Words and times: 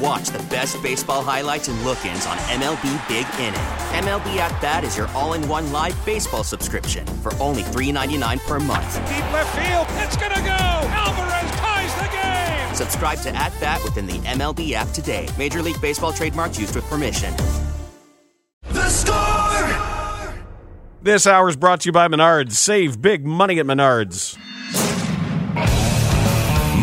And 0.00 0.06
watch 0.06 0.28
the 0.28 0.38
best 0.44 0.82
baseball 0.82 1.22
highlights 1.22 1.68
and 1.68 1.80
look-ins 1.84 2.26
on 2.26 2.36
MLB 2.38 3.08
Big 3.08 3.26
Inning. 3.38 3.60
MLB 4.04 4.36
At 4.36 4.60
Bat 4.60 4.84
is 4.84 4.96
your 4.96 5.08
all-in-one 5.08 5.72
live 5.72 6.04
baseball 6.04 6.44
subscription 6.44 7.06
for 7.06 7.34
only 7.34 7.62
$3.99 7.62 8.40
per 8.46 8.58
month. 8.60 8.94
Deep 9.08 9.32
left 9.32 9.56
field, 9.56 9.86
it's 10.02 10.16
gonna 10.16 10.40
go. 10.40 10.88
Alvarez 10.90 11.50
ties 11.58 11.94
the 11.96 12.08
game. 12.16 12.74
Subscribe 12.74 13.18
to 13.20 13.34
At 13.34 13.52
Bat 13.60 13.82
within 13.84 14.06
the 14.06 14.18
MLB 14.20 14.72
app 14.72 14.88
today. 14.88 15.28
Major 15.38 15.62
League 15.62 15.80
Baseball 15.80 16.12
trademarks 16.12 16.58
used 16.58 16.74
with 16.74 16.84
permission. 16.84 17.34
The 18.70 18.88
score! 18.88 20.34
This 21.02 21.26
hour 21.26 21.48
is 21.48 21.56
brought 21.56 21.80
to 21.80 21.88
you 21.88 21.92
by 21.92 22.08
Menards. 22.08 22.52
Save 22.52 23.00
big 23.00 23.26
money 23.26 23.58
at 23.58 23.66
Menards. 23.66 24.36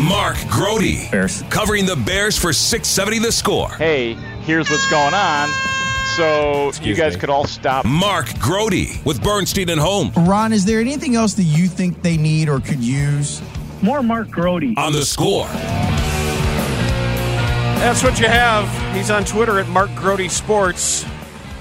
Mark 0.08 0.36
Grote. 0.48 1.10
Bears. 1.10 1.42
Covering 1.50 1.84
the 1.86 1.96
Bears 1.96 2.38
for 2.38 2.52
670 2.52 3.18
the 3.18 3.32
score. 3.32 3.68
Hey, 3.70 4.14
here's 4.42 4.70
what's 4.70 4.90
going 4.90 5.14
on. 5.14 5.48
So 6.16 6.68
Excuse 6.68 6.96
you 6.96 7.02
guys 7.02 7.14
me. 7.14 7.20
could 7.20 7.30
all 7.30 7.46
stop. 7.46 7.84
Mark 7.84 8.26
Grote 8.40 9.04
with 9.04 9.22
Bernstein 9.22 9.68
and 9.68 9.80
Home 9.80 10.10
Ron, 10.16 10.52
is 10.52 10.64
there 10.64 10.80
anything 10.80 11.14
else 11.14 11.34
that 11.34 11.42
you 11.44 11.66
think 11.68 12.02
they 12.02 12.16
need 12.16 12.48
or 12.48 12.58
could 12.60 12.80
use? 12.82 13.42
More 13.82 14.02
Mark 14.02 14.30
Grote. 14.30 14.64
on 14.76 14.92
the 14.92 15.04
score. 15.04 15.46
That's 17.78 18.02
what 18.02 18.18
you 18.18 18.26
have. 18.26 18.66
He's 18.96 19.10
on 19.10 19.24
Twitter 19.24 19.60
at 19.60 19.68
Mark 19.68 19.94
Grote 19.94 20.30
Sports. 20.30 21.04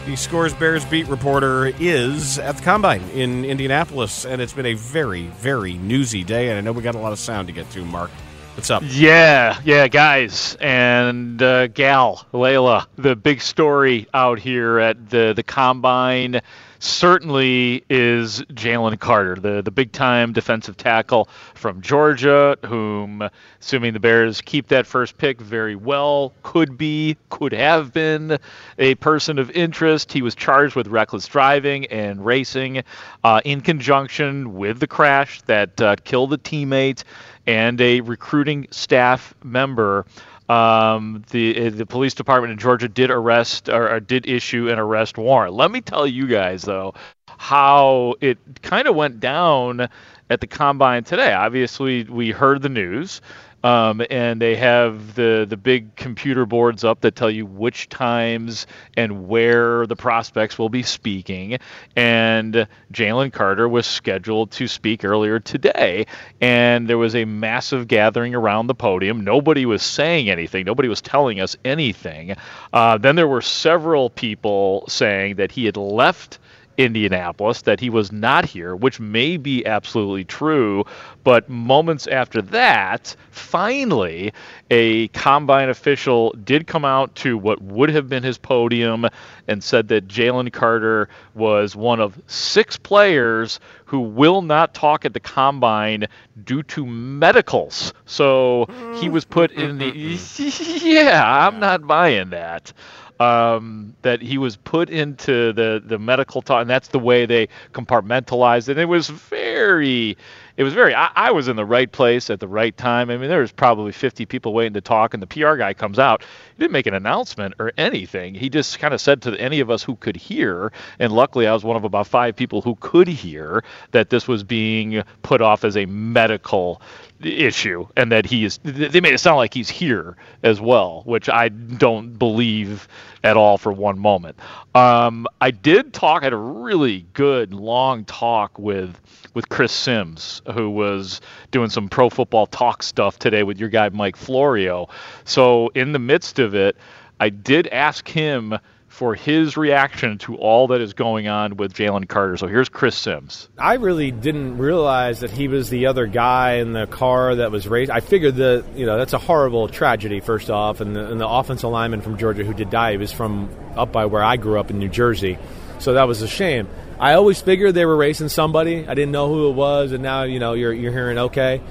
The 0.07 0.15
Scores 0.15 0.53
Bears 0.53 0.85
beat 0.85 1.07
reporter 1.07 1.67
is 1.79 2.39
at 2.39 2.55
the 2.57 2.63
Combine 2.63 3.01
in 3.13 3.43
Indianapolis, 3.45 4.25
and 4.25 4.41
it's 4.41 4.53
been 4.53 4.65
a 4.65 4.73
very, 4.73 5.23
very 5.27 5.73
newsy 5.73 6.23
day. 6.23 6.47
And 6.49 6.57
I 6.57 6.61
know 6.61 6.71
we 6.71 6.81
got 6.81 6.95
a 6.95 6.99
lot 6.99 7.11
of 7.11 7.19
sound 7.19 7.47
to 7.47 7.53
get 7.53 7.69
to. 7.71 7.83
Mark, 7.85 8.09
what's 8.57 8.71
up? 8.71 8.81
Yeah, 8.87 9.59
yeah, 9.63 9.87
guys 9.87 10.57
and 10.59 11.39
uh, 11.41 11.67
gal, 11.67 12.25
Layla. 12.33 12.87
The 12.97 13.15
big 13.15 13.39
story 13.39 14.07
out 14.15 14.39
here 14.39 14.79
at 14.79 15.11
the 15.11 15.33
the 15.35 15.43
combine 15.43 16.41
certainly 16.79 17.83
is 17.89 18.41
Jalen 18.53 18.99
Carter, 18.99 19.35
the 19.35 19.61
the 19.61 19.69
big 19.69 19.91
time 19.91 20.33
defensive 20.33 20.75
tackle 20.75 21.29
from 21.53 21.81
Georgia, 21.81 22.57
whom, 22.65 23.29
assuming 23.61 23.93
the 23.93 23.99
Bears 23.99 24.41
keep 24.41 24.69
that 24.69 24.87
first 24.87 25.19
pick, 25.19 25.39
very 25.39 25.75
well 25.75 26.33
could 26.41 26.79
be, 26.79 27.15
could 27.29 27.53
have 27.53 27.93
been 27.93 28.39
a 28.79 28.95
person 28.95 29.37
of 29.37 29.51
interest. 29.51 30.11
He 30.11 30.23
was 30.23 30.33
charged 30.33 30.75
with 30.75 30.87
reckless 30.87 31.27
driving 31.27 31.85
and 31.87 32.25
racing 32.25 32.83
uh, 33.23 33.39
in 33.45 33.61
conjunction 33.61 34.55
with 34.55 34.79
the 34.79 34.87
crash 34.87 35.41
that 35.43 35.79
uh, 35.79 35.95
killed 36.03 36.33
a 36.33 36.37
teammate 36.37 37.03
and 37.47 37.79
a 37.81 38.01
recruiting 38.01 38.67
staff 38.71 39.33
member. 39.43 40.05
Um, 40.49 41.23
the 41.31 41.69
the 41.69 41.85
police 41.85 42.13
department 42.13 42.53
in 42.53 42.59
Georgia 42.59 42.87
did 42.87 43.11
arrest 43.11 43.67
or, 43.67 43.89
or 43.91 43.99
did 43.99 44.27
issue 44.27 44.69
an 44.69 44.79
arrest 44.79 45.17
warrant. 45.17 45.53
Let 45.53 45.71
me 45.71 45.81
tell 45.81 46.07
you 46.07 46.27
guys 46.27 46.61
though 46.61 46.93
how 47.37 48.15
it 48.21 48.37
kind 48.61 48.87
of 48.87 48.95
went 48.95 49.19
down 49.19 49.89
at 50.29 50.41
the 50.41 50.47
combine 50.47 51.03
today. 51.03 51.33
Obviously, 51.33 52.03
we 52.05 52.31
heard 52.31 52.61
the 52.61 52.69
news. 52.69 53.21
Um, 53.63 54.03
and 54.09 54.41
they 54.41 54.55
have 54.55 55.15
the 55.15 55.45
the 55.49 55.57
big 55.57 55.95
computer 55.95 56.45
boards 56.45 56.83
up 56.83 57.01
that 57.01 57.15
tell 57.15 57.29
you 57.29 57.45
which 57.45 57.89
times 57.89 58.67
and 58.95 59.27
where 59.27 59.87
the 59.87 59.95
prospects 59.95 60.59
will 60.59 60.69
be 60.69 60.83
speaking. 60.83 61.57
And 61.95 62.67
Jalen 62.93 63.33
Carter 63.33 63.67
was 63.67 63.87
scheduled 63.87 64.51
to 64.51 64.67
speak 64.67 65.03
earlier 65.03 65.39
today, 65.39 66.05
and 66.39 66.87
there 66.87 66.99
was 66.99 67.15
a 67.15 67.25
massive 67.25 67.87
gathering 67.87 68.35
around 68.35 68.67
the 68.67 68.75
podium. 68.75 69.21
Nobody 69.21 69.65
was 69.65 69.81
saying 69.81 70.29
anything. 70.29 70.65
Nobody 70.65 70.87
was 70.87 71.01
telling 71.01 71.39
us 71.39 71.55
anything. 71.65 72.35
Uh, 72.71 72.97
then 72.97 73.15
there 73.15 73.27
were 73.27 73.41
several 73.41 74.09
people 74.11 74.85
saying 74.87 75.37
that 75.37 75.51
he 75.51 75.65
had 75.65 75.77
left. 75.77 76.39
Indianapolis 76.77 77.63
that 77.63 77.79
he 77.79 77.89
was 77.89 78.11
not 78.11 78.45
here, 78.45 78.75
which 78.75 78.99
may 78.99 79.37
be 79.37 79.65
absolutely 79.65 80.23
true. 80.23 80.85
But 81.23 81.49
moments 81.49 82.07
after 82.07 82.41
that, 82.43 83.15
finally, 83.31 84.31
a 84.69 85.07
combine 85.09 85.69
official 85.69 86.31
did 86.43 86.67
come 86.67 86.85
out 86.85 87.13
to 87.15 87.37
what 87.37 87.61
would 87.61 87.89
have 87.89 88.07
been 88.07 88.23
his 88.23 88.37
podium 88.37 89.07
and 89.47 89.63
said 89.63 89.87
that 89.89 90.07
Jalen 90.07 90.51
Carter 90.53 91.09
was 91.33 91.75
one 91.75 91.99
of 91.99 92.21
six 92.27 92.77
players 92.77 93.59
who 93.85 93.99
will 94.01 94.41
not 94.41 94.73
talk 94.73 95.05
at 95.05 95.13
the 95.13 95.19
combine 95.19 96.07
due 96.43 96.61
to 96.63 96.85
medicals. 96.85 97.93
So 98.05 98.67
he 98.99 99.09
was 99.09 99.25
put 99.25 99.51
in 99.51 99.77
the. 99.77 100.17
Yeah, 100.87 101.47
I'm 101.47 101.59
not 101.59 101.85
buying 101.85 102.29
that 102.29 102.71
um, 103.19 103.95
that 104.01 104.21
he 104.21 104.37
was 104.37 104.55
put 104.55 104.89
into 104.89 105.53
the 105.53 105.81
the 105.83 105.97
medical 105.99 106.41
talk, 106.41 106.61
and 106.61 106.69
that's 106.69 106.89
the 106.89 106.99
way 106.99 107.25
they 107.25 107.47
compartmentalized 107.73 108.69
it. 108.69 108.77
It 108.77 108.85
was 108.85 109.09
very, 109.09 110.17
it 110.57 110.63
was 110.63 110.73
very. 110.73 110.95
I, 110.95 111.11
I 111.15 111.31
was 111.31 111.47
in 111.47 111.55
the 111.55 111.65
right 111.65 111.91
place 111.91 112.31
at 112.31 112.39
the 112.39 112.47
right 112.47 112.75
time. 112.75 113.11
I 113.11 113.17
mean, 113.17 113.29
there 113.29 113.41
was 113.41 113.51
probably 113.51 113.91
50 113.91 114.25
people 114.25 114.53
waiting 114.53 114.73
to 114.73 114.81
talk, 114.81 115.13
and 115.13 115.21
the 115.21 115.27
PR 115.27 115.55
guy 115.55 115.73
comes 115.73 115.99
out. 115.99 116.23
He 116.23 116.59
didn't 116.59 116.71
make 116.71 116.87
an 116.87 116.95
announcement 116.95 117.53
or 117.59 117.71
anything. 117.77 118.33
He 118.33 118.49
just 118.49 118.79
kind 118.79 118.93
of 118.93 118.99
said 118.99 119.21
to 119.21 119.39
any 119.39 119.59
of 119.59 119.69
us 119.69 119.83
who 119.83 119.95
could 119.95 120.15
hear, 120.15 120.71
and 120.97 121.13
luckily 121.13 121.45
I 121.45 121.53
was 121.53 121.63
one 121.63 121.77
of 121.77 121.83
about 121.83 122.07
five 122.07 122.35
people 122.35 122.61
who 122.61 122.75
could 122.79 123.07
hear 123.07 123.63
that 123.91 124.09
this 124.09 124.27
was 124.27 124.43
being 124.43 125.03
put 125.21 125.41
off 125.41 125.63
as 125.63 125.77
a 125.77 125.85
medical 125.85 126.81
issue 127.21 127.87
and 127.95 128.11
that 128.11 128.25
he 128.25 128.45
is 128.45 128.59
they 128.63 129.01
made 129.01 129.13
it 129.13 129.19
sound 129.19 129.37
like 129.37 129.53
he's 129.53 129.69
here 129.69 130.15
as 130.43 130.61
well 130.61 131.01
which 131.05 131.29
i 131.29 131.49
don't 131.49 132.17
believe 132.19 132.87
at 133.23 133.35
all 133.35 133.57
for 133.57 133.71
one 133.73 133.97
moment 133.97 134.37
um, 134.75 135.25
i 135.41 135.49
did 135.49 135.93
talk 135.93 136.21
I 136.21 136.25
had 136.25 136.33
a 136.33 136.37
really 136.37 137.05
good 137.13 137.53
long 137.53 138.05
talk 138.05 138.57
with 138.59 138.99
with 139.33 139.49
chris 139.49 139.71
simms 139.71 140.41
who 140.53 140.69
was 140.69 141.21
doing 141.51 141.69
some 141.69 141.89
pro 141.89 142.09
football 142.09 142.47
talk 142.47 142.83
stuff 142.83 143.19
today 143.19 143.43
with 143.43 143.59
your 143.59 143.69
guy 143.69 143.89
mike 143.89 144.15
florio 144.15 144.87
so 145.25 145.69
in 145.69 145.91
the 145.91 145.99
midst 145.99 146.39
of 146.39 146.55
it 146.55 146.77
i 147.19 147.29
did 147.29 147.67
ask 147.67 148.07
him 148.07 148.57
for 148.97 149.13
his 149.13 149.57
reaction 149.57 150.17
to 150.17 150.35
all 150.37 150.67
that 150.67 150.81
is 150.81 150.93
going 150.93 151.27
on 151.27 151.57
with 151.57 151.73
Jalen 151.73 152.07
Carter. 152.07 152.37
So 152.37 152.47
here's 152.47 152.67
Chris 152.67 152.95
Simms. 152.95 153.47
I 153.57 153.75
really 153.75 154.09
didn't 154.09 154.57
realize 154.57 155.19
that 155.19 155.29
he 155.29 155.47
was 155.47 155.69
the 155.69 155.85
other 155.85 156.07
guy 156.07 156.53
in 156.53 156.73
the 156.73 156.87
car 156.87 157.35
that 157.35 157.51
was 157.51 157.67
raced. 157.67 157.91
I 157.91 157.99
figured 157.99 158.37
that 158.37 158.65
you 158.75 158.87
know 158.87 158.97
that's 158.97 159.13
a 159.13 159.19
horrible 159.19 159.67
tragedy. 159.67 160.19
First 160.19 160.49
off, 160.49 160.81
and 160.81 160.95
the, 160.95 161.11
and 161.11 161.21
the 161.21 161.27
offensive 161.27 161.69
lineman 161.69 162.01
from 162.01 162.17
Georgia 162.17 162.43
who 162.43 162.53
did 162.53 162.69
die 162.71 162.91
he 162.91 162.97
was 162.97 163.11
from 163.11 163.49
up 163.75 163.91
by 163.91 164.05
where 164.05 164.23
I 164.23 164.37
grew 164.37 164.59
up 164.59 164.71
in 164.71 164.79
New 164.79 164.89
Jersey, 164.89 165.37
so 165.79 165.93
that 165.93 166.07
was 166.07 166.23
a 166.23 166.27
shame. 166.27 166.67
I 166.99 167.13
always 167.13 167.39
figured 167.41 167.75
they 167.75 167.85
were 167.85 167.95
racing 167.95 168.29
somebody. 168.29 168.87
I 168.87 168.93
didn't 168.95 169.11
know 169.11 169.27
who 169.27 169.49
it 169.49 169.53
was, 169.53 169.91
and 169.91 170.01
now 170.01 170.23
you 170.23 170.39
know 170.39 170.53
you're 170.53 170.73
you're 170.73 170.91
hearing 170.91 171.17
okay. 171.17 171.61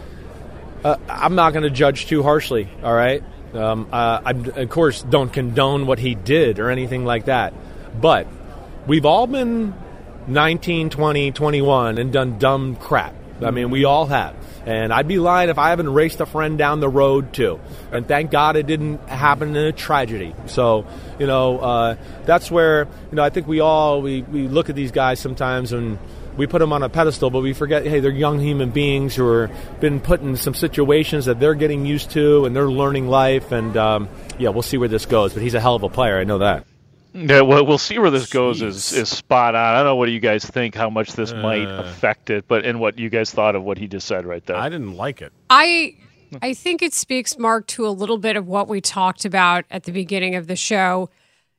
Uh, 0.84 0.96
I'm 1.08 1.34
not 1.34 1.52
going 1.52 1.64
to 1.64 1.70
judge 1.70 2.06
too 2.06 2.22
harshly. 2.22 2.68
All 2.82 2.94
right. 2.94 3.22
Um, 3.54 3.88
uh, 3.90 4.20
I, 4.24 4.30
of 4.30 4.68
course, 4.70 5.02
don't 5.02 5.32
condone 5.32 5.86
what 5.86 5.98
he 5.98 6.14
did 6.14 6.58
or 6.58 6.70
anything 6.70 7.04
like 7.04 7.24
that. 7.24 7.54
But 8.00 8.26
we've 8.86 9.06
all 9.06 9.26
been 9.26 9.74
19, 10.28 10.90
20, 10.90 11.32
21 11.32 11.98
and 11.98 12.12
done 12.12 12.38
dumb 12.38 12.76
crap. 12.76 13.14
I 13.42 13.50
mean, 13.50 13.70
we 13.70 13.84
all 13.84 14.06
have. 14.06 14.36
And 14.66 14.92
I'd 14.92 15.06
be 15.06 15.20
lying 15.20 15.48
if 15.48 15.58
I 15.58 15.70
haven't 15.70 15.88
raced 15.88 16.20
a 16.20 16.26
friend 16.26 16.58
down 16.58 16.80
the 16.80 16.88
road, 16.88 17.32
too. 17.32 17.60
And 17.92 18.06
thank 18.06 18.32
God 18.32 18.56
it 18.56 18.66
didn't 18.66 18.98
happen 19.08 19.50
in 19.50 19.66
a 19.66 19.72
tragedy. 19.72 20.34
So, 20.46 20.84
you 21.20 21.28
know, 21.28 21.58
uh, 21.60 21.96
that's 22.24 22.50
where, 22.50 22.88
you 23.10 23.16
know, 23.16 23.22
I 23.22 23.30
think 23.30 23.46
we 23.46 23.60
all, 23.60 24.02
we, 24.02 24.22
we 24.22 24.48
look 24.48 24.68
at 24.68 24.74
these 24.74 24.90
guys 24.90 25.20
sometimes 25.20 25.72
and 25.72 25.98
we 26.36 26.48
put 26.48 26.58
them 26.58 26.72
on 26.72 26.82
a 26.82 26.88
pedestal, 26.88 27.30
but 27.30 27.42
we 27.42 27.52
forget, 27.52 27.86
hey, 27.86 28.00
they're 28.00 28.10
young 28.10 28.40
human 28.40 28.70
beings 28.70 29.14
who 29.14 29.26
are 29.26 29.50
been 29.80 30.00
put 30.00 30.20
in 30.20 30.36
some 30.36 30.52
situations 30.52 31.26
that 31.26 31.38
they're 31.38 31.54
getting 31.54 31.86
used 31.86 32.10
to 32.10 32.44
and 32.44 32.54
they're 32.54 32.68
learning 32.68 33.06
life. 33.06 33.52
And, 33.52 33.76
um, 33.76 34.08
yeah, 34.36 34.48
we'll 34.48 34.62
see 34.62 34.78
where 34.78 34.88
this 34.88 35.06
goes. 35.06 35.32
But 35.32 35.44
he's 35.44 35.54
a 35.54 35.60
hell 35.60 35.76
of 35.76 35.84
a 35.84 35.88
player. 35.88 36.18
I 36.18 36.24
know 36.24 36.38
that. 36.38 36.66
Yeah, 37.16 37.40
well, 37.40 37.64
we'll 37.64 37.78
see 37.78 37.98
where 37.98 38.10
this 38.10 38.30
goes. 38.30 38.60
Is 38.60 38.92
is 38.92 39.08
spot 39.08 39.54
on. 39.54 39.62
I 39.62 39.76
don't 39.78 39.86
know 39.86 39.96
what 39.96 40.10
you 40.10 40.20
guys 40.20 40.44
think 40.44 40.74
how 40.74 40.90
much 40.90 41.12
this 41.12 41.32
uh, 41.32 41.36
might 41.36 41.66
affect 41.66 42.28
it, 42.28 42.46
but 42.46 42.66
and 42.66 42.78
what 42.78 42.98
you 42.98 43.08
guys 43.08 43.30
thought 43.30 43.56
of 43.56 43.62
what 43.62 43.78
he 43.78 43.88
just 43.88 44.06
said 44.06 44.26
right 44.26 44.44
there. 44.44 44.56
I 44.56 44.68
didn't 44.68 44.94
like 44.94 45.22
it. 45.22 45.32
I 45.48 45.96
I 46.42 46.52
think 46.52 46.82
it 46.82 46.92
speaks, 46.92 47.38
Mark, 47.38 47.66
to 47.68 47.86
a 47.86 47.90
little 47.90 48.18
bit 48.18 48.36
of 48.36 48.46
what 48.46 48.68
we 48.68 48.82
talked 48.82 49.24
about 49.24 49.64
at 49.70 49.84
the 49.84 49.92
beginning 49.92 50.34
of 50.34 50.46
the 50.46 50.56
show, 50.56 51.08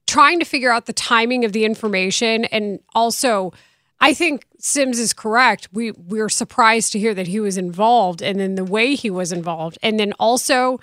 trying 0.06 0.39
to 0.39 0.45
figure 0.45 0.71
out 0.71 0.86
the 0.86 0.94
timing 0.94 1.44
of 1.44 1.54
the 1.54 1.65
information, 1.65 2.45
and 2.45 2.80
also. 2.94 3.54
I 4.00 4.13
think 4.13 4.45
Simms 4.59 5.00
is 5.00 5.12
correct. 5.12 5.69
We 5.74 5.89
we 5.89 6.19
were 6.19 6.30
surprised 6.30 6.92
to 6.92 7.00
hear 7.00 7.15
that 7.15 7.25
he 7.25 7.39
was 7.39 7.57
involved, 7.57 8.21
and 8.21 8.39
then 8.39 8.54
the 8.54 8.63
way 8.63 8.94
he 8.94 9.09
was 9.09 9.31
involved, 9.31 9.80
and 9.81 10.00
then 10.00 10.13
also 10.19 10.80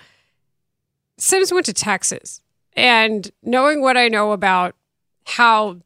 Simms 1.17 1.53
went 1.53 1.65
to 1.67 1.73
Texas. 1.73 2.41
And 2.75 3.29
knowing 3.41 3.81
what 3.81 3.97
I 3.97 4.09
know 4.09 4.31
about 4.31 4.75
how 5.25 5.77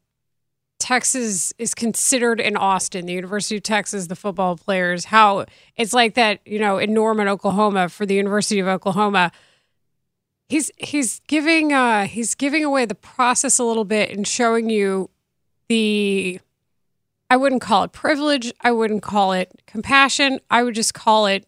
Texas 0.80 1.52
is 1.58 1.74
considered 1.74 2.40
in 2.40 2.56
Austin, 2.56 3.06
the 3.06 3.12
University 3.12 3.56
of 3.56 3.62
Texas, 3.62 4.06
the 4.06 4.16
football 4.16 4.56
players, 4.56 5.06
how 5.06 5.44
it's 5.76 5.92
like 5.92 6.14
that, 6.14 6.40
you 6.44 6.58
know, 6.58 6.78
in 6.78 6.92
Norman, 6.92 7.28
Oklahoma 7.28 7.88
for 7.88 8.06
the 8.06 8.14
University 8.14 8.58
of 8.58 8.66
Oklahoma. 8.66 9.30
He's 10.48 10.70
he's 10.78 11.20
giving 11.28 11.72
uh 11.72 12.06
he's 12.06 12.34
giving 12.34 12.64
away 12.64 12.86
the 12.86 12.96
process 12.96 13.58
a 13.60 13.64
little 13.64 13.84
bit 13.84 14.10
and 14.10 14.26
showing 14.26 14.68
you 14.68 15.10
the 15.68 16.40
I 17.28 17.36
wouldn't 17.36 17.62
call 17.62 17.84
it 17.84 17.92
privilege, 17.92 18.52
I 18.60 18.72
wouldn't 18.72 19.02
call 19.02 19.32
it 19.32 19.62
compassion, 19.66 20.40
I 20.50 20.64
would 20.64 20.74
just 20.74 20.94
call 20.94 21.26
it 21.26 21.46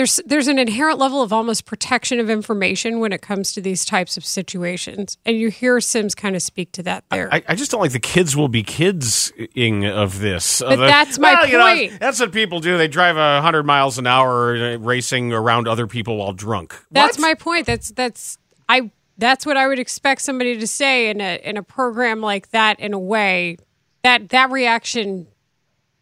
there's 0.00 0.18
there's 0.24 0.48
an 0.48 0.58
inherent 0.58 0.98
level 0.98 1.20
of 1.20 1.30
almost 1.30 1.66
protection 1.66 2.20
of 2.20 2.30
information 2.30 3.00
when 3.00 3.12
it 3.12 3.20
comes 3.20 3.52
to 3.52 3.60
these 3.60 3.84
types 3.84 4.16
of 4.16 4.24
situations, 4.24 5.18
and 5.26 5.36
you 5.36 5.50
hear 5.50 5.78
Simms 5.78 6.14
kind 6.14 6.34
of 6.34 6.40
speak 6.40 6.72
to 6.72 6.82
that 6.84 7.04
there. 7.10 7.28
I, 7.30 7.42
I 7.48 7.54
just 7.54 7.70
don't 7.70 7.82
like 7.82 7.92
the 7.92 8.00
kids 8.00 8.34
will 8.34 8.48
be 8.48 8.62
kidsing 8.62 9.86
of 9.86 10.20
this. 10.20 10.62
But 10.62 10.76
that's 10.76 11.18
my 11.18 11.34
well, 11.34 11.40
point. 11.40 11.82
You 11.82 11.90
know, 11.90 11.96
that's 11.98 12.18
what 12.18 12.32
people 12.32 12.60
do. 12.60 12.78
They 12.78 12.88
drive 12.88 13.18
a 13.18 13.42
hundred 13.42 13.64
miles 13.64 13.98
an 13.98 14.06
hour 14.06 14.56
uh, 14.56 14.78
racing 14.78 15.34
around 15.34 15.68
other 15.68 15.86
people 15.86 16.16
while 16.16 16.32
drunk. 16.32 16.82
That's 16.90 17.18
what? 17.18 17.22
my 17.22 17.34
point. 17.34 17.66
That's 17.66 17.90
that's 17.90 18.38
I. 18.70 18.90
That's 19.18 19.44
what 19.44 19.58
I 19.58 19.68
would 19.68 19.78
expect 19.78 20.22
somebody 20.22 20.58
to 20.58 20.66
say 20.66 21.10
in 21.10 21.20
a 21.20 21.38
in 21.44 21.58
a 21.58 21.62
program 21.62 22.22
like 22.22 22.52
that. 22.52 22.80
In 22.80 22.94
a 22.94 22.98
way, 22.98 23.58
that 24.02 24.30
that 24.30 24.50
reaction 24.50 25.26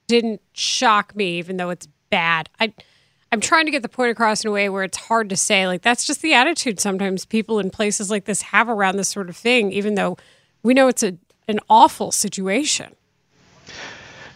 didn't 0.06 0.40
shock 0.52 1.16
me, 1.16 1.38
even 1.38 1.56
though 1.56 1.70
it's 1.70 1.88
bad. 2.10 2.48
I 2.60 2.72
I'm 3.30 3.40
trying 3.40 3.66
to 3.66 3.70
get 3.70 3.82
the 3.82 3.88
point 3.88 4.10
across 4.10 4.42
in 4.42 4.48
a 4.48 4.52
way 4.52 4.68
where 4.68 4.84
it's 4.84 4.96
hard 4.96 5.28
to 5.30 5.36
say. 5.36 5.66
Like, 5.66 5.82
that's 5.82 6.06
just 6.06 6.22
the 6.22 6.34
attitude 6.34 6.80
sometimes 6.80 7.24
people 7.24 7.58
in 7.58 7.70
places 7.70 8.10
like 8.10 8.24
this 8.24 8.42
have 8.42 8.68
around 8.68 8.96
this 8.96 9.08
sort 9.08 9.28
of 9.28 9.36
thing, 9.36 9.70
even 9.72 9.96
though 9.96 10.16
we 10.62 10.72
know 10.72 10.88
it's 10.88 11.02
a, 11.02 11.16
an 11.46 11.60
awful 11.68 12.10
situation. 12.10 12.94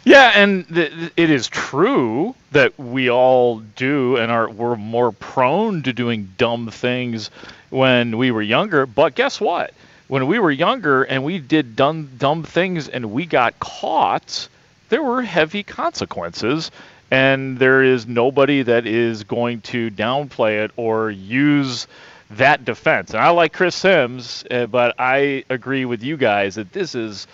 Yeah, 0.04 0.32
and 0.34 0.68
th- 0.68 1.12
it 1.16 1.30
is 1.30 1.46
true 1.46 2.34
that 2.50 2.76
we 2.78 3.08
all 3.08 3.60
do 3.60 4.16
and 4.16 4.32
are 4.32 4.50
we're 4.50 4.76
more 4.76 5.12
prone 5.12 5.82
to 5.84 5.92
doing 5.92 6.32
dumb 6.36 6.70
things 6.70 7.30
when 7.70 8.18
we 8.18 8.30
were 8.30 8.42
younger. 8.42 8.84
But 8.84 9.14
guess 9.14 9.40
what? 9.40 9.72
When 10.08 10.26
we 10.26 10.38
were 10.38 10.50
younger 10.50 11.04
and 11.04 11.24
we 11.24 11.38
did 11.38 11.76
dumb 11.76 12.10
dumb 12.18 12.42
things 12.42 12.88
and 12.88 13.12
we 13.12 13.26
got 13.26 13.58
caught, 13.60 14.48
there 14.88 15.02
were 15.02 15.22
heavy 15.22 15.62
consequences 15.62 16.72
and 17.12 17.58
there 17.58 17.82
is 17.82 18.06
nobody 18.06 18.62
that 18.62 18.86
is 18.86 19.24
going 19.24 19.60
to 19.60 19.90
downplay 19.90 20.64
it 20.64 20.70
or 20.78 21.10
use 21.10 21.86
that 22.30 22.64
defense. 22.64 23.10
And 23.10 23.20
I 23.20 23.28
like 23.28 23.52
Chris 23.52 23.74
Simms, 23.76 24.46
uh, 24.50 24.64
but 24.64 24.94
I 24.98 25.44
agree 25.50 25.84
with 25.84 26.02
you 26.02 26.16
guys 26.16 26.54
that 26.54 26.72
this 26.72 26.94
is 26.94 27.26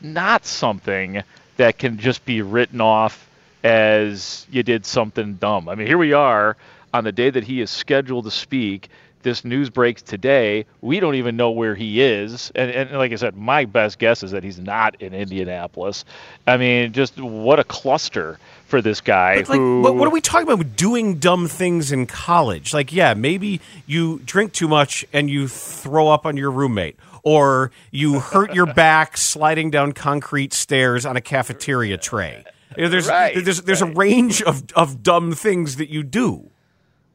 not 0.00 0.46
something 0.46 1.22
that 1.58 1.76
can 1.76 1.98
just 1.98 2.24
be 2.24 2.40
written 2.40 2.80
off 2.80 3.28
as 3.62 4.46
you 4.50 4.62
did 4.62 4.86
something 4.86 5.34
dumb. 5.34 5.68
I 5.68 5.74
mean, 5.74 5.86
here 5.86 5.98
we 5.98 6.14
are 6.14 6.56
on 6.94 7.04
the 7.04 7.12
day 7.12 7.28
that 7.28 7.44
he 7.44 7.60
is 7.60 7.70
scheduled 7.70 8.24
to 8.24 8.30
speak. 8.30 8.88
This 9.24 9.44
news 9.44 9.68
breaks 9.68 10.00
today. 10.00 10.64
We 10.80 11.00
don't 11.00 11.16
even 11.16 11.36
know 11.36 11.50
where 11.50 11.74
he 11.74 12.00
is. 12.00 12.50
And, 12.54 12.70
and 12.70 12.92
like 12.92 13.12
I 13.12 13.16
said, 13.16 13.36
my 13.36 13.66
best 13.66 13.98
guess 13.98 14.22
is 14.22 14.30
that 14.30 14.42
he's 14.42 14.58
not 14.58 15.02
in 15.02 15.12
Indianapolis. 15.12 16.06
I 16.46 16.56
mean, 16.56 16.94
just 16.94 17.20
what 17.20 17.58
a 17.60 17.64
cluster 17.64 18.38
for 18.68 18.82
this 18.82 19.00
guy. 19.00 19.36
But, 19.36 19.48
like, 19.48 19.58
who, 19.58 19.82
what 19.82 20.06
are 20.06 20.10
we 20.10 20.20
talking 20.20 20.48
about? 20.48 20.76
Doing 20.76 21.18
dumb 21.18 21.48
things 21.48 21.90
in 21.90 22.06
college? 22.06 22.74
Like, 22.74 22.92
yeah, 22.92 23.14
maybe 23.14 23.60
you 23.86 24.20
drink 24.24 24.52
too 24.52 24.68
much 24.68 25.04
and 25.12 25.28
you 25.28 25.48
throw 25.48 26.08
up 26.08 26.26
on 26.26 26.36
your 26.36 26.50
roommate, 26.50 26.96
or 27.22 27.72
you 27.90 28.20
hurt 28.20 28.54
your 28.54 28.66
back 28.66 29.16
sliding 29.16 29.70
down 29.70 29.92
concrete 29.92 30.52
stairs 30.52 31.06
on 31.06 31.16
a 31.16 31.20
cafeteria 31.20 31.96
tray. 31.96 32.44
You 32.76 32.84
know, 32.84 32.88
there's 32.90 33.08
right, 33.08 33.34
there's 33.42 33.62
there's 33.62 33.82
right. 33.82 33.90
a 33.90 33.94
range 33.94 34.42
of, 34.42 34.62
of 34.76 35.02
dumb 35.02 35.32
things 35.32 35.76
that 35.76 35.88
you 35.88 36.02
do. 36.02 36.50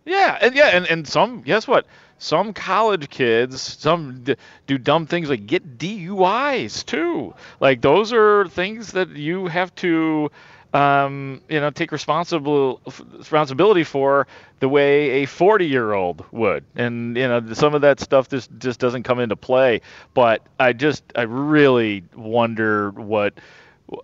Yeah, 0.06 0.38
and 0.42 0.56
yeah, 0.56 0.70
and, 0.74 0.86
and 0.88 1.08
some 1.08 1.44
guess 1.44 1.68
what? 1.68 1.86
Some 2.18 2.54
college 2.54 3.10
kids, 3.10 3.62
some 3.62 4.24
d- 4.24 4.36
do 4.66 4.78
dumb 4.78 5.06
things 5.06 5.30
like 5.30 5.46
get 5.46 5.78
DUIs 5.78 6.86
too. 6.86 7.36
Like 7.60 7.82
those 7.82 8.12
are 8.12 8.48
things 8.48 8.94
that 8.94 9.10
you 9.10 9.48
have 9.48 9.74
to 9.76 10.32
um, 10.74 11.42
you 11.50 11.60
know, 11.60 11.70
take 11.70 11.92
responsible 11.92 12.82
responsibility 13.18 13.84
for 13.84 14.28
the 14.60 14.68
way 14.68 15.24
a 15.24 15.26
40 15.26 15.68
year 15.68 15.94
old 15.94 16.26
would. 16.32 16.66
And, 16.76 17.16
you 17.16 17.28
know, 17.28 17.54
some 17.54 17.76
of 17.76 17.82
that 17.82 18.00
stuff 18.00 18.28
just, 18.30 18.50
just 18.58 18.80
doesn't 18.80 19.04
come 19.04 19.20
into 19.20 19.36
play. 19.36 19.82
But 20.14 20.42
I 20.60 20.74
just, 20.74 21.04
I 21.16 21.24
really 21.24 22.04
wonder 22.16 22.90
what, 22.92 23.36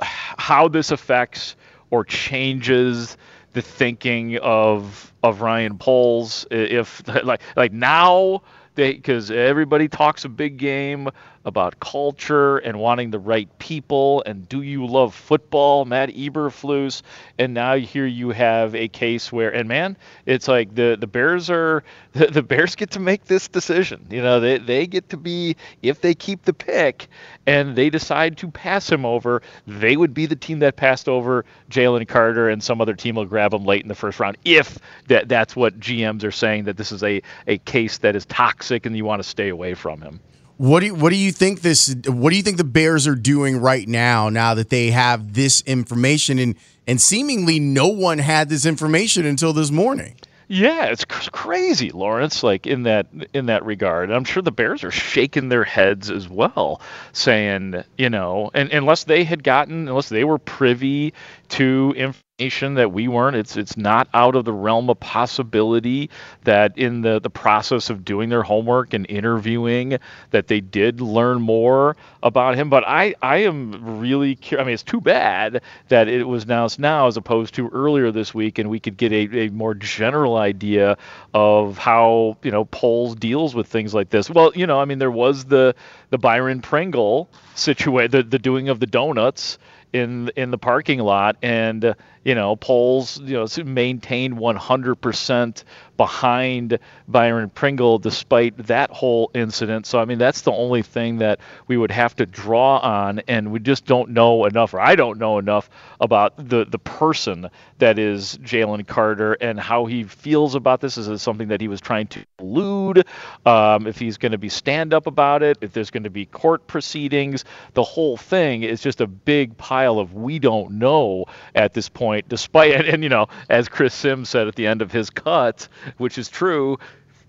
how 0.01 0.67
this 0.67 0.91
affects 0.91 1.55
or 1.89 2.03
changes 2.03 3.17
the 3.53 3.63
thinking 3.63 4.37
of, 4.37 5.11
of 5.23 5.41
Ryan 5.41 5.77
Poles. 5.79 6.45
If, 6.51 7.07
like, 7.23 7.41
like 7.55 7.73
now, 7.73 8.43
because 8.75 9.31
everybody 9.31 9.87
talks 9.87 10.23
a 10.23 10.29
big 10.29 10.57
game 10.57 11.09
about 11.45 11.79
culture 11.79 12.57
and 12.57 12.79
wanting 12.79 13.11
the 13.11 13.19
right 13.19 13.47
people 13.59 14.21
and 14.25 14.47
do 14.49 14.61
you 14.61 14.85
love 14.85 15.15
football, 15.15 15.85
Matt 15.85 16.09
Eberflus, 16.09 17.01
and 17.37 17.53
now 17.53 17.75
here 17.75 18.05
you 18.05 18.29
have 18.31 18.75
a 18.75 18.87
case 18.87 19.31
where 19.31 19.49
and 19.53 19.67
man, 19.67 19.97
it's 20.25 20.47
like 20.47 20.75
the 20.75 20.97
the 20.99 21.07
Bears 21.07 21.49
are 21.49 21.83
the, 22.13 22.27
the 22.31 22.43
Bears 22.43 22.75
get 22.75 22.91
to 22.91 22.99
make 22.99 23.25
this 23.25 23.47
decision. 23.47 24.05
You 24.09 24.21
know, 24.21 24.39
they 24.39 24.57
they 24.57 24.87
get 24.87 25.09
to 25.09 25.17
be 25.17 25.55
if 25.81 26.01
they 26.01 26.13
keep 26.13 26.43
the 26.43 26.53
pick 26.53 27.07
and 27.47 27.75
they 27.75 27.89
decide 27.89 28.37
to 28.37 28.49
pass 28.49 28.89
him 28.91 29.05
over, 29.05 29.41
they 29.65 29.97
would 29.97 30.13
be 30.13 30.25
the 30.25 30.35
team 30.35 30.59
that 30.59 30.75
passed 30.75 31.07
over 31.07 31.45
Jalen 31.69 32.07
Carter 32.07 32.49
and 32.49 32.61
some 32.61 32.81
other 32.81 32.93
team 32.93 33.15
will 33.15 33.25
grab 33.25 33.53
him 33.53 33.63
late 33.63 33.81
in 33.81 33.87
the 33.87 33.95
first 33.95 34.19
round 34.19 34.37
if 34.45 34.77
that 35.07 35.29
that's 35.29 35.55
what 35.55 35.79
GMs 35.79 36.23
are 36.23 36.31
saying 36.31 36.65
that 36.65 36.77
this 36.77 36.91
is 36.91 37.03
a 37.03 37.21
a 37.47 37.57
case 37.59 37.99
that 37.99 38.15
is 38.15 38.25
toxic 38.25 38.85
and 38.85 38.95
you 38.95 39.05
want 39.05 39.21
to 39.21 39.27
stay 39.27 39.49
away 39.49 39.73
from 39.73 40.01
him. 40.01 40.19
What 40.59 40.81
do 40.81 40.87
you, 40.87 40.93
what 40.93 41.11
do 41.11 41.15
you 41.15 41.31
think 41.31 41.61
this? 41.61 41.95
What 42.05 42.31
do 42.31 42.35
you 42.35 42.43
think 42.43 42.57
the 42.57 42.65
Bears 42.65 43.07
are 43.07 43.15
doing 43.15 43.61
right 43.61 43.87
now? 43.87 44.27
Now 44.27 44.55
that 44.55 44.67
they 44.69 44.91
have 44.91 45.33
this 45.33 45.61
information 45.61 46.37
and 46.37 46.55
and 46.85 46.99
seemingly 46.99 47.61
no 47.61 47.87
one 47.87 48.17
had 48.17 48.49
this 48.49 48.65
information 48.65 49.25
until 49.25 49.53
this 49.53 49.71
morning. 49.71 50.17
Yeah, 50.49 50.87
it's 50.87 51.05
crazy, 51.05 51.91
Lawrence. 51.91 52.43
Like 52.43 52.67
in 52.67 52.83
that 52.83 53.07
in 53.33 53.45
that 53.45 53.63
regard, 53.63 54.11
I'm 54.11 54.25
sure 54.25 54.43
the 54.43 54.51
Bears 54.51 54.83
are 54.83 54.91
shaking 54.91 55.47
their 55.47 55.63
heads 55.63 56.11
as 56.11 56.27
well, 56.27 56.81
saying, 57.13 57.81
you 57.97 58.09
know, 58.09 58.51
and 58.53 58.69
unless 58.73 59.05
they 59.05 59.23
had 59.23 59.45
gotten, 59.45 59.87
unless 59.87 60.09
they 60.09 60.25
were 60.25 60.39
privy 60.39 61.13
to 61.49 61.93
information 61.95 62.23
that 62.39 62.93
we 62.93 63.07
weren't. 63.09 63.35
It's 63.35 63.57
it's 63.57 63.75
not 63.75 64.07
out 64.13 64.35
of 64.35 64.45
the 64.45 64.53
realm 64.53 64.89
of 64.89 64.97
possibility 64.99 66.09
that 66.45 66.77
in 66.77 67.01
the 67.01 67.19
the 67.19 67.29
process 67.29 67.89
of 67.89 68.05
doing 68.05 68.29
their 68.29 68.43
homework 68.43 68.93
and 68.93 69.05
interviewing 69.09 69.99
that 70.31 70.47
they 70.47 70.61
did 70.61 71.01
learn 71.01 71.41
more 71.41 71.97
about 72.23 72.55
him. 72.55 72.69
But 72.69 72.85
I 72.87 73.13
I 73.21 73.37
am 73.39 73.99
really 73.99 74.35
curious. 74.35 74.63
I 74.63 74.65
mean, 74.65 74.73
it's 74.73 74.83
too 74.83 75.01
bad 75.01 75.61
that 75.89 76.07
it 76.07 76.23
was 76.23 76.45
announced 76.45 76.79
now 76.79 77.07
as 77.07 77.17
opposed 77.17 77.55
to 77.55 77.67
earlier 77.69 78.09
this 78.09 78.33
week, 78.33 78.57
and 78.57 78.69
we 78.69 78.79
could 78.79 78.95
get 78.95 79.11
a, 79.11 79.47
a 79.47 79.49
more 79.49 79.73
general 79.73 80.37
idea 80.37 80.97
of 81.33 81.77
how 81.77 82.37
you 82.41 82.51
know 82.51 82.63
Poles 82.65 83.15
deals 83.15 83.53
with 83.53 83.67
things 83.67 83.93
like 83.93 84.09
this. 84.11 84.29
Well, 84.29 84.53
you 84.55 84.65
know, 84.65 84.79
I 84.79 84.85
mean, 84.85 84.99
there 84.99 85.11
was 85.11 85.43
the 85.43 85.75
the 86.09 86.17
Byron 86.17 86.61
Pringle 86.61 87.29
situation, 87.55 88.11
the 88.11 88.23
the 88.23 88.39
doing 88.39 88.69
of 88.69 88.79
the 88.79 88.87
donuts 88.87 89.57
in 89.93 90.29
in 90.35 90.51
the 90.51 90.57
parking 90.57 90.99
lot, 90.99 91.37
and 91.41 91.83
uh, 91.83 91.93
you 92.23 92.35
know 92.35 92.55
Poles 92.55 93.19
you 93.19 93.33
know 93.33 93.47
maintained 93.63 94.37
100% 94.37 95.63
behind 95.97 96.79
Byron 97.09 97.49
Pringle 97.49 97.99
despite 97.99 98.55
that 98.67 98.89
whole 98.89 99.31
incident. 99.33 99.85
So, 99.85 99.99
I 99.99 100.05
mean, 100.05 100.17
that's 100.17 100.41
the 100.41 100.51
only 100.51 100.81
thing 100.81 101.17
that 101.17 101.41
we 101.67 101.75
would 101.75 101.91
have 101.91 102.15
to 102.15 102.25
draw 102.25 102.77
on, 102.77 103.19
and 103.27 103.51
we 103.51 103.59
just 103.59 103.85
don't 103.85 104.11
know 104.11 104.45
enough, 104.45 104.73
or 104.73 104.79
I 104.79 104.95
don't 104.95 105.19
know 105.19 105.39
enough 105.39 105.69
about 105.99 106.37
the, 106.37 106.65
the 106.65 106.79
person 106.79 107.49
that 107.79 107.97
is 107.97 108.37
Jalen 108.37 108.85
Carter 108.85 109.33
and 109.33 109.59
how 109.59 109.85
he 109.85 110.03
feels 110.03 110.55
about 110.55 110.81
this. 110.81 110.97
Is 110.97 111.07
it 111.07 111.17
something 111.17 111.47
that 111.49 111.59
he 111.59 111.67
was 111.67 111.81
trying 111.81 112.07
to 112.07 112.23
elude? 112.39 113.05
Um, 113.45 113.87
if 113.87 113.97
he's 113.97 114.17
going 114.17 114.31
to 114.31 114.37
be 114.37 114.49
stand 114.49 114.93
up 114.93 115.07
about 115.07 115.43
it, 115.43 115.57
if 115.61 115.73
there's 115.73 115.89
going 115.89 116.03
to 116.03 116.09
be 116.09 116.25
court 116.25 116.67
proceedings, 116.67 117.45
the 117.73 117.83
whole 117.83 118.17
thing 118.17 118.63
is 118.63 118.81
just 118.81 119.01
a 119.01 119.07
big 119.07 119.57
pile 119.57 119.99
of 119.99 120.13
we 120.13 120.39
don't 120.39 120.71
know 120.71 121.25
at 121.55 121.73
this 121.73 121.89
point, 121.89 122.29
despite, 122.29 122.73
and, 122.73 122.85
and 122.87 123.03
you 123.03 123.09
know, 123.09 123.27
as 123.49 123.67
Chris 123.67 123.93
Simms 123.93 124.29
said 124.29 124.47
at 124.47 124.55
the 124.55 124.67
end 124.67 124.81
of 124.81 124.91
his 124.91 125.09
cut, 125.09 125.67
which 125.97 126.17
is 126.17 126.29
true, 126.29 126.77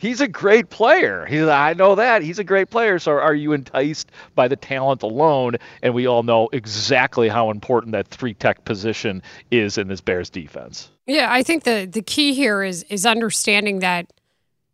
he's 0.01 0.21
a 0.21 0.27
great 0.27 0.71
player. 0.71 1.27
He's, 1.27 1.43
I 1.43 1.75
know 1.75 1.95
that 1.95 2.23
he's 2.23 2.39
a 2.39 2.45
great 2.45 2.71
player. 2.71 2.99
So 2.99 3.13
are 3.13 3.35
you 3.35 3.53
enticed 3.53 4.11
by 4.35 4.49
the 4.49 4.57
talent 4.57 5.03
alone? 5.03 5.57
And 5.83 5.95
we 5.95 6.07
all 6.07 6.23
know 6.23 6.49
exactly 6.53 7.29
how 7.29 7.51
important 7.51 7.93
that 7.93 8.09
three 8.09 8.35
tech 8.35 8.65
position 8.65 9.23
is 9.51 9.79
in 9.79 9.89
this 9.89 10.01
Bears 10.01 10.31
defense. 10.31 10.91
Yeah, 11.07 11.29
I 11.31 11.43
think 11.43 11.65
the 11.65 11.89
the 11.91 12.03
key 12.03 12.35
here 12.35 12.63
is 12.63 12.85
is 12.85 13.05
understanding 13.05 13.81
that 13.81 14.13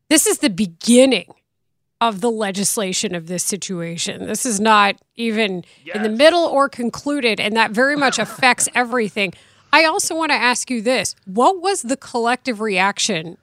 this 0.09 0.27
is 0.27 0.39
the 0.39 0.51
beginning 0.51 1.33
of 2.01 2.21
the 2.21 2.31
legislation 2.31 3.15
of 3.15 3.27
this 3.27 3.43
situation. 3.43 4.27
This 4.27 4.45
is 4.45 4.61
not 4.61 4.97
even 5.17 5.65
yes. 5.83 5.97
in 5.97 6.03
the 6.03 6.11
middle 6.11 6.45
or 6.45 6.69
concluded, 6.69 7.41
and 7.41 7.57
that 7.57 7.71
very 7.71 7.97
much 7.97 8.19
affects 8.19 8.69
everything. 8.75 9.33
I 9.73 9.85
also 9.85 10.15
want 10.15 10.31
to 10.31 10.37
ask 10.37 10.71
you 10.71 10.83
this 10.83 11.17
what 11.25 11.61
was 11.61 11.83
the 11.83 11.97
collective 11.97 12.61
reaction 12.61 13.39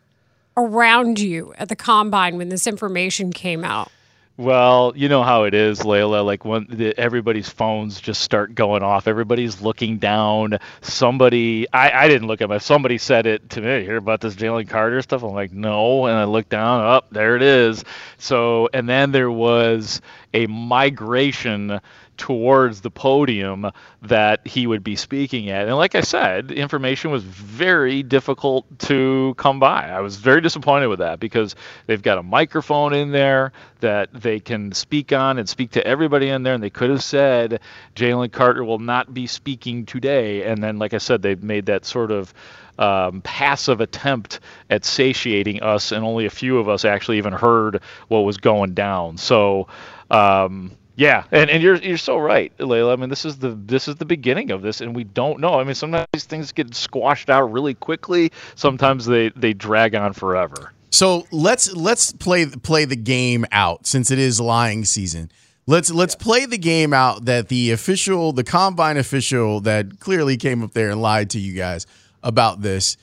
around 0.58 1.20
you 1.20 1.54
at 1.58 1.70
the 1.70 1.76
combine 1.76 2.38
when 2.38 2.50
this 2.50 2.68
information 2.68 3.32
came 3.32 3.64
out? 3.64 3.92
Well, 4.36 4.94
you 4.96 5.10
know 5.10 5.22
how 5.22 5.44
it 5.44 5.54
is, 5.54 5.82
Layla. 5.82 6.26
Like 6.26 6.44
when 6.44 6.66
the, 6.68 6.98
everybody's 7.00 7.50
phones 7.50 8.02
just 8.02 8.22
start 8.22 8.56
going 8.56 8.82
off, 8.82 9.08
everybody's 9.08 9.62
looking 9.62 10.00
down. 10.00 10.58
Somebody, 10.82 11.68
I, 11.72 11.92
I 11.92 12.08
didn't 12.08 12.28
look 12.28 12.42
at 12.42 12.50
my. 12.50 12.58
Somebody 12.58 12.98
said 12.98 13.28
it 13.28 13.48
to 13.52 13.62
me. 13.62 13.84
Hear 13.84 13.98
about 13.98 14.22
this 14.22 14.34
Jalen 14.34 14.68
Carter 14.68 15.04
stuff? 15.04 15.22
I'm 15.22 15.34
like, 15.34 15.52
no. 15.52 16.08
And 16.08 16.18
I 16.18 16.24
look 16.24 16.50
down. 16.50 16.84
Up 16.84 17.06
oh, 17.10 17.14
there 17.14 17.36
it 17.36 17.44
is. 17.44 17.84
So, 18.18 18.70
and 18.74 18.90
then 18.90 19.12
there 19.12 19.30
was 19.30 20.02
a 20.34 20.48
migration 20.48 21.80
towards 22.18 22.82
the 22.82 22.92
podium 22.92 23.72
that 24.04 24.46
he 24.48 24.68
would 24.68 24.84
be 24.84 24.96
speaking 24.96 25.50
at. 25.50 25.68
And 25.68 25.76
like 25.78 25.96
I 25.96 26.02
said, 26.02 26.52
information 26.52 27.12
was 27.12 27.24
very 27.24 28.04
difficult 28.04 28.80
to 28.80 29.34
come 29.38 29.60
by. 29.60 29.90
I 29.90 30.02
was 30.02 30.18
very 30.18 30.42
disappointed 30.42 30.88
with 30.88 31.00
that 31.00 31.20
because 31.20 31.56
they've 31.88 32.02
got 32.02 32.18
a 32.18 32.24
microphone 32.24 32.94
in 32.94 33.12
there 33.12 33.52
that 33.80 34.10
they 34.14 34.40
can 34.40 34.72
speak 34.72 35.12
on 35.12 35.38
and 35.38 35.48
speak 35.48 35.72
to 35.72 35.86
everybody 35.86 36.30
in 36.30 36.44
there. 36.44 36.54
And 36.54 36.64
they 36.64 36.70
could 36.70 36.90
have 36.90 37.04
said 37.04 37.60
Jalen 37.96 38.32
Carter 38.32 38.64
will 38.64 38.80
not 38.80 39.14
be 39.14 39.28
speaking 39.28 39.86
today. 39.86 40.44
And 40.44 40.64
then, 40.64 40.80
like 40.80 40.94
I 40.94 41.00
said, 41.00 41.22
they 41.22 41.36
made 41.36 41.66
that 41.68 41.86
sort 41.86 42.12
of 42.12 42.34
um, 42.78 43.22
passive 43.22 43.82
attempt 43.82 44.40
at 44.70 44.86
satiating 44.86 45.62
us, 45.62 45.92
and 45.92 46.04
only 46.04 46.26
a 46.26 46.32
few 46.32 46.58
of 46.58 46.70
us 46.70 46.86
actually 46.86 47.18
even 47.18 47.34
heard 47.34 47.82
what 48.08 48.22
was 48.22 48.38
going 48.38 48.74
down. 48.74 49.18
So, 49.18 49.68
um, 50.10 50.72
yeah, 50.96 51.24
and, 51.32 51.50
and 51.50 51.64
you're 51.64 51.76
you're 51.76 51.98
so 51.98 52.18
right, 52.18 52.56
Layla. 52.58 52.94
I 52.94 52.96
mean, 52.96 53.10
this 53.10 53.26
is 53.26 53.38
the 53.38 53.50
this 53.50 53.88
is 53.88 53.96
the 53.96 54.06
beginning 54.06 54.52
of 54.52 54.62
this, 54.62 54.80
and 54.80 54.96
we 54.96 55.04
don't 55.04 55.40
know. 55.40 55.60
I 55.60 55.64
mean, 55.64 55.74
sometimes 55.74 56.08
these 56.14 56.26
things 56.26 56.52
get 56.52 56.74
squashed 56.76 57.30
out 57.30 57.52
really 57.52 57.74
quickly. 57.74 58.32
Sometimes 58.56 59.06
they 59.06 59.30
they 59.30 59.54
drag 59.54 59.96
on 59.96 60.14
forever. 60.14 60.72
So 60.92 61.26
let's 61.32 61.74
let's 61.74 62.12
play 62.12 62.46
play 62.46 62.86
the 62.86 62.96
game 62.96 63.46
out 63.52 63.88
since 63.88 64.12
it 64.12 64.20
is 64.20 64.40
lying 64.40 64.86
season. 64.86 65.32
Let's 65.66 65.90
let's 65.90 66.16
yeah. 66.20 66.24
play 66.24 66.46
the 66.46 66.60
game 66.60 66.94
out 66.94 67.26
that 67.26 67.48
the 67.48 67.72
official, 67.72 68.32
the 68.32 68.44
combine 68.44 68.98
official 68.98 69.62
that 69.62 70.00
clearly 70.00 70.38
came 70.38 70.62
up 70.62 70.74
there 70.74 70.92
and 70.92 71.02
lied 71.02 71.32
to 71.32 71.40
you 71.40 71.56
guys 71.56 71.88
about 72.22 72.62
this. 72.62 72.98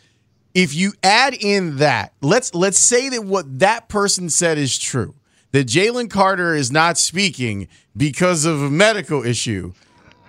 If 0.54 0.74
you 0.74 0.92
add 1.02 1.34
in 1.34 1.78
that, 1.78 2.12
let's 2.20 2.54
let's 2.54 2.78
say 2.78 3.08
that 3.08 3.24
what 3.24 3.58
that 3.58 3.88
person 3.88 4.30
said 4.30 4.58
is 4.58 4.78
true 4.78 5.14
that 5.52 5.66
Jalen 5.66 6.10
Carter 6.10 6.54
is 6.54 6.70
not 6.70 6.98
speaking 6.98 7.68
because 7.96 8.44
of 8.44 8.62
a 8.62 8.70
medical 8.70 9.24
issue, 9.24 9.72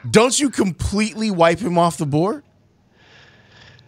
don't 0.10 0.40
you 0.40 0.50
completely 0.50 1.30
wipe 1.30 1.60
him 1.60 1.78
off 1.78 1.98
the 1.98 2.06
board? 2.06 2.44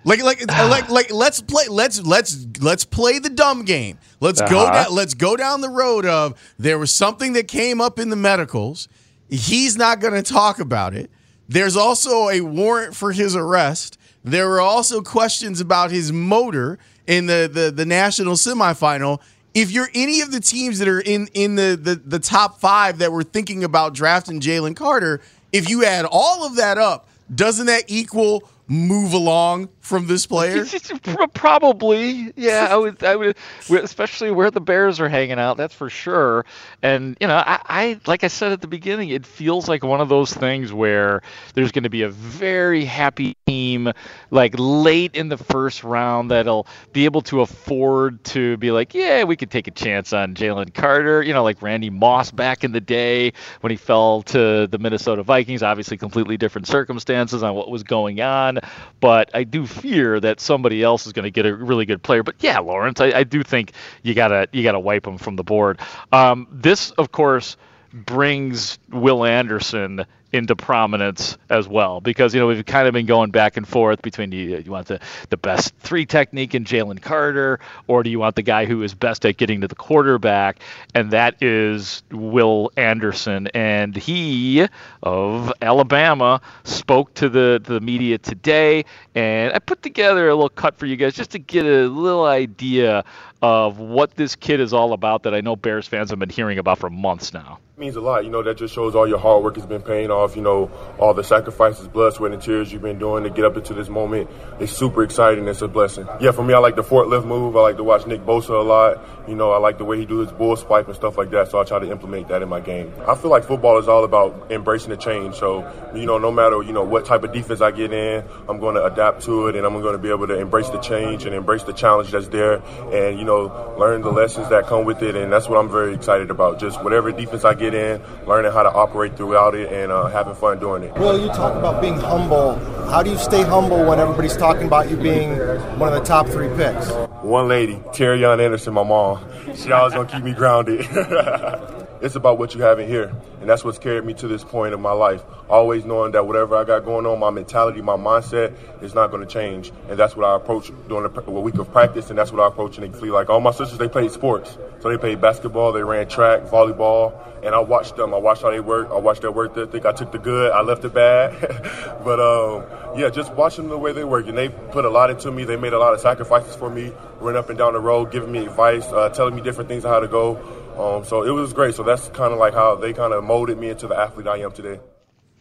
Like, 0.04 0.22
like, 0.22 0.46
like, 0.48 0.90
like, 0.90 1.12
let's 1.12 1.42
play, 1.42 1.68
let's, 1.70 2.02
let's, 2.02 2.46
let's 2.60 2.86
play 2.86 3.20
the 3.20 3.30
dumb 3.30 3.64
game. 3.66 3.98
Let's 4.20 4.42
uh-huh. 4.42 4.52
go 4.52 4.72
down, 4.72 4.94
let's 4.94 5.14
go 5.14 5.36
down 5.36 5.62
the 5.62 5.70
road 5.70 6.06
of 6.06 6.54
there 6.60 6.78
was 6.78 6.94
something 6.94 7.34
that 7.34 7.48
came 7.48 7.82
up 7.82 8.00
in 8.00 8.10
the 8.10 8.16
medicals. 8.16 8.88
He's 9.30 9.78
not 9.78 10.00
going 10.00 10.14
to 10.14 10.24
talk 10.24 10.60
about 10.60 10.94
it. 10.94 11.10
There's 11.48 11.76
also 11.76 12.30
a 12.30 12.42
warrant 12.42 12.96
for 12.96 13.12
his 13.12 13.36
arrest. 13.36 13.98
There 14.24 14.48
were 14.48 14.62
also 14.62 15.02
questions 15.02 15.60
about 15.60 15.92
his 15.92 16.12
motor 16.12 16.80
in 17.06 17.26
the, 17.26 17.50
the, 17.52 17.72
the 17.72 17.86
national 17.86 18.36
semifinal 18.36 19.20
if 19.54 19.72
you're 19.72 19.90
any 19.94 20.22
of 20.22 20.32
the 20.32 20.40
teams 20.40 20.80
that 20.80 20.88
are 20.88 21.00
in 21.00 21.28
in 21.34 21.56
the, 21.56 21.80
the 21.82 21.96
the, 21.96 22.20
top 22.20 22.60
five 22.60 23.00
that 23.00 23.12
were 23.12 23.24
thinking 23.24 23.64
about 23.64 23.94
drafting 23.94 24.40
Jalen 24.40 24.76
Carter, 24.76 25.22
if 25.52 25.70
you 25.70 25.86
add 25.86 26.06
all 26.10 26.46
of 26.46 26.56
that 26.56 26.78
up, 26.78 27.08
doesn't 27.34 27.68
that 27.68 27.84
equal 27.88 28.50
move 28.68 29.14
along 29.14 29.70
from 29.80 30.08
this 30.08 30.26
player? 30.26 30.66
Probably, 31.34 32.34
yeah. 32.36 32.68
I 32.70 32.78
would, 32.78 33.04
I 33.04 33.16
would, 33.16 33.38
especially 33.70 34.32
where 34.32 34.52
the 34.52 34.62
Bears 34.62 35.00
are 35.00 35.10
hanging 35.10 35.40
out. 35.40 35.58
That's 35.58 35.76
for 35.76 35.90
sure. 35.90 36.46
And 36.82 37.18
you 37.20 37.28
know, 37.28 37.36
I, 37.36 37.60
I, 37.66 38.00
like 38.08 38.24
I 38.24 38.28
said 38.28 38.52
at 38.52 38.62
the 38.62 38.68
beginning, 38.68 39.10
it 39.10 39.26
feels 39.26 39.68
like 39.68 39.84
one 39.84 40.02
of 40.02 40.10
those 40.10 40.34
things 40.34 40.72
where 40.72 41.22
there's 41.54 41.72
going 41.72 41.84
to 41.84 41.90
be 41.90 42.04
a 42.04 42.10
very 42.10 42.86
happy 42.86 43.36
team, 43.46 43.92
like 44.32 44.56
late 44.58 45.16
in 45.16 45.30
the 45.30 45.38
first 45.38 45.84
round, 45.84 46.32
that'll 46.32 46.68
be 46.92 47.06
able 47.06 47.22
to 47.22 47.42
afford 47.42 48.24
to 48.24 48.58
be 48.58 48.72
like, 48.72 48.94
yeah, 48.94 49.24
we 49.24 49.36
could 49.36 49.52
take 49.52 49.68
a 49.68 49.72
chance 49.72 50.14
on 50.14 50.34
Jalen 50.34 50.74
Carter. 50.74 51.22
You 51.22 51.34
know, 51.34 51.44
like 51.44 51.62
Randy 51.62 51.90
Moss 51.90 52.32
back 52.32 52.64
in 52.64 52.72
the 52.72 52.82
day 52.82 53.34
when 53.62 53.72
he 53.72 53.78
fell 53.78 54.22
to 54.24 54.68
the 54.68 54.78
Minnesota 54.78 55.24
Vikings. 55.24 55.64
Obviously, 55.64 55.98
completely 55.98 56.38
different 56.38 56.68
circumstances 56.68 57.44
on 57.44 57.56
what 57.56 57.70
was 57.70 57.84
going 57.84 58.22
on, 58.22 58.53
but 59.00 59.30
I 59.34 59.44
do 59.44 59.66
fear 59.66 60.20
that 60.20 60.40
somebody 60.40 60.84
else 60.84 61.06
is 61.06 61.14
going 61.14 61.24
to 61.24 61.32
get 61.32 61.46
a 61.46 61.56
really 61.56 61.86
good 61.86 62.02
player. 62.02 62.24
But 62.24 62.36
yeah, 62.40 62.60
Lawrence, 62.60 63.02
I, 63.02 63.08
I 63.12 63.24
do 63.24 63.44
think 63.44 63.74
you 64.02 64.14
gotta 64.14 64.48
you 64.52 64.64
gotta 64.64 64.80
wipe 64.80 65.04
them 65.04 65.18
from 65.18 65.36
the 65.36 65.44
board. 65.44 65.80
Um, 66.12 66.48
this, 66.52 66.92
of 66.92 67.12
course, 67.12 67.58
brings 67.94 68.80
Will 68.90 69.24
Anderson 69.26 70.06
into 70.34 70.56
prominence 70.56 71.38
as 71.50 71.68
well. 71.68 72.02
Because 72.02 72.34
you 72.34 72.40
know 72.40 72.48
we've 72.48 72.66
kind 72.66 72.88
of 72.88 72.94
been 72.94 73.06
going 73.06 73.32
back 73.32 73.56
and 73.58 73.68
forth 73.68 74.02
between 74.02 74.32
do 74.32 74.38
you, 74.38 74.58
you 74.58 74.72
want 74.72 74.88
the, 74.88 75.00
the 75.30 75.38
best 75.38 75.76
three 75.78 76.06
technique 76.06 76.56
in 76.56 76.66
Jalen 76.66 77.02
Carter 77.02 77.60
or 77.88 78.04
do 78.04 78.10
you 78.10 78.20
want 78.20 78.36
the 78.36 78.42
guy 78.42 78.66
who 78.66 78.82
is 78.84 78.94
best 78.94 79.26
at 79.26 79.38
getting 79.38 79.62
to 79.62 79.68
the 79.68 79.76
quarterback? 79.76 80.60
And 80.96 81.12
that 81.12 81.42
is 81.42 82.04
Will 82.12 82.72
Anderson. 82.76 83.48
And 83.54 83.96
he 83.96 84.68
of 85.04 85.54
Alabama 85.62 86.42
spoke 86.64 87.14
to 87.16 87.30
the 87.30 87.62
to 87.64 87.74
the 87.74 87.82
media 87.82 88.18
today. 88.18 88.86
And 89.16 89.54
I 89.54 89.60
put 89.60 89.84
together 89.84 90.30
a 90.30 90.36
little 90.36 90.50
cut 90.50 90.78
for 90.78 90.86
you 90.86 90.96
guys 90.96 91.14
just 91.14 91.32
to 91.32 91.40
get 91.40 91.66
a 91.66 91.88
little 91.88 92.26
idea 92.26 93.04
of 93.44 93.78
what 93.78 94.16
this 94.16 94.38
kid 94.38 94.62
is 94.62 94.72
all 94.72 94.94
about 94.94 95.24
that 95.24 95.36
I 95.36 95.42
know 95.42 95.58
Bears 95.58 95.86
fans 95.86 96.10
have 96.12 96.18
been 96.18 96.30
hearing 96.30 96.58
about 96.58 96.80
for 96.80 96.90
months 96.90 97.34
now. 97.34 97.60
It 97.76 97.80
means 97.80 97.96
a 97.98 98.02
lot. 98.02 98.24
You 98.24 98.30
know, 98.30 98.42
that 98.42 98.56
just 98.56 98.74
shows 98.74 98.96
all 98.96 99.06
your 99.06 99.18
hard 99.18 99.44
work 99.44 99.56
has 99.56 99.66
been 99.66 99.82
paying 99.82 100.12
off. 100.12 100.38
You 100.38 100.44
know, 100.44 100.72
all 100.98 101.14
the 101.14 101.24
sacrifices, 101.24 101.88
blood, 101.90 102.14
sweat, 102.14 102.32
and 102.32 102.42
tears 102.42 102.72
you've 102.72 102.84
been 102.84 103.00
doing 103.00 103.24
to 103.24 103.30
get 103.30 103.44
up 103.44 103.58
into 103.58 103.74
this 103.74 103.90
moment. 103.90 104.30
It's 104.62 104.72
super 104.72 105.04
exciting. 105.04 105.46
It's 105.48 105.62
a 105.62 105.68
blessing. 105.68 106.08
Yeah, 106.22 106.32
for 106.32 106.44
me, 106.44 106.54
I 106.54 106.60
like 106.60 106.78
the 106.78 106.84
forklift 106.84 107.26
move. 107.26 107.58
I 107.58 107.62
like 107.62 107.78
to 107.78 107.84
watch 107.84 108.08
Nick 108.08 108.22
Bosa 108.22 108.52
a 108.52 108.64
lot. 108.64 109.04
You 109.28 109.36
know, 109.36 109.52
I 109.52 109.58
like 109.58 109.78
the 109.78 109.86
way 109.86 109.98
he 109.98 110.06
do 110.06 110.20
his 110.20 110.32
bull 110.32 110.56
swipe 110.56 110.88
and 110.88 110.96
stuff 110.96 111.18
like 111.18 111.32
that. 111.32 111.50
So 111.50 111.60
I 111.60 111.64
try 111.64 111.80
to 111.80 111.90
implement 111.92 112.30
that 112.30 112.44
in 112.44 112.48
my 112.48 112.62
game. 112.62 112.94
I 113.08 113.16
feel 113.16 113.32
like 113.32 113.44
football 113.44 113.78
is 113.80 113.88
all 113.88 114.04
about 114.04 114.52
embracing 114.52 114.92
the 114.92 114.98
change. 114.98 115.36
So, 115.36 115.70
you 115.96 116.06
know, 116.06 116.18
no 116.18 116.32
matter, 116.32 116.62
you 116.62 116.74
know, 116.74 116.84
what 116.84 117.06
type 117.06 117.24
of 117.24 117.34
defense 117.34 117.60
I 117.60 117.72
get 117.72 117.92
in, 117.92 118.24
I'm 118.48 118.60
going 118.60 118.76
to 118.76 118.86
adapt 118.86 119.24
to 119.24 119.48
it 119.48 119.56
and 119.56 119.66
I'm 119.66 119.82
going 119.82 119.94
to 119.94 120.02
be 120.02 120.10
able 120.10 120.28
to 120.28 120.40
embrace 120.40 120.70
the 120.70 120.80
change 120.80 121.26
and 121.26 121.34
embrace 121.34 121.64
the 121.64 121.74
challenge 121.74 122.12
that's 122.12 122.28
there. 122.28 122.62
And, 122.94 123.18
you 123.18 123.26
know, 123.26 123.33
know, 123.34 123.76
learn 123.78 124.02
the 124.02 124.12
lessons 124.12 124.50
that 124.50 124.68
come 124.68 124.86
with 124.86 125.02
it, 125.02 125.16
and 125.16 125.32
that's 125.32 125.48
what 125.48 125.58
I'm 125.58 125.70
very 125.70 125.94
excited 125.94 126.30
about. 126.30 126.60
Just 126.60 126.84
whatever 126.84 127.12
defense 127.12 127.44
I 127.44 127.54
get 127.54 127.74
in, 127.74 128.02
learning 128.26 128.52
how 128.52 128.64
to 128.64 128.72
operate 128.72 129.18
throughout 129.18 129.56
it, 129.56 129.72
and 129.72 129.92
uh, 129.92 130.08
having 130.08 130.36
fun 130.36 130.60
doing 130.60 130.84
it. 130.84 130.94
Well, 130.94 131.20
you 131.20 131.28
talk 131.28 131.56
about 131.56 131.82
being 131.82 131.98
humble. 131.98 132.56
How 132.90 133.04
do 133.04 133.10
you 133.10 133.18
stay 133.18 133.44
humble 133.44 133.86
when 133.86 134.00
everybody's 134.00 134.38
talking 134.38 134.68
about 134.68 134.90
you 134.90 134.98
being 134.98 135.38
one 135.80 135.94
of 135.94 136.00
the 136.00 136.06
top 136.06 136.28
three 136.28 136.50
picks? 136.56 136.92
One 137.22 137.48
lady, 137.48 137.82
Terry 137.94 138.20
Young 138.22 138.40
Anderson, 138.40 138.74
my 138.74 138.84
mom. 138.84 139.26
She 139.56 139.72
always 139.72 139.94
gonna 139.94 140.10
keep 140.10 140.24
me 140.24 140.34
grounded. 140.34 140.86
it's 142.04 142.16
about 142.16 142.38
what 142.38 142.54
you 142.54 142.62
have 142.62 142.80
in 142.80 142.88
here. 142.88 143.16
And 143.40 143.50
that's 143.50 143.64
what's 143.64 143.80
carried 143.80 144.04
me 144.04 144.14
to 144.16 144.28
this 144.28 144.44
point 144.44 144.74
of 144.74 144.80
my 144.82 144.92
life. 144.92 145.24
Always 145.50 145.86
knowing 145.86 146.12
that 146.12 146.28
whatever 146.28 146.58
I 146.58 146.66
got 146.66 146.84
going 146.84 147.06
on, 147.06 147.18
my 147.18 147.30
mentality, 147.30 147.82
my 147.82 147.96
mindset 147.96 148.54
is 148.84 148.94
not 148.94 149.10
going 149.10 149.26
to 149.26 149.32
change. 149.32 149.72
And 149.88 149.98
that's 149.98 150.16
what 150.16 150.26
I 150.26 150.36
approach 150.36 150.70
during 150.90 151.06
a 151.06 151.32
week 151.32 151.58
of 151.60 151.72
practice, 151.72 152.10
and 152.10 152.20
that's 152.20 152.32
what 152.32 152.42
I 152.42 152.48
approach 152.48 152.78
in 152.78 152.92
the. 152.92 153.12
Like 153.12 153.30
all 153.30 153.40
my 153.40 153.52
sisters, 153.52 153.78
they 153.78 153.88
played 153.88 154.12
sports. 154.12 154.58
So 154.82 154.90
they 154.90 154.98
played 154.98 155.22
basketball, 155.22 155.72
they 155.72 155.84
ran 155.84 156.08
track, 156.10 156.42
volleyball, 156.44 157.14
and 157.42 157.56
I 157.56 157.60
watched 157.60 157.96
them. 157.96 158.14
I 158.14 158.18
watched 158.18 158.42
how 158.42 158.52
they 158.52 158.60
work. 158.60 158.90
I 158.92 158.98
watched 158.98 159.22
their 159.22 159.32
work 159.32 159.58
ethic. 159.58 159.86
I 159.86 159.94
took 159.94 160.12
the 160.12 160.18
good, 160.18 160.52
I 160.52 160.62
left 160.62 160.82
the 160.82 160.90
bad. 160.90 161.40
but 162.04 162.20
um, 162.20 162.98
yeah, 162.98 163.10
just 163.10 163.32
watching 163.34 163.70
the 163.70 163.78
way 163.78 163.94
they 163.94 164.04
work. 164.04 164.28
And 164.28 164.38
they 164.38 164.50
put 164.50 164.84
a 164.84 164.90
lot 164.90 165.10
into 165.10 165.32
me. 165.32 165.44
They 165.44 165.58
made 165.58 165.74
a 165.74 165.80
lot 165.80 165.94
of 165.94 166.02
sacrifices 166.02 166.56
for 166.56 166.70
me, 166.70 166.92
running 167.20 167.40
up 167.40 167.50
and 167.50 167.58
down 167.58 167.74
the 167.74 167.80
road, 167.80 168.12
giving 168.12 168.32
me 168.32 168.46
advice, 168.46 168.86
uh, 168.88 169.10
telling 169.10 169.36
me 169.36 169.42
different 169.42 169.70
things 169.70 169.86
on 169.86 169.92
how 169.92 170.00
to 170.00 170.08
go. 170.08 170.63
Um, 170.78 171.06
so 171.06 171.24
it 171.24 171.32
was 171.32 171.54
great. 171.54 171.76
So 171.76 171.84
that's 171.84 172.10
kind 172.10 172.34
of 172.34 172.40
like 172.40 172.54
how 172.54 172.76
they 172.76 172.94
kind 172.94 173.14
of 173.14 173.24
molded 173.24 173.58
me 173.58 173.70
into 173.70 173.88
the 173.88 173.98
athlete 173.98 174.28
I 174.28 174.38
am 174.38 174.52
today. 174.52 174.80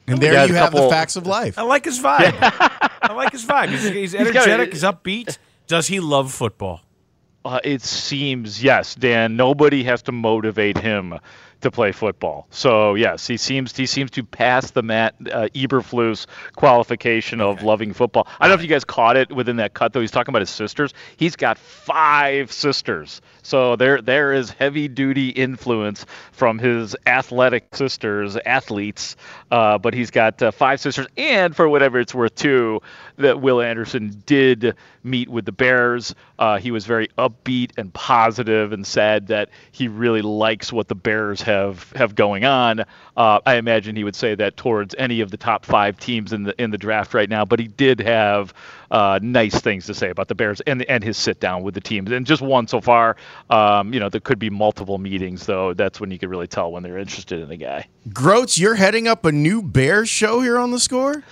And 0.07 0.21
there 0.21 0.33
Yeah, 0.33 0.45
you 0.45 0.55
a 0.55 0.59
have 0.59 0.73
the 0.73 0.89
facts 0.89 1.17
of 1.17 1.27
life. 1.27 1.59
I 1.59 1.63
like 1.63 1.85
his 1.85 2.01
vibe. 2.01 2.37
I 3.03 3.13
like 3.15 3.33
his 3.33 3.45
vibe. 3.45 3.69
He's, 3.69 3.83
he's 3.89 4.13
got 4.13 4.21
energetic. 4.27 4.73
He's 4.73 4.83
upbeat. 4.83 5.39
Does 5.67 5.87
he 5.87 6.01
love 6.01 6.33
football? 6.33 6.81
Uh, 7.45 7.59
it 7.65 7.83
seems 7.83 8.63
yes, 8.63 8.95
Dan. 8.95 9.37
Nobody 9.37 9.83
has 9.85 10.03
to 10.03 10.13
motivate 10.13 10.79
him 10.79 11.19
to 11.63 11.71
play 11.71 11.93
football. 11.93 12.47
So 12.51 12.95
yes, 12.95 13.27
he 13.27 13.37
seems 13.37 13.77
he 13.77 13.87
seems 13.87 14.11
to 14.13 14.23
pass 14.23 14.71
the 14.71 14.83
Matt 14.83 15.15
uh, 15.21 15.49
Eberflus 15.55 16.27
qualification 16.55 17.41
of 17.41 17.63
loving 17.63 17.93
football. 17.93 18.29
I 18.39 18.47
don't 18.47 18.57
know 18.57 18.61
if 18.61 18.63
you 18.63 18.69
guys 18.69 18.85
caught 18.85 19.17
it 19.17 19.33
within 19.33 19.57
that 19.57 19.75
cut 19.75 19.93
though. 19.93 20.01
He's 20.01 20.11
talking 20.11 20.33
about 20.33 20.43
his 20.43 20.51
sisters. 20.51 20.95
He's 21.17 21.37
got 21.37 21.59
five 21.59 22.53
sisters. 22.53 23.21
So 23.43 23.77
there 23.77 24.01
there 24.01 24.33
is 24.33 24.51
heavy 24.51 24.89
duty 24.89 25.31
influence 25.31 26.07
from 26.33 26.59
his 26.59 26.95
athletic 27.07 27.75
sisters, 27.75 28.37
athletes. 28.37 29.17
Uh, 29.51 29.79
but 29.79 29.95
he's 29.95 30.11
got 30.11 30.41
uh, 30.43 30.51
five 30.51 30.81
sisters, 30.81 31.07
and 31.17 31.55
for 31.55 31.69
whatever 31.69 31.99
it's 31.99 32.15
worth, 32.15 32.35
too, 32.35 32.81
that 33.17 33.41
Will 33.41 33.61
Anderson 33.61 34.23
did 34.27 34.75
meet 35.05 35.29
with 35.29 35.45
the 35.45 35.53
Bears. 35.53 36.15
Uh, 36.39 36.59
he 36.59 36.71
was 36.71 36.87
very 36.87 37.09
upbeat 37.19 37.73
and 37.77 37.93
positive, 37.93 38.73
and 38.73 38.87
said 38.87 39.29
that 39.29 39.51
he 39.71 39.89
really 39.89 40.23
likes 40.23 40.73
what 40.73 40.89
the 40.89 40.95
Bears 40.95 41.43
have 41.43 41.91
have 41.93 42.15
going 42.15 42.45
on. 42.45 42.81
Uh, 43.17 43.41
I 43.45 43.57
imagine 43.57 43.97
he 43.97 44.05
would 44.05 44.17
say 44.17 44.35
that 44.35 44.57
towards 44.57 44.95
any 44.99 45.21
of 45.21 45.31
the 45.31 45.37
top 45.37 45.65
five 45.65 45.99
teams 45.99 46.33
in 46.33 46.45
the 46.45 46.61
in 46.63 46.71
the 46.71 46.79
draft 46.79 47.15
right 47.15 47.29
now. 47.29 47.45
But 47.45 47.59
he 47.61 47.69
did 47.69 48.01
have 48.01 48.55
uh, 48.91 49.19
nice 49.23 49.61
things 49.61 49.87
to 49.87 49.95
say 49.95 50.11
about 50.11 50.29
the 50.29 50.35
Bears 50.35 50.61
and 50.63 50.83
and 50.85 51.03
his 51.03 51.17
sit 51.17 51.41
down 51.41 51.63
with 51.63 51.75
the 51.75 51.81
teams, 51.81 52.11
and 52.11 52.27
just 52.27 52.43
one 52.43 52.67
so 52.67 52.81
far. 52.81 53.17
Um, 53.51 53.93
you 53.93 54.01
know, 54.01 54.09
there 54.09 54.21
could 54.21 54.39
be 54.39 54.51
multiple 54.51 54.99
meetings 54.99 55.47
though. 55.47 55.75
That's 55.75 56.01
when 56.01 56.11
you 56.11 56.19
could 56.19 56.31
really 56.31 56.47
tell 56.47 56.73
when 56.73 56.83
they're 56.83 56.99
interested 56.99 57.41
in 57.41 57.51
a 57.51 57.57
guy. 57.57 57.87
Groats, 58.13 58.59
you're 58.59 58.75
heading 58.75 59.07
up 59.09 59.25
a 59.25 59.33
new 59.33 59.63
Bears 59.63 60.09
show 60.09 60.41
here 60.41 60.59
on 60.59 60.71
the 60.71 60.81
score? 60.81 61.23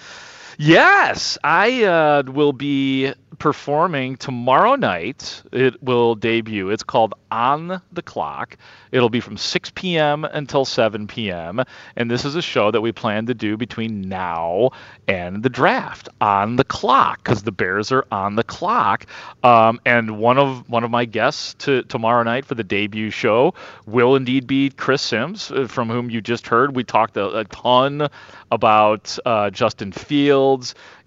Yes, 0.62 1.38
I 1.42 1.84
uh, 1.84 2.22
will 2.26 2.52
be 2.52 3.14
performing 3.38 4.16
tomorrow 4.16 4.74
night. 4.74 5.42
It 5.50 5.82
will 5.82 6.14
debut. 6.14 6.68
It's 6.68 6.82
called 6.82 7.14
On 7.30 7.80
the 7.90 8.02
Clock. 8.02 8.58
It'll 8.92 9.08
be 9.08 9.20
from 9.20 9.38
6 9.38 9.72
p.m. 9.74 10.24
until 10.24 10.66
7 10.66 11.06
p.m. 11.06 11.62
And 11.96 12.10
this 12.10 12.26
is 12.26 12.34
a 12.34 12.42
show 12.42 12.70
that 12.70 12.82
we 12.82 12.92
plan 12.92 13.24
to 13.26 13.34
do 13.34 13.56
between 13.56 14.02
now 14.02 14.72
and 15.08 15.42
the 15.42 15.48
draft 15.48 16.10
on 16.20 16.56
the 16.56 16.64
clock 16.64 17.24
because 17.24 17.42
the 17.42 17.52
Bears 17.52 17.90
are 17.90 18.04
on 18.12 18.34
the 18.34 18.44
clock. 18.44 19.06
Um, 19.42 19.80
and 19.86 20.18
one 20.18 20.36
of 20.36 20.68
one 20.68 20.84
of 20.84 20.90
my 20.90 21.06
guests 21.06 21.54
to 21.64 21.82
tomorrow 21.84 22.22
night 22.22 22.44
for 22.44 22.54
the 22.54 22.64
debut 22.64 23.10
show 23.10 23.54
will 23.86 24.16
indeed 24.16 24.46
be 24.46 24.68
Chris 24.68 25.00
Simms, 25.00 25.50
uh, 25.50 25.66
from 25.66 25.88
whom 25.88 26.10
you 26.10 26.20
just 26.20 26.46
heard. 26.46 26.76
We 26.76 26.84
talked 26.84 27.16
a, 27.16 27.38
a 27.38 27.44
ton 27.44 28.08
about 28.50 29.16
uh, 29.24 29.48
Justin 29.48 29.92
Fields 29.92 30.49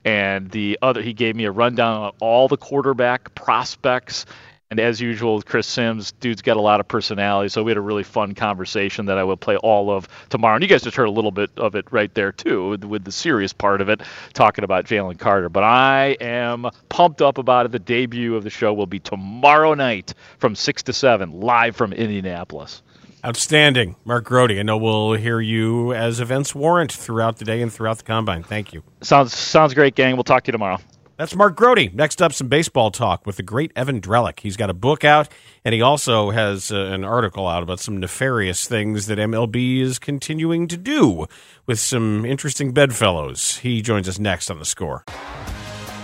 and 0.05 0.50
the 0.51 0.77
other. 0.81 1.01
He 1.01 1.13
gave 1.13 1.35
me 1.35 1.45
a 1.45 1.51
rundown 1.51 2.03
on 2.03 2.12
all 2.19 2.47
the 2.47 2.57
quarterback 2.57 3.33
prospects. 3.35 4.25
And 4.71 4.79
as 4.79 5.00
usual, 5.00 5.39
Chris 5.43 5.67
Simms, 5.67 6.13
dude's 6.13 6.41
got 6.41 6.57
a 6.57 6.62
lot 6.62 6.79
of 6.79 6.88
personality. 6.88 7.50
So 7.50 7.62
we 7.62 7.69
had 7.69 7.77
a 7.77 7.81
really 7.81 8.01
fun 8.01 8.33
conversation 8.33 9.05
that 9.05 9.19
I 9.19 9.23
will 9.23 9.38
play 9.38 9.55
all 9.57 9.91
of 9.91 10.07
tomorrow. 10.29 10.55
And 10.55 10.63
you 10.63 10.67
guys 10.67 10.81
just 10.81 10.97
heard 10.97 11.07
a 11.07 11.12
little 11.12 11.29
bit 11.29 11.51
of 11.57 11.75
it 11.75 11.85
right 11.91 12.12
there 12.15 12.31
too, 12.31 12.69
with, 12.69 12.83
with 12.83 13.03
the 13.03 13.12
serious 13.12 13.53
part 13.53 13.81
of 13.81 13.89
it, 13.89 14.01
talking 14.33 14.63
about 14.63 14.85
Jalen 14.85 15.19
Carter. 15.19 15.50
But 15.50 15.63
I 15.63 16.17
am 16.19 16.67
pumped 16.89 17.21
up 17.21 17.38
about 17.38 17.67
it. 17.67 17.71
The 17.71 17.77
debut 17.77 18.35
of 18.35 18.43
the 18.43 18.50
show 18.50 18.73
will 18.73 18.88
be 18.88 19.00
tomorrow 19.00 19.75
night 19.75 20.15
from 20.39 20.55
six 20.55 20.81
to 20.83 20.93
seven, 20.93 21.39
live 21.39 21.75
from 21.75 21.93
Indianapolis. 21.93 22.81
Outstanding. 23.25 23.96
Mark 24.03 24.25
Grote, 24.25 24.51
I 24.51 24.63
know 24.63 24.75
we'll 24.75 25.13
hear 25.13 25.39
you 25.39 25.94
as 25.94 26.20
events 26.20 26.53
warrant 26.53 26.92
throughout 26.92 27.38
the 27.38 27.46
day 27.46 27.62
and 27.62 27.72
throughout 27.72 27.98
the 27.98 28.03
combine. 28.03 28.44
Thank 28.44 28.74
you. 28.74 28.84
Sounds 29.01 29.34
sounds 29.34 29.74
great, 29.74 29.96
gang. 29.96 30.15
We'll 30.15 30.25
talk 30.25 30.44
to 30.44 30.50
you 30.50 30.51
tomorrow. 30.51 30.77
That's 31.15 31.36
Mark 31.36 31.55
Grote. 31.55 31.94
Next 31.94 32.22
up, 32.22 32.33
some 32.33 32.48
baseball 32.48 32.90
talk 32.92 33.25
with 33.25 33.38
the 33.38 33.44
great 33.44 33.72
Evan 33.75 34.01
Drellich. 34.01 34.40
He's 34.40 34.57
got 34.57 34.70
a 34.70 34.74
book 34.74 35.05
out, 35.05 35.29
and 35.64 35.74
he 35.74 35.81
also 35.81 36.31
has 36.31 36.72
uh, 36.72 36.75
an 36.75 37.03
article 37.03 37.48
out 37.48 37.62
about 37.64 37.79
some 37.79 37.98
nefarious 37.98 38.68
things 38.68 39.05
that 39.05 39.20
MLB 39.20 39.79
is 39.79 40.00
continuing 40.00 40.68
to 40.68 40.75
do 40.75 41.27
with 41.66 41.79
some 41.79 42.25
interesting 42.25 42.74
bedfellows. 42.74 43.57
He 43.57 43.81
joins 43.81 44.09
us 44.09 44.18
next 44.20 44.50
on 44.50 44.57
the 44.57 44.66
score. 44.66 45.05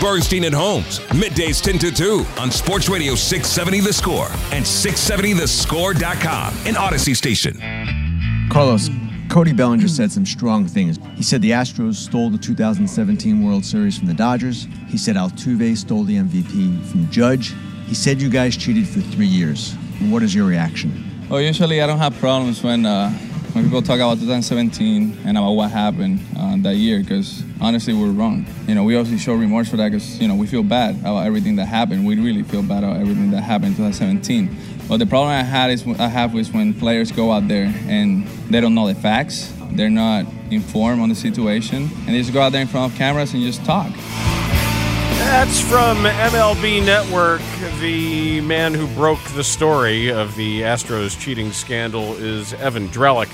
Bernstein 0.00 0.44
and 0.44 0.54
Holmes, 0.54 0.98
middays 1.10 1.62
10 1.62 1.78
to 1.80 1.90
2 1.92 2.24
on 2.38 2.50
Sports 2.50 2.88
Radio 2.88 3.14
670 3.14 3.80
The 3.80 3.92
Score 3.92 4.28
and 4.52 4.64
670thescore.com, 4.64 6.54
an 6.66 6.76
Odyssey 6.76 7.14
station. 7.14 7.60
Carlos, 8.50 8.88
Cody 9.28 9.52
Bellinger 9.52 9.88
said 9.88 10.10
some 10.10 10.26
strong 10.26 10.66
things. 10.66 10.98
He 11.14 11.22
said 11.22 11.42
the 11.42 11.50
Astros 11.50 11.94
stole 11.96 12.30
the 12.30 12.38
2017 12.38 13.44
World 13.44 13.64
Series 13.64 13.98
from 13.98 14.08
the 14.08 14.14
Dodgers. 14.14 14.66
He 14.88 14.98
said 14.98 15.16
Altuve 15.16 15.76
stole 15.76 16.04
the 16.04 16.16
MVP 16.16 16.84
from 16.86 17.08
Judge. 17.10 17.54
He 17.86 17.94
said 17.94 18.20
you 18.20 18.28
guys 18.30 18.56
cheated 18.56 18.88
for 18.88 19.00
three 19.00 19.26
years. 19.26 19.74
What 20.08 20.22
is 20.22 20.34
your 20.34 20.46
reaction? 20.46 21.06
Well, 21.28 21.40
usually 21.40 21.80
I 21.80 21.86
don't 21.86 21.98
have 21.98 22.16
problems 22.18 22.62
when 22.62 22.86
uh, 22.86 23.10
when 23.60 23.68
people 23.68 23.82
talk 23.82 23.96
about 23.96 24.18
2017 24.18 25.18
and 25.26 25.36
about 25.36 25.52
what 25.52 25.70
happened 25.70 26.18
uh, 26.38 26.56
that 26.60 26.76
year, 26.76 27.00
because 27.00 27.44
honestly 27.60 27.92
we're 27.92 28.10
wrong. 28.10 28.46
You 28.66 28.74
know, 28.74 28.84
we 28.84 28.96
obviously 28.96 29.18
show 29.18 29.34
remorse 29.34 29.68
for 29.68 29.76
that 29.76 29.90
because 29.90 30.18
you 30.18 30.28
know 30.28 30.34
we 30.34 30.46
feel 30.46 30.62
bad 30.62 30.98
about 30.98 31.26
everything 31.26 31.56
that 31.56 31.66
happened. 31.66 32.06
We 32.06 32.18
really 32.18 32.42
feel 32.42 32.62
bad 32.62 32.84
about 32.84 32.96
everything 32.96 33.30
that 33.32 33.42
happened 33.42 33.78
in 33.78 33.84
2017. 33.90 34.56
But 34.88 34.96
the 34.96 35.06
problem 35.06 35.30
I 35.30 35.42
had 35.42 35.70
is 35.70 35.86
I 35.86 36.08
have 36.08 36.34
is 36.36 36.50
when 36.50 36.72
players 36.72 37.12
go 37.12 37.32
out 37.32 37.48
there 37.48 37.72
and 37.86 38.26
they 38.48 38.62
don't 38.62 38.74
know 38.74 38.86
the 38.86 38.94
facts, 38.94 39.52
they're 39.72 39.90
not 39.90 40.24
informed 40.50 41.02
on 41.02 41.10
the 41.10 41.14
situation, 41.14 41.90
and 42.06 42.08
they 42.08 42.18
just 42.18 42.32
go 42.32 42.40
out 42.40 42.52
there 42.52 42.62
in 42.62 42.66
front 42.66 42.92
of 42.92 42.98
cameras 42.98 43.34
and 43.34 43.42
just 43.42 43.62
talk. 43.66 43.92
That's 45.20 45.60
from 45.60 45.98
MLB 46.04 46.84
Network. 46.84 47.42
The 47.80 48.40
man 48.40 48.72
who 48.72 48.86
broke 48.94 49.22
the 49.34 49.44
story 49.44 50.10
of 50.10 50.34
the 50.34 50.62
Astros 50.62 51.20
cheating 51.20 51.52
scandal 51.52 52.14
is 52.14 52.54
Evan 52.54 52.88
Drellich, 52.88 53.30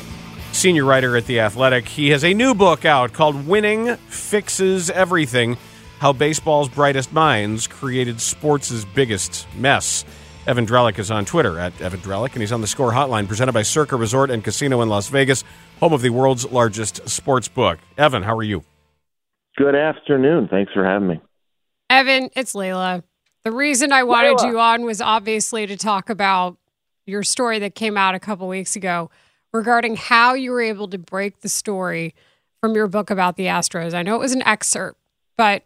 senior 0.57 0.87
writer 0.87 1.17
at 1.17 1.27
The 1.27 1.41
Athletic. 1.41 1.87
He 1.87 2.09
has 2.11 2.25
a 2.25 2.33
new 2.33 2.55
book 2.55 2.87
out 2.87 3.13
called 3.13 3.47
Winning 3.47 3.95
Fixes 4.09 4.89
Everything 4.89 5.59
How 5.99 6.15
Baseball's 6.15 6.71
Brightest 6.71 7.13
Minds 7.13 7.67
Created 7.67 8.21
Sports' 8.23 8.87
Biggest 8.87 9.47
Mess. 9.55 10.05
Evan 10.47 10.67
Drellich 10.67 10.99
is 10.99 11.11
on 11.11 11.27
Twitter 11.27 11.59
at 11.59 11.79
Evan 11.81 12.01
Drellich, 12.01 12.33
and 12.33 12.41
he's 12.41 12.53
on 12.53 12.63
the 12.63 12.67
Score 12.67 12.93
Hotline 12.93 13.29
presented 13.29 13.53
by 13.53 13.63
Circa 13.63 13.97
Resort 13.97 14.31
and 14.31 14.43
Casino 14.43 14.81
in 14.81 14.89
Las 14.89 15.09
Vegas, 15.09 15.45
home 15.79 15.93
of 15.93 16.01
the 16.01 16.11
world's 16.11 16.51
largest 16.51 17.07
sports 17.07 17.49
book. 17.49 17.79
Evan, 17.99 18.23
how 18.23 18.37
are 18.37 18.43
you? 18.43 18.65
Good 19.59 19.75
afternoon. 19.75 20.49
Thanks 20.49 20.73
for 20.73 20.85
having 20.87 21.09
me. 21.09 21.21
Evan, 21.91 22.31
it's 22.35 22.55
Layla. 22.55 23.03
The 23.45 23.53
reason 23.53 23.93
I 23.93 24.05
wanted 24.05 24.39
Layla. 24.39 24.47
you 24.47 24.61
on 24.61 24.85
was 24.85 25.03
obviously 25.03 25.67
to 25.67 25.77
talk 25.77 26.09
about 26.09 26.57
your 27.05 27.23
story 27.23 27.59
that 27.59 27.75
came 27.75 27.99
out 27.99 28.15
a 28.15 28.21
couple 28.21 28.49
weeks 28.49 28.75
ago 28.75 29.11
regarding 29.57 29.97
how 29.97 30.35
you 30.35 30.53
were 30.53 30.61
able 30.61 30.89
to 30.89 30.99
break 30.99 31.41
the 31.41 31.49
story 31.49 32.15
from 32.61 32.75
your 32.75 32.87
book 32.87 33.11
about 33.11 33.37
the 33.37 33.47
Astros. 33.47 33.95
I 33.95 34.03
know 34.03 34.15
it 34.15 34.21
was 34.21 34.33
an 34.33 34.43
excerpt, 34.43 34.99
but 35.37 35.65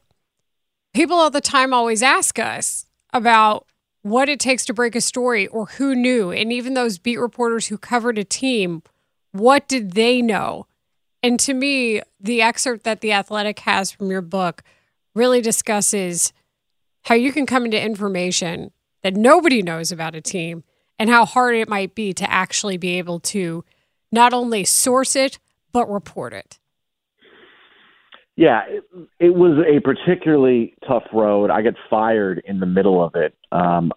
people 0.94 1.16
all 1.16 1.31
the 1.31 1.40
time 1.40 1.74
always 1.74 2.03
ask 2.03 2.38
us 2.38 2.87
about 3.12 3.66
what 4.03 4.29
it 4.29 4.40
takes 4.40 4.64
to 4.64 4.74
break 4.74 4.94
a 4.94 5.00
story 5.00 5.46
or 5.48 5.66
who 5.66 5.94
knew. 5.94 6.31
And 6.31 6.53
even 6.53 6.74
those 6.74 6.98
beat 6.98 7.18
reporters 7.18 7.66
who 7.66 7.76
covered 7.76 8.18
a 8.18 8.24
team, 8.24 8.83
what 9.33 9.68
did 9.68 9.92
they 9.92 10.22
know? 10.22 10.66
And 11.22 11.38
to 11.40 11.53
me, 11.53 12.00
the 12.18 12.40
excerpt 12.40 12.85
that 12.85 13.00
The 13.00 13.12
Athletic 13.12 13.61
has 13.61 13.92
from 13.92 14.11
your 14.11 14.22
book 14.22 14.62
really 15.14 15.40
discusses 15.40 16.33
how 17.03 17.14
you 17.14 17.33
can 17.33 17.46
come 17.46 17.64
into 17.64 17.83
information 17.83 18.70
that 19.03 19.16
nobody 19.16 19.62
knows 19.62 19.92
about 19.92 20.14
a 20.14 20.20
team 20.20 20.64
and 20.98 21.09
how 21.09 21.24
hard 21.24 21.57
it 21.57 21.68
might 21.68 21.94
be 21.94 22.12
to 22.12 22.31
actually 22.31 22.76
be 22.76 22.98
able 22.98 23.20
to 23.20 23.64
not 24.12 24.33
only 24.33 24.64
source 24.64 25.16
it, 25.16 25.38
but 25.73 25.90
report 25.90 26.33
it. 26.33 26.59
Yeah, 28.37 28.62
it, 28.66 28.85
it 29.18 29.35
was 29.35 29.62
a 29.68 29.81
particularly 29.81 30.75
tough 30.87 31.05
road. 31.12 31.51
I 31.51 31.62
got 31.62 31.75
fired 31.90 32.42
in 32.44 32.61
the 32.61 32.66
middle 32.66 33.05
of 33.05 33.14
it. 33.14 33.37
Um, 33.53 33.92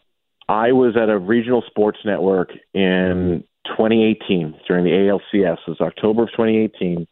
I 0.50 0.74
was 0.74 0.98
at 0.98 1.10
a 1.10 1.18
regional 1.18 1.64
sports 1.66 2.00
network 2.04 2.50
in 2.74 3.44
2018 3.68 4.60
during 4.68 4.84
the 4.84 4.92
ALCS. 4.92 5.58
It 5.66 5.70
was 5.70 5.80
October 5.80 6.24
of 6.24 6.32
2018, 6.32 7.08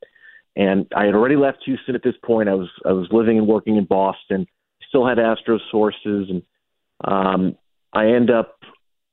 and 0.58 0.86
I 0.96 1.06
had 1.06 1.16
already 1.16 1.38
left 1.38 1.60
Houston 1.66 1.96
at 1.96 2.04
this 2.04 2.16
point. 2.24 2.50
I 2.50 2.56
was 2.56 2.70
I 2.86 2.92
was 2.92 3.08
living 3.12 3.38
and 3.38 3.48
working 3.48 3.78
in 3.78 3.86
Boston. 3.86 4.46
Still 4.90 5.08
had 5.08 5.18
Astros 5.18 5.62
sources, 5.72 6.30
and 6.30 6.44
um, 7.06 7.56
I 7.94 8.08
end 8.08 8.30
up 8.30 8.60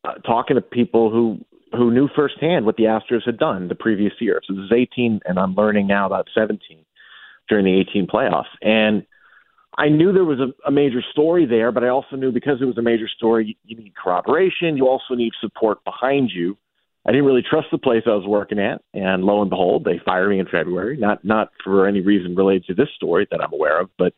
uh, 0.05 0.15
talking 0.27 0.57
to 0.57 0.61
people 0.61 1.11
who 1.11 1.45
who 1.73 1.91
knew 1.91 2.09
firsthand 2.15 2.65
what 2.65 2.77
the 2.77 2.85
Astros 2.85 3.25
had 3.25 3.39
done 3.39 3.69
the 3.69 3.75
previous 3.75 4.13
year. 4.21 4.41
So 4.47 4.55
this 4.55 4.65
is 4.65 4.73
18, 4.73 5.21
and 5.25 5.39
I'm 5.39 5.55
learning 5.55 5.87
now 5.87 6.07
about 6.07 6.29
17 6.35 6.59
during 7.49 7.65
the 7.65 7.81
18 7.81 8.07
playoffs. 8.07 8.45
And 8.63 9.07
I 9.77 9.89
knew 9.89 10.13
there 10.13 10.25
was 10.25 10.41
a, 10.41 10.53
a 10.67 10.73
major 10.73 11.03
story 11.13 11.47
there, 11.47 11.71
but 11.71 11.85
I 11.85 11.89
also 11.89 12.17
knew 12.17 12.33
because 12.33 12.61
it 12.61 12.65
was 12.65 12.79
a 12.79 12.83
major 12.83 13.09
story, 13.09 13.47
you, 13.47 13.55
you 13.65 13.83
need 13.83 13.95
corroboration. 13.95 14.77
You 14.77 14.89
also 14.89 15.15
need 15.15 15.33
support 15.41 15.83
behind 15.85 16.31
you. 16.35 16.57
I 17.07 17.13
didn't 17.13 17.27
really 17.27 17.45
trust 17.49 17.69
the 17.71 17.79
place 17.79 18.03
I 18.07 18.11
was 18.11 18.27
working 18.27 18.59
at, 18.59 18.83
and 18.93 19.25
lo 19.25 19.41
and 19.41 19.49
behold, 19.49 19.85
they 19.85 20.01
fired 20.05 20.29
me 20.29 20.41
in 20.41 20.47
February. 20.47 20.97
Not 20.99 21.25
not 21.25 21.51
for 21.65 21.87
any 21.87 22.01
reason 22.01 22.35
related 22.35 22.67
to 22.67 22.75
this 22.75 22.89
story 22.97 23.27
that 23.31 23.41
I'm 23.41 23.53
aware 23.53 23.81
of, 23.81 23.89
but 23.97 24.13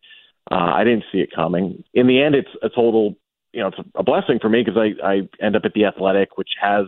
uh, 0.50 0.72
I 0.74 0.82
didn't 0.82 1.04
see 1.12 1.18
it 1.18 1.30
coming. 1.32 1.84
In 1.94 2.08
the 2.08 2.20
end, 2.20 2.34
it's 2.34 2.48
a 2.62 2.68
total, 2.68 3.14
you 3.52 3.60
know, 3.60 3.68
it's 3.68 3.78
a, 3.94 4.02
blessing 4.02 4.38
for 4.40 4.48
me 4.48 4.64
because 4.64 4.80
I 4.80 5.06
I 5.06 5.28
end 5.44 5.54
up 5.54 5.62
at 5.64 5.74
the 5.74 5.84
Athletic, 5.84 6.36
which 6.36 6.50
has 6.60 6.86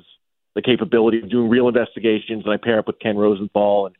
the 0.55 0.63
capability 0.63 1.21
of 1.21 1.31
doing 1.31 1.49
real 1.49 1.69
investigations, 1.69 2.45
and 2.45 2.53
I 2.53 2.57
pair 2.57 2.79
up 2.79 2.87
with 2.87 2.99
Ken 2.99 3.17
Rosenthal, 3.17 3.87
and 3.87 3.97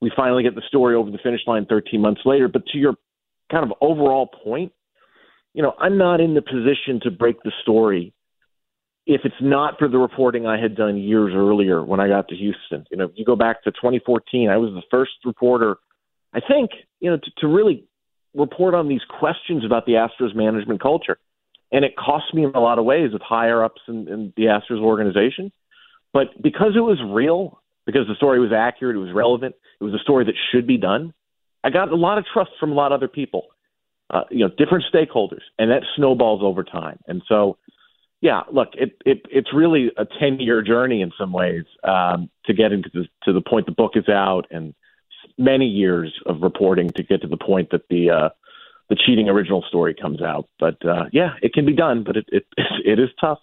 we 0.00 0.10
finally 0.16 0.42
get 0.42 0.54
the 0.54 0.62
story 0.68 0.94
over 0.94 1.10
the 1.10 1.18
finish 1.22 1.42
line 1.46 1.66
13 1.66 2.00
months 2.00 2.22
later. 2.24 2.48
But 2.48 2.66
to 2.68 2.78
your 2.78 2.94
kind 3.50 3.64
of 3.64 3.76
overall 3.80 4.26
point, 4.26 4.72
you 5.52 5.62
know, 5.62 5.74
I'm 5.78 5.98
not 5.98 6.20
in 6.20 6.34
the 6.34 6.42
position 6.42 7.00
to 7.02 7.10
break 7.10 7.42
the 7.42 7.52
story 7.62 8.14
if 9.06 9.22
it's 9.24 9.34
not 9.40 9.78
for 9.78 9.88
the 9.88 9.98
reporting 9.98 10.46
I 10.46 10.60
had 10.60 10.76
done 10.76 10.96
years 10.96 11.32
earlier 11.34 11.84
when 11.84 12.00
I 12.00 12.08
got 12.08 12.28
to 12.28 12.36
Houston. 12.36 12.84
You 12.90 12.98
know, 12.98 13.04
if 13.04 13.12
you 13.16 13.24
go 13.24 13.36
back 13.36 13.64
to 13.64 13.72
2014, 13.72 14.48
I 14.48 14.56
was 14.56 14.72
the 14.72 14.82
first 14.90 15.12
reporter, 15.24 15.76
I 16.32 16.40
think, 16.40 16.70
you 17.00 17.10
know, 17.10 17.16
to, 17.16 17.30
to 17.38 17.48
really 17.48 17.84
report 18.34 18.74
on 18.74 18.88
these 18.88 19.00
questions 19.18 19.64
about 19.64 19.86
the 19.86 19.92
Astros 19.92 20.34
management 20.34 20.80
culture. 20.80 21.18
And 21.72 21.84
it 21.84 21.96
cost 21.96 22.32
me 22.34 22.44
in 22.44 22.50
a 22.54 22.60
lot 22.60 22.78
of 22.78 22.84
ways 22.84 23.12
with 23.12 23.22
higher 23.22 23.64
ups 23.64 23.80
in, 23.88 24.08
in 24.08 24.32
the 24.36 24.44
Astros 24.44 24.80
organization. 24.80 25.50
But 26.12 26.40
because 26.42 26.72
it 26.76 26.80
was 26.80 26.98
real, 27.04 27.60
because 27.86 28.06
the 28.08 28.14
story 28.16 28.40
was 28.40 28.52
accurate, 28.52 28.96
it 28.96 29.00
was 29.00 29.12
relevant, 29.12 29.54
it 29.80 29.84
was 29.84 29.94
a 29.94 29.98
story 29.98 30.24
that 30.24 30.34
should 30.50 30.66
be 30.66 30.76
done, 30.76 31.14
I 31.62 31.70
got 31.70 31.90
a 31.90 31.96
lot 31.96 32.18
of 32.18 32.24
trust 32.32 32.50
from 32.58 32.72
a 32.72 32.74
lot 32.74 32.92
of 32.92 32.96
other 32.96 33.08
people, 33.08 33.48
uh, 34.10 34.24
you 34.30 34.46
know, 34.46 34.50
different 34.56 34.84
stakeholders, 34.92 35.42
and 35.58 35.70
that 35.70 35.82
snowballs 35.96 36.40
over 36.42 36.64
time. 36.64 36.98
And 37.06 37.22
so, 37.28 37.58
yeah, 38.20 38.42
look, 38.50 38.68
it, 38.74 38.96
it 39.04 39.22
it's 39.30 39.52
really 39.52 39.90
a 39.96 40.06
ten 40.18 40.40
year 40.40 40.62
journey 40.62 41.02
in 41.02 41.12
some 41.18 41.32
ways 41.32 41.64
um, 41.84 42.30
to 42.46 42.54
get 42.54 42.72
into 42.72 42.90
the, 42.92 43.06
to 43.24 43.32
the 43.32 43.40
point 43.40 43.66
the 43.66 43.72
book 43.72 43.92
is 43.94 44.08
out, 44.08 44.46
and 44.50 44.74
many 45.38 45.66
years 45.66 46.12
of 46.26 46.42
reporting 46.42 46.90
to 46.90 47.02
get 47.02 47.22
to 47.22 47.28
the 47.28 47.36
point 47.36 47.70
that 47.70 47.88
the 47.88 48.10
uh, 48.10 48.28
the 48.88 48.96
cheating 48.96 49.28
original 49.28 49.62
story 49.68 49.94
comes 49.94 50.22
out. 50.22 50.48
But 50.58 50.84
uh, 50.84 51.04
yeah, 51.12 51.34
it 51.42 51.52
can 51.52 51.66
be 51.66 51.74
done, 51.74 52.04
but 52.04 52.16
it 52.16 52.26
it, 52.28 52.46
it 52.84 52.98
is 52.98 53.10
tough. 53.20 53.38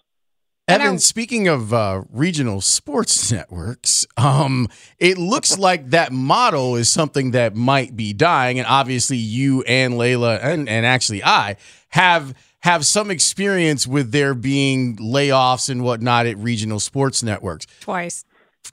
Evan, 0.68 0.98
speaking 0.98 1.48
of 1.48 1.72
uh, 1.72 2.02
regional 2.10 2.60
sports 2.60 3.32
networks, 3.32 4.06
um, 4.16 4.68
it 4.98 5.18
looks 5.18 5.58
like 5.58 5.90
that 5.90 6.12
model 6.12 6.76
is 6.76 6.90
something 6.90 7.30
that 7.32 7.56
might 7.56 7.96
be 7.96 8.12
dying, 8.12 8.58
and 8.58 8.66
obviously 8.68 9.16
you 9.16 9.62
and 9.62 9.94
Layla 9.94 10.42
and, 10.42 10.68
and 10.68 10.84
actually 10.84 11.24
I 11.24 11.56
have 11.90 12.34
have 12.60 12.84
some 12.84 13.10
experience 13.10 13.86
with 13.86 14.12
there 14.12 14.34
being 14.34 14.96
layoffs 14.96 15.70
and 15.70 15.82
whatnot 15.82 16.26
at 16.26 16.36
regional 16.38 16.80
sports 16.80 17.22
networks. 17.22 17.66
Twice. 17.80 18.24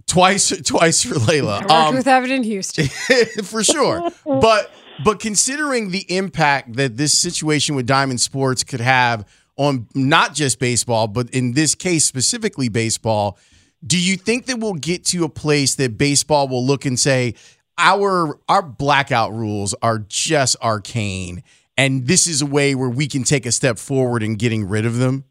Twice, 0.08 0.50
twice 0.66 1.04
for 1.04 1.16
Layla. 1.16 1.70
I 1.70 1.86
worked 1.86 1.98
with 1.98 2.08
Evan 2.08 2.32
in 2.32 2.44
Houston. 2.44 2.88
for 3.44 3.64
sure. 3.64 4.10
But 4.26 4.72
but 5.04 5.20
considering 5.20 5.92
the 5.92 6.06
impact 6.14 6.74
that 6.74 6.98
this 6.98 7.18
situation 7.18 7.76
with 7.76 7.86
Diamond 7.86 8.22
Sports 8.22 8.64
could 8.64 8.82
have 8.82 9.26
on 9.58 9.88
not 9.94 10.34
just 10.34 10.60
baseball, 10.60 11.08
but 11.08 11.30
in 11.30 11.54
this 11.54 11.76
case 11.76 12.06
specifically 12.06 12.70
baseball, 12.70 13.38
do 13.86 14.00
you 14.00 14.18
think 14.18 14.46
that 14.48 14.58
we'll 14.58 14.74
get 14.74 15.06
to 15.06 15.24
a 15.24 15.30
place 15.30 15.76
that 15.76 15.98
baseball 15.98 16.48
will 16.48 16.66
look 16.66 16.86
and 16.86 17.00
say 17.00 17.36
our 17.78 18.40
our 18.48 18.62
blackout 18.62 19.34
rules 19.34 19.76
are 19.82 20.00
just 20.00 20.56
arcane 20.62 21.44
and 21.78 22.08
this 22.08 22.28
is 22.28 22.42
a 22.42 22.46
way 22.46 22.76
where 22.76 22.90
we 22.90 23.08
can 23.08 23.24
take 23.24 23.46
a 23.46 23.52
step 23.52 23.78
forward 23.78 24.24
in 24.24 24.36
getting 24.36 24.68
rid 24.68 24.86
of 24.86 24.98
them? 24.98 25.26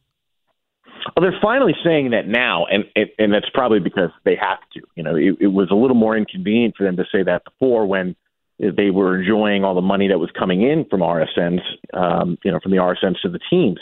Well, 1.16 1.22
they're 1.22 1.40
finally 1.40 1.74
saying 1.84 2.10
that 2.10 2.26
now, 2.26 2.66
and 2.66 2.84
and 3.18 3.32
that's 3.32 3.48
probably 3.52 3.78
because 3.78 4.10
they 4.24 4.36
have 4.36 4.58
to. 4.72 4.80
You 4.96 5.02
know, 5.02 5.16
it, 5.16 5.36
it 5.40 5.46
was 5.48 5.68
a 5.70 5.74
little 5.74 5.96
more 5.96 6.16
inconvenient 6.16 6.74
for 6.76 6.84
them 6.84 6.96
to 6.96 7.04
say 7.12 7.22
that 7.22 7.44
before 7.44 7.86
when 7.86 8.16
they 8.58 8.90
were 8.90 9.20
enjoying 9.20 9.64
all 9.64 9.74
the 9.74 9.82
money 9.82 10.08
that 10.08 10.18
was 10.18 10.30
coming 10.36 10.62
in 10.62 10.86
from 10.86 11.00
RSNs, 11.00 11.60
um, 11.92 12.38
you 12.42 12.50
know, 12.50 12.58
from 12.60 12.72
the 12.72 12.78
RSNs 12.78 13.20
to 13.22 13.28
the 13.28 13.40
teams. 13.50 13.78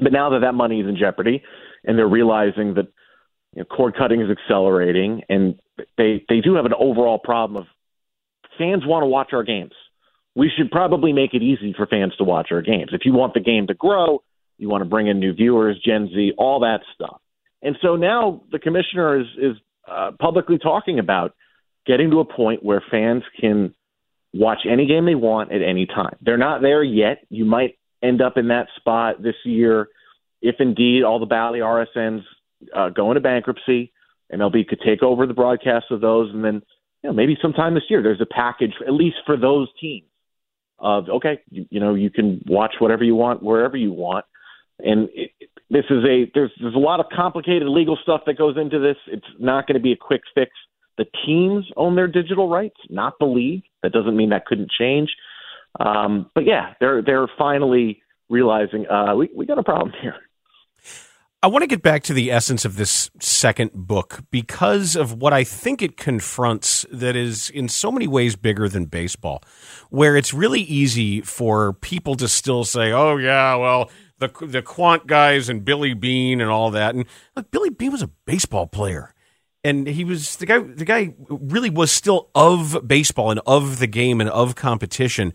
But 0.00 0.12
now 0.12 0.30
that 0.30 0.40
that 0.40 0.54
money 0.54 0.80
is 0.80 0.88
in 0.88 0.96
jeopardy, 0.96 1.42
and 1.84 1.98
they're 1.98 2.08
realizing 2.08 2.74
that 2.74 2.86
you 3.54 3.60
know, 3.60 3.64
cord 3.64 3.94
cutting 3.96 4.20
is 4.20 4.30
accelerating, 4.30 5.22
and 5.28 5.58
they 5.98 6.24
they 6.28 6.40
do 6.40 6.54
have 6.54 6.64
an 6.64 6.74
overall 6.78 7.18
problem 7.18 7.62
of 7.62 7.66
fans 8.58 8.84
want 8.86 9.02
to 9.02 9.06
watch 9.06 9.30
our 9.32 9.42
games. 9.42 9.72
We 10.34 10.50
should 10.56 10.70
probably 10.70 11.12
make 11.12 11.34
it 11.34 11.42
easy 11.42 11.74
for 11.76 11.86
fans 11.86 12.14
to 12.16 12.24
watch 12.24 12.48
our 12.52 12.62
games. 12.62 12.90
If 12.92 13.02
you 13.04 13.12
want 13.12 13.34
the 13.34 13.40
game 13.40 13.66
to 13.66 13.74
grow, 13.74 14.22
you 14.56 14.68
want 14.68 14.82
to 14.82 14.88
bring 14.88 15.08
in 15.08 15.20
new 15.20 15.34
viewers, 15.34 15.78
Gen 15.84 16.08
Z, 16.08 16.32
all 16.38 16.60
that 16.60 16.80
stuff. 16.94 17.20
And 17.60 17.76
so 17.82 17.96
now 17.96 18.42
the 18.50 18.58
commissioner 18.58 19.20
is 19.20 19.26
is 19.36 19.56
uh, 19.90 20.12
publicly 20.18 20.58
talking 20.58 20.98
about 20.98 21.34
getting 21.86 22.10
to 22.10 22.20
a 22.20 22.24
point 22.24 22.64
where 22.64 22.82
fans 22.90 23.24
can 23.38 23.74
watch 24.32 24.60
any 24.70 24.86
game 24.86 25.04
they 25.04 25.14
want 25.14 25.52
at 25.52 25.60
any 25.62 25.86
time. 25.86 26.16
They're 26.22 26.38
not 26.38 26.62
there 26.62 26.82
yet. 26.82 27.18
You 27.28 27.44
might 27.44 27.76
end 28.02 28.20
up 28.20 28.36
in 28.36 28.48
that 28.48 28.68
spot 28.76 29.22
this 29.22 29.36
year 29.44 29.88
if 30.40 30.56
indeed 30.58 31.04
all 31.04 31.20
the 31.20 31.26
Bally 31.26 31.60
RSNs 31.60 32.24
uh, 32.74 32.90
go 32.90 33.10
into 33.10 33.20
bankruptcy. 33.20 33.92
MLB 34.32 34.66
could 34.66 34.80
take 34.84 35.02
over 35.02 35.26
the 35.26 35.34
broadcast 35.34 35.86
of 35.90 36.00
those, 36.00 36.32
and 36.32 36.44
then 36.44 36.62
you 37.02 37.10
know, 37.10 37.12
maybe 37.12 37.36
sometime 37.40 37.74
this 37.74 37.84
year 37.88 38.02
there's 38.02 38.20
a 38.20 38.26
package 38.26 38.72
at 38.86 38.92
least 38.92 39.16
for 39.26 39.36
those 39.36 39.68
teams 39.80 40.06
of 40.78 41.08
okay, 41.08 41.40
you, 41.50 41.66
you 41.70 41.80
know 41.80 41.94
you 41.94 42.10
can 42.10 42.42
watch 42.46 42.74
whatever 42.78 43.04
you 43.04 43.14
want 43.14 43.42
wherever 43.42 43.76
you 43.76 43.92
want, 43.92 44.24
and 44.78 45.08
it, 45.14 45.30
this 45.70 45.84
is 45.90 46.04
a 46.04 46.30
there's 46.34 46.50
there's 46.60 46.74
a 46.74 46.78
lot 46.78 47.00
of 47.00 47.06
complicated 47.14 47.68
legal 47.68 47.98
stuff 48.02 48.22
that 48.26 48.38
goes 48.38 48.56
into 48.56 48.78
this. 48.78 48.96
It's 49.06 49.26
not 49.38 49.66
going 49.66 49.76
to 49.76 49.82
be 49.82 49.92
a 49.92 49.96
quick 49.96 50.22
fix. 50.34 50.50
The 50.98 51.06
teams 51.26 51.66
own 51.76 51.94
their 51.94 52.08
digital 52.08 52.48
rights, 52.48 52.76
not 52.90 53.14
the 53.18 53.26
league. 53.26 53.64
That 53.82 53.92
doesn't 53.92 54.16
mean 54.16 54.30
that 54.30 54.46
couldn't 54.46 54.70
change. 54.70 55.10
Um, 55.80 56.30
but 56.34 56.44
yeah, 56.44 56.74
they're 56.80 57.02
they're 57.02 57.28
finally 57.38 58.02
realizing 58.28 58.86
uh, 58.88 59.14
we 59.14 59.30
we 59.34 59.46
got 59.46 59.58
a 59.58 59.62
problem 59.62 59.92
here. 60.00 60.14
I 61.44 61.48
want 61.48 61.62
to 61.62 61.66
get 61.66 61.82
back 61.82 62.04
to 62.04 62.12
the 62.12 62.30
essence 62.30 62.64
of 62.64 62.76
this 62.76 63.10
second 63.18 63.72
book 63.72 64.20
because 64.30 64.94
of 64.94 65.20
what 65.20 65.32
I 65.32 65.42
think 65.42 65.82
it 65.82 65.96
confronts 65.96 66.86
that 66.92 67.16
is 67.16 67.50
in 67.50 67.68
so 67.68 67.90
many 67.90 68.06
ways 68.06 68.36
bigger 68.36 68.68
than 68.68 68.84
baseball, 68.84 69.42
where 69.90 70.16
it's 70.16 70.32
really 70.32 70.60
easy 70.60 71.20
for 71.20 71.72
people 71.72 72.14
to 72.16 72.28
still 72.28 72.64
say, 72.64 72.92
"Oh 72.92 73.16
yeah, 73.16 73.54
well." 73.56 73.90
The, 74.18 74.30
the 74.46 74.62
quant 74.62 75.08
guys 75.08 75.48
and 75.48 75.64
Billy 75.64 75.94
Beane 75.94 76.40
and 76.40 76.48
all 76.48 76.70
that, 76.70 76.94
and 76.94 77.06
look, 77.34 77.50
Billy 77.50 77.70
Beane 77.70 77.90
was 77.90 78.02
a 78.02 78.10
baseball 78.24 78.68
player 78.68 79.12
and 79.64 79.86
he 79.86 80.04
was 80.04 80.36
the 80.36 80.46
guy 80.46 80.58
the 80.58 80.84
guy 80.84 81.14
really 81.28 81.70
was 81.70 81.90
still 81.90 82.30
of 82.34 82.86
baseball 82.86 83.30
and 83.30 83.40
of 83.46 83.78
the 83.78 83.86
game 83.86 84.20
and 84.20 84.30
of 84.30 84.54
competition 84.54 85.32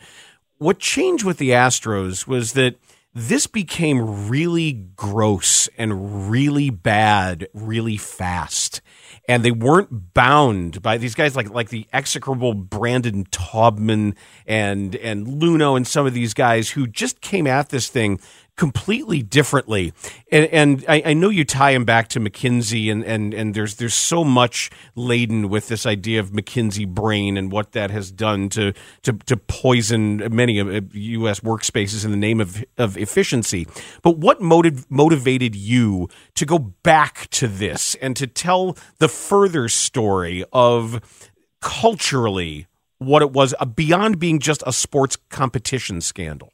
what 0.58 0.80
changed 0.80 1.24
with 1.24 1.38
the 1.38 1.52
astros 1.52 2.28
was 2.28 2.54
that 2.54 2.76
this 3.14 3.48
became 3.48 4.30
really 4.30 4.74
gross 4.96 5.68
and 5.78 6.30
really 6.30 6.70
bad 6.70 7.48
really 7.54 7.98
fast. 7.98 8.82
And 9.28 9.44
they 9.44 9.52
weren't 9.52 10.14
bound 10.14 10.82
by 10.82 10.98
these 10.98 11.16
guys 11.16 11.36
like 11.36 11.50
like 11.50 11.70
the 11.70 11.88
execrable 11.92 12.54
Brandon 12.54 13.26
Taubman 13.26 14.16
and 14.46 14.96
and 14.98 15.26
Luhnow 15.26 15.76
and 15.76 15.88
some 15.88 16.06
of 16.06 16.14
these 16.14 16.34
guys 16.36 16.70
who 16.70 16.86
just 16.86 17.20
came 17.20 17.48
at 17.48 17.70
this 17.70 17.90
thing 17.90 18.20
completely 18.58 19.22
differently. 19.22 19.94
And, 20.32 20.46
and 20.48 20.86
I, 20.90 21.04
I, 21.06 21.14
know 21.14 21.30
you 21.30 21.46
tie 21.46 21.72
him 21.72 21.86
back 21.86 22.10
to 22.10 22.20
McKinsey, 22.20 22.92
and, 22.92 23.04
and, 23.06 23.34
and 23.34 23.54
there's 23.54 23.76
there's 23.76 23.94
so 23.94 24.24
much 24.24 24.72
laden 24.96 25.48
with 25.48 25.68
this 25.68 25.86
idea 25.86 26.20
of 26.20 26.32
McKinsey 26.32 26.88
brain 26.88 27.38
and 27.38 27.52
what 27.52 27.72
that 27.74 27.92
has 27.92 28.12
done 28.12 28.50
to 28.50 28.74
to, 29.04 29.14
to 29.14 29.38
poison 29.38 30.18
many 30.36 30.56
U.S. 30.58 31.40
workspaces 31.42 32.04
in 32.04 32.12
the 32.12 32.18
name 32.18 32.42
of 32.42 32.66
of 32.78 32.98
efficiency. 32.98 33.68
But 34.02 34.18
what 34.18 34.42
motiv- 34.42 34.90
motivated 34.90 35.56
you 35.56 36.10
to 36.36 36.46
go 36.46 36.58
back 36.58 37.28
to 37.32 37.48
this 37.48 37.96
and 38.02 38.16
to 38.18 38.26
tell 38.26 38.76
the 38.98 39.08
further 39.08 39.70
story 39.70 40.44
of 40.52 41.30
culturally 41.62 42.66
what 42.98 43.22
it 43.22 43.32
was 43.32 43.54
uh, 43.60 43.66
beyond 43.66 44.18
being 44.18 44.40
just 44.40 44.64
a 44.66 44.74
sports 44.74 45.16
competition 45.30 46.02
scandal? 46.02 46.52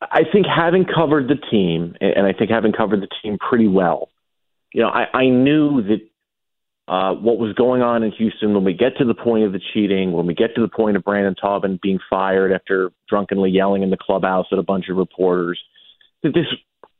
I 0.00 0.22
think 0.30 0.46
having 0.46 0.84
covered 0.84 1.28
the 1.28 1.36
team, 1.50 1.94
and 2.00 2.26
I 2.26 2.32
think 2.32 2.50
having 2.50 2.72
covered 2.72 3.02
the 3.02 3.08
team 3.22 3.38
pretty 3.38 3.68
well, 3.68 4.08
you 4.72 4.82
know, 4.82 4.88
I, 4.88 5.06
I 5.12 5.28
knew 5.28 5.82
that 5.82 6.00
uh, 6.88 7.14
what 7.14 7.38
was 7.38 7.54
going 7.54 7.82
on 7.82 8.02
in 8.02 8.10
Houston 8.12 8.54
when 8.54 8.64
we 8.64 8.72
get 8.72 8.96
to 8.98 9.04
the 9.04 9.14
point 9.14 9.44
of 9.44 9.52
the 9.52 9.60
cheating, 9.72 10.12
when 10.12 10.26
we 10.26 10.34
get 10.34 10.54
to 10.54 10.60
the 10.60 10.68
point 10.68 10.96
of 10.96 11.04
Brandon 11.04 11.34
Taubman 11.40 11.80
being 11.80 11.98
fired 12.08 12.52
after 12.52 12.90
drunkenly 13.08 13.50
yelling 13.50 13.82
in 13.82 13.90
the 13.90 13.96
clubhouse 13.96 14.46
at 14.50 14.58
a 14.58 14.62
bunch 14.62 14.88
of 14.88 14.96
reporters, 14.96 15.60
that 16.22 16.34
this 16.34 16.46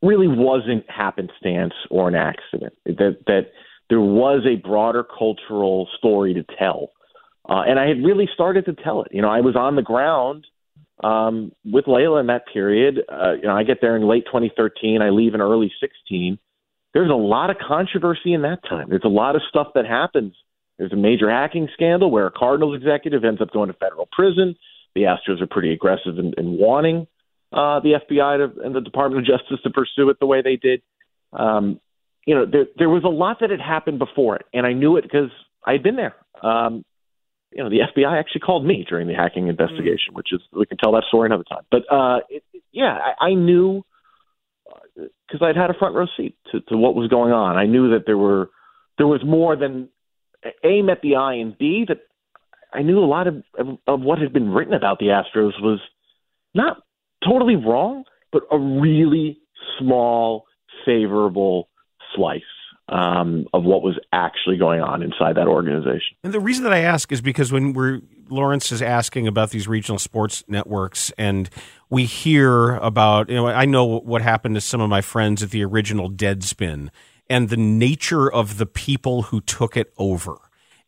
really 0.01 0.27
wasn't 0.27 0.89
happenstance 0.89 1.73
or 1.89 2.07
an 2.07 2.15
accident. 2.15 2.73
That 2.85 3.17
that 3.27 3.47
there 3.89 3.99
was 3.99 4.45
a 4.45 4.55
broader 4.55 5.03
cultural 5.03 5.89
story 5.97 6.33
to 6.35 6.45
tell, 6.57 6.91
uh, 7.49 7.63
and 7.67 7.79
I 7.79 7.87
had 7.87 8.03
really 8.03 8.29
started 8.33 8.65
to 8.65 8.73
tell 8.73 9.03
it. 9.03 9.09
You 9.11 9.21
know, 9.21 9.29
I 9.29 9.41
was 9.41 9.55
on 9.55 9.75
the 9.75 9.81
ground 9.81 10.45
um, 11.03 11.51
with 11.65 11.85
Layla 11.85 12.19
in 12.21 12.27
that 12.27 12.45
period. 12.51 12.99
Uh, 13.11 13.33
you 13.33 13.43
know, 13.43 13.55
I 13.55 13.63
get 13.63 13.79
there 13.81 13.95
in 13.95 14.07
late 14.07 14.25
2013. 14.25 15.01
I 15.01 15.09
leave 15.09 15.33
in 15.33 15.41
early 15.41 15.71
16. 15.79 16.37
There's 16.93 17.09
a 17.09 17.13
lot 17.13 17.49
of 17.49 17.57
controversy 17.57 18.33
in 18.33 18.41
that 18.41 18.59
time. 18.67 18.87
There's 18.89 19.05
a 19.05 19.09
lot 19.09 19.35
of 19.35 19.41
stuff 19.49 19.67
that 19.75 19.85
happens. 19.85 20.35
There's 20.77 20.91
a 20.91 20.97
major 20.97 21.29
hacking 21.29 21.69
scandal 21.73 22.11
where 22.11 22.27
a 22.27 22.31
Cardinals 22.31 22.75
executive 22.75 23.23
ends 23.23 23.41
up 23.41 23.51
going 23.51 23.67
to 23.67 23.73
federal 23.73 24.09
prison. 24.11 24.55
The 24.95 25.03
Astros 25.03 25.41
are 25.41 25.47
pretty 25.47 25.71
aggressive 25.71 26.17
in, 26.17 26.33
in 26.37 26.57
wanting 26.57 27.07
uh, 27.53 27.79
the 27.79 27.99
FBI 28.09 28.55
to, 28.55 28.61
and 28.61 28.75
the 28.75 28.81
Department 28.81 29.21
of 29.21 29.39
Justice 29.39 29.59
to 29.63 29.69
pursue 29.69 30.09
it 30.09 30.17
the 30.19 30.25
way 30.25 30.41
they 30.41 30.55
did. 30.55 30.81
Um, 31.33 31.79
you 32.25 32.35
know, 32.35 32.45
there 32.45 32.65
there 32.77 32.89
was 32.89 33.03
a 33.03 33.09
lot 33.09 33.37
that 33.41 33.49
had 33.49 33.61
happened 33.61 33.99
before 33.99 34.35
it, 34.35 34.45
and 34.53 34.65
I 34.65 34.73
knew 34.73 34.97
it 34.97 35.03
because 35.03 35.31
I 35.65 35.73
had 35.73 35.83
been 35.83 35.95
there. 35.95 36.15
Um, 36.43 36.83
you 37.51 37.63
know, 37.63 37.69
the 37.69 37.79
FBI 37.79 38.17
actually 38.17 38.41
called 38.41 38.65
me 38.65 38.85
during 38.87 39.07
the 39.07 39.13
hacking 39.13 39.47
investigation, 39.47 40.13
mm. 40.13 40.15
which 40.15 40.29
is 40.31 40.41
we 40.53 40.65
can 40.65 40.77
tell 40.77 40.93
that 40.93 41.03
story 41.07 41.27
another 41.27 41.43
time. 41.43 41.63
But 41.69 41.81
uh, 41.91 42.19
it, 42.29 42.43
yeah, 42.71 42.97
I, 43.19 43.27
I 43.27 43.33
knew 43.33 43.83
because 44.95 45.41
uh, 45.41 45.45
I'd 45.45 45.57
had 45.57 45.69
a 45.69 45.73
front 45.77 45.95
row 45.95 46.05
seat 46.17 46.37
to, 46.51 46.61
to 46.61 46.77
what 46.77 46.95
was 46.95 47.09
going 47.09 47.33
on. 47.33 47.57
I 47.57 47.65
knew 47.65 47.91
that 47.91 48.05
there 48.05 48.17
were 48.17 48.49
there 48.97 49.07
was 49.07 49.21
more 49.25 49.55
than 49.55 49.89
a 50.63 50.81
met 50.81 51.01
the 51.01 51.15
eye 51.15 51.35
and 51.35 51.57
b 51.57 51.85
that 51.87 51.99
I 52.73 52.83
knew 52.83 52.99
a 52.99 53.05
lot 53.05 53.27
of, 53.27 53.43
of 53.57 53.67
of 53.85 54.01
what 54.01 54.19
had 54.19 54.31
been 54.31 54.49
written 54.49 54.73
about 54.73 54.99
the 54.99 55.07
Astros 55.07 55.61
was 55.61 55.79
not 56.53 56.77
totally 57.25 57.55
wrong, 57.55 58.05
but 58.31 58.43
a 58.51 58.57
really 58.57 59.39
small 59.77 60.45
favorable 60.85 61.69
slice 62.15 62.41
um, 62.91 63.47
of 63.53 63.63
what 63.63 63.81
was 63.81 63.97
actually 64.11 64.57
going 64.57 64.81
on 64.81 65.01
inside 65.01 65.37
that 65.37 65.47
organization. 65.47 66.15
And 66.23 66.33
the 66.33 66.39
reason 66.39 66.63
that 66.65 66.73
I 66.73 66.79
ask 66.79 67.11
is 67.11 67.21
because 67.21 67.51
when 67.51 67.73
we're 67.73 68.01
Lawrence 68.29 68.71
is 68.71 68.81
asking 68.81 69.27
about 69.27 69.49
these 69.49 69.67
regional 69.67 69.99
sports 69.99 70.43
networks, 70.47 71.11
and 71.17 71.49
we 71.89 72.05
hear 72.05 72.75
about, 72.75 73.29
you 73.29 73.35
know, 73.35 73.47
I 73.47 73.65
know 73.65 73.85
what 73.85 74.21
happened 74.21 74.55
to 74.55 74.61
some 74.61 74.79
of 74.79 74.89
my 74.89 75.01
friends 75.01 75.43
at 75.43 75.51
the 75.51 75.63
original 75.65 76.09
Deadspin 76.09 76.89
and 77.29 77.49
the 77.49 77.57
nature 77.57 78.31
of 78.31 78.57
the 78.57 78.65
people 78.65 79.23
who 79.23 79.41
took 79.41 79.75
it 79.75 79.93
over 79.97 80.37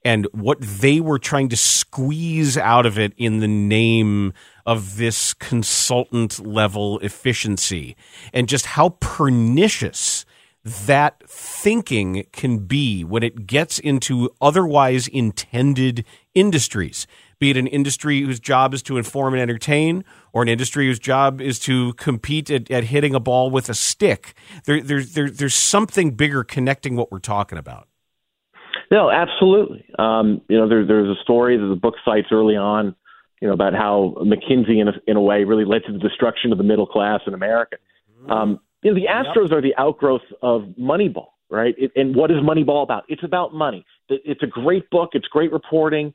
and 0.06 0.28
what 0.34 0.60
they 0.62 1.00
were 1.00 1.20
trying 1.20 1.50
to 1.50 1.58
squeeze 1.58 2.58
out 2.58 2.86
of 2.86 3.00
it 3.00 3.13
in 3.18 3.39
the 3.39 3.48
name 3.48 4.34
of 4.66 4.98
this 4.98 5.34
consultant 5.34 6.46
level 6.46 7.00
efficiency 7.00 7.96
and 8.34 8.50
just 8.50 8.66
how 8.66 8.89
pernicious 9.00 10.26
that 10.63 11.21
thinking 11.28 12.26
can 12.32 12.60
be 12.60 13.04
when 13.04 13.23
it 13.23 13.45
gets 13.45 13.80
into 13.80 14.30
otherwise 14.41 15.08
intended 15.08 16.06
industries, 16.34 17.06
be 17.39 17.49
it 17.49 17.58
an 17.58 17.67
industry 17.67 18.21
whose 18.21 18.39
job 18.39 18.73
is 18.73 18.82
to 18.84 18.97
inform 18.97 19.34
and 19.34 19.41
entertain, 19.41 20.06
or 20.32 20.41
an 20.41 20.47
industry 20.47 20.88
whose 20.88 20.99
job 20.99 21.41
is 21.41 21.60
to 21.60 21.93
compete 21.93 22.49
at, 22.49 22.71
at 22.71 22.86
hitting 22.86 23.13
a 23.13 23.19
ball 23.19 23.52
with 23.52 23.67
a 23.67 23.73
stick. 23.73 24.34
There, 24.65 24.82
there, 24.82 25.04
there, 25.04 25.30
there's 25.30 25.54
something 25.54 26.12
bigger 26.12 26.45
connecting 26.45 26.95
what 26.95 27.12
we're 27.12 27.19
talking 27.19 27.58
about. 27.58 27.89
No, 28.89 29.10
absolutely. 29.10 29.86
Um, 29.99 30.41
you 30.47 30.58
know, 30.58 30.69
there, 30.69 30.86
there's 30.86 31.10
a 31.10 31.21
story 31.23 31.58
that 31.58 31.65
the 31.65 31.76
book 31.76 31.95
cites 32.06 32.28
early 32.32 32.56
on, 32.56 32.95
you 33.41 33.47
know, 33.47 33.54
about 33.54 33.73
how 33.73 34.15
McKinsey, 34.19 34.80
in 34.80 34.88
a, 34.88 34.93
in 35.08 35.17
a 35.17 35.21
way, 35.21 35.43
really 35.43 35.65
led 35.65 35.82
to 35.88 35.91
the 35.91 35.99
destruction 35.99 36.54
of 36.54 36.58
the 36.58 36.63
middle 36.63 36.88
class 36.88 37.19
in 37.28 37.34
America. 37.34 37.76
Um, 38.30 38.60
you 38.84 38.93
know, 38.93 39.00
the 39.00 39.08
Astros 39.08 39.50
yep. 39.50 39.58
are 39.58 39.62
the 39.62 39.76
outgrowth 39.78 40.22
of 40.41 40.63
Moneyball, 40.80 41.28
right? 41.50 41.76
It, 41.78 41.91
and 41.96 42.15
what 42.15 42.32
is 42.32 42.38
Moneyball 42.38 42.84
about? 42.84 43.04
It's 43.08 43.24
about 43.24 43.54
money. 43.54 43.86
It's 44.10 44.43
a 44.43 44.48
great 44.48 44.89
book. 44.89 45.12
It's 45.13 45.28
great 45.28 45.52
reporting. 45.52 46.13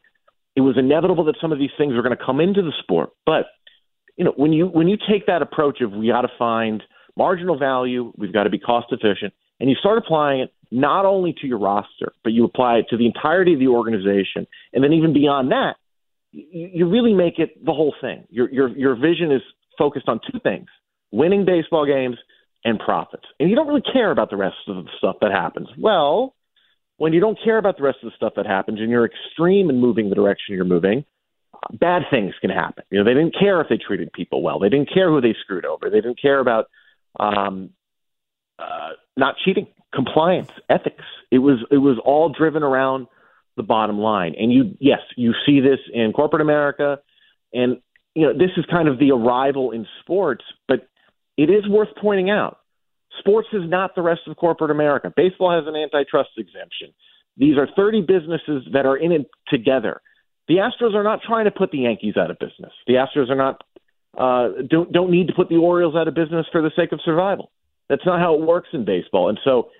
It 0.57 0.61
was 0.61 0.77
inevitable 0.77 1.25
that 1.25 1.37
some 1.41 1.53
of 1.53 1.59
these 1.59 1.71
things 1.79 1.95
were 1.95 2.03
going 2.03 2.17
to 2.17 2.25
come 2.25 2.41
into 2.41 2.63
the 2.63 2.73
sport, 2.83 3.11
but 3.25 3.47
you 4.17 4.25
know, 4.25 4.33
when 4.37 4.53
you 4.53 4.67
when 4.67 4.89
you 4.89 4.99
take 5.09 5.27
that 5.27 5.43
approach 5.43 5.81
of 5.81 5.93
we 5.93 6.09
got 6.09 6.23
to 6.23 6.29
find 6.37 6.83
marginal 7.17 7.57
value, 7.57 8.13
we've 8.17 8.33
got 8.33 8.45
to 8.45 8.51
be 8.51 8.59
cost 8.59 8.89
efficient, 8.91 9.33
and 9.61 9.71
you 9.71 9.77
start 9.77 9.97
applying 9.97 10.41
it 10.41 10.53
not 10.71 11.07
only 11.07 11.33
to 11.41 11.47
your 11.47 11.59
roster, 11.59 12.13
but 12.25 12.33
you 12.33 12.45
apply 12.45 12.79
it 12.79 12.87
to 12.91 12.97
the 12.97 13.07
entirety 13.07 13.55
of 13.55 13.61
the 13.61 13.69
organization, 13.69 14.47
and 14.73 14.83
then 14.83 14.93
even 14.93 15.13
beyond 15.13 15.53
that, 15.53 15.77
you, 16.33 16.69
you 16.75 16.89
really 16.89 17.15
make 17.15 17.39
it 17.39 17.65
the 17.65 17.73
whole 17.73 17.95
thing. 18.01 18.25
Your 18.29 18.51
your 18.51 18.69
your 18.77 18.97
vision 18.97 19.31
is 19.31 19.43
focused 19.79 20.09
on 20.09 20.21
two 20.31 20.41
things: 20.41 20.67
winning 21.13 21.45
baseball 21.45 21.87
games 21.87 22.17
and 22.65 22.79
profits. 22.79 23.25
And 23.39 23.51
you 23.51 23.57
don't 23.57 23.69
really 23.69 23.83
care 23.93 24.11
about 24.11 24.31
the 24.31 24.37
rest 24.37 24.57
of 24.67 24.85
the 24.85 24.91
stuff 24.99 25.17
that 25.21 25.31
happens. 25.31 25.69
Well, 25.79 26.35
when 26.97 27.13
you 27.13 27.21
don't 27.21 27.39
care 27.43 27.59
about 27.59 27.77
the 27.77 27.85
rest 27.85 27.99
of 28.03 28.11
the 28.11 28.17
stuff 28.17 28.35
that 28.37 28.47
happens 28.47 28.81
and 28.81 28.91
you're 28.91 29.07
extreme 29.07 29.71
in 29.71 29.81
moving 29.81 30.09
the 30.09 30.15
direction 30.15 30.55
you're 30.55 30.65
moving, 30.65 31.05
bad 31.73 32.03
things 32.11 32.35
can 32.41 32.51
happen. 32.51 32.85
You 32.91 32.99
know, 32.99 33.05
they 33.05 33.15
didn't 33.15 33.37
care 33.39 33.61
if 33.61 33.69
they 33.69 33.79
treated 33.79 34.13
people 34.13 34.43
well. 34.43 34.59
They 34.59 34.69
didn't 34.69 34.93
care 34.93 35.09
who 35.09 35.21
they 35.21 35.35
screwed 35.41 35.65
over. 35.65 35.91
They 35.91 36.01
didn't 36.01 36.21
care 36.21 36.41
about 36.41 36.67
um, 37.19 37.71
uh, 38.59 38.91
not 39.17 39.37
cheating, 39.45 39.69
compliance, 39.95 40.51
ethics. 40.69 41.05
It 41.31 41.39
was 41.39 41.59
it 41.71 41.79
was 41.79 41.99
all 42.05 42.31
driven 42.31 42.63
around 42.63 43.07
the 43.57 43.63
bottom 43.63 43.99
line. 43.99 44.35
And 44.39 44.53
you, 44.53 44.77
yes, 44.81 45.01
you 45.17 45.35
see 45.47 45.61
this 45.61 45.79
in 45.93 46.13
corporate 46.13 46.43
America, 46.43 46.99
and 47.53 47.79
you 48.15 48.27
know 48.27 48.33
this 48.33 48.51
is 48.57 48.65
kind 48.71 48.89
of 48.89 48.99
the 48.99 49.13
arrival 49.13 49.73
in 49.73 49.87
sports. 50.01 50.45
But 50.67 50.89
it 51.39 51.49
is 51.49 51.67
worth 51.69 51.89
pointing 51.99 52.29
out 52.29 52.59
sports 53.19 53.49
is 53.53 53.63
not 53.65 53.95
the 53.95 54.03
rest 54.03 54.23
of 54.27 54.37
corporate 54.37 54.71
America. 54.71 55.11
Baseball 55.15 55.53
has 55.53 55.67
an 55.67 55.75
antitrust 55.75 56.31
exemption. 56.37 56.93
These 57.37 57.57
are 57.57 57.69
30 57.75 58.03
businesses 58.03 58.65
that 58.73 58.85
are 58.85 58.97
in 58.97 59.13
it 59.13 59.31
together. 59.49 60.03
The 60.49 60.57
Astros 60.57 60.95
are 60.95 61.05
not 61.05 61.21
trying 61.27 61.45
to 61.45 61.51
put 61.51 61.71
the 61.71 61.79
Yankees 61.79 62.17
out 62.17 62.31
of 62.31 62.39
business. 62.39 62.73
The 62.87 62.95
Astros 62.95 63.31
are 63.31 63.37
not 63.37 63.63
uh, 64.17 64.63
don't 64.69 64.91
don't 64.93 65.11
need 65.11 65.29
to 65.29 65.35
put 65.35 65.49
the 65.49 65.57
Orioles 65.57 65.95
out 65.95 66.09
of 66.09 66.15
business 66.15 66.47
for 66.51 66.61
the 66.61 66.73
sake 66.75 66.93
of 66.93 67.01
survival. 67.05 67.53
That's 67.89 68.05
not 68.05 68.19
how 68.19 68.35
it 68.35 68.41
works 68.41 68.69
in 68.73 68.85
baseball. 68.85 69.29
And 69.29 69.39
so, 69.45 69.71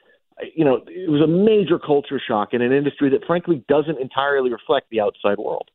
you 0.55 0.65
know, 0.65 0.77
it 0.87 1.11
was 1.11 1.21
a 1.21 1.27
major 1.27 1.79
culture 1.79 2.21
shock 2.25 2.51
in 2.53 2.63
an 2.63 2.73
industry 2.73 3.11
that 3.11 3.27
frankly 3.27 3.65
doesn't 3.69 3.99
entirely 3.99 4.51
reflect 4.51 4.91
the 4.91 5.01
outside 5.01 5.39
world. 5.39 5.71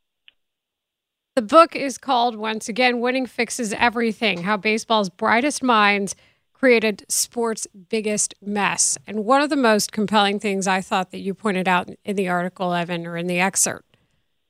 The 1.35 1.41
book 1.41 1.75
is 1.75 1.97
called, 1.97 2.35
once 2.35 2.69
again, 2.69 2.99
Winning 2.99 3.25
Fixes 3.25 3.73
Everything 3.73 4.43
How 4.43 4.55
Baseball's 4.55 5.09
Brightest 5.09 5.63
Minds 5.63 6.15
Created 6.53 7.05
Sports' 7.09 7.65
Biggest 7.89 8.35
Mess. 8.39 8.99
And 9.07 9.25
one 9.25 9.41
of 9.41 9.49
the 9.49 9.55
most 9.55 9.91
compelling 9.91 10.39
things 10.39 10.67
I 10.67 10.79
thought 10.79 11.09
that 11.09 11.21
you 11.21 11.33
pointed 11.33 11.67
out 11.67 11.89
in 12.05 12.17
the 12.17 12.29
article, 12.29 12.71
Evan, 12.71 13.07
or 13.07 13.17
in 13.17 13.25
the 13.25 13.39
excerpt, 13.39 13.97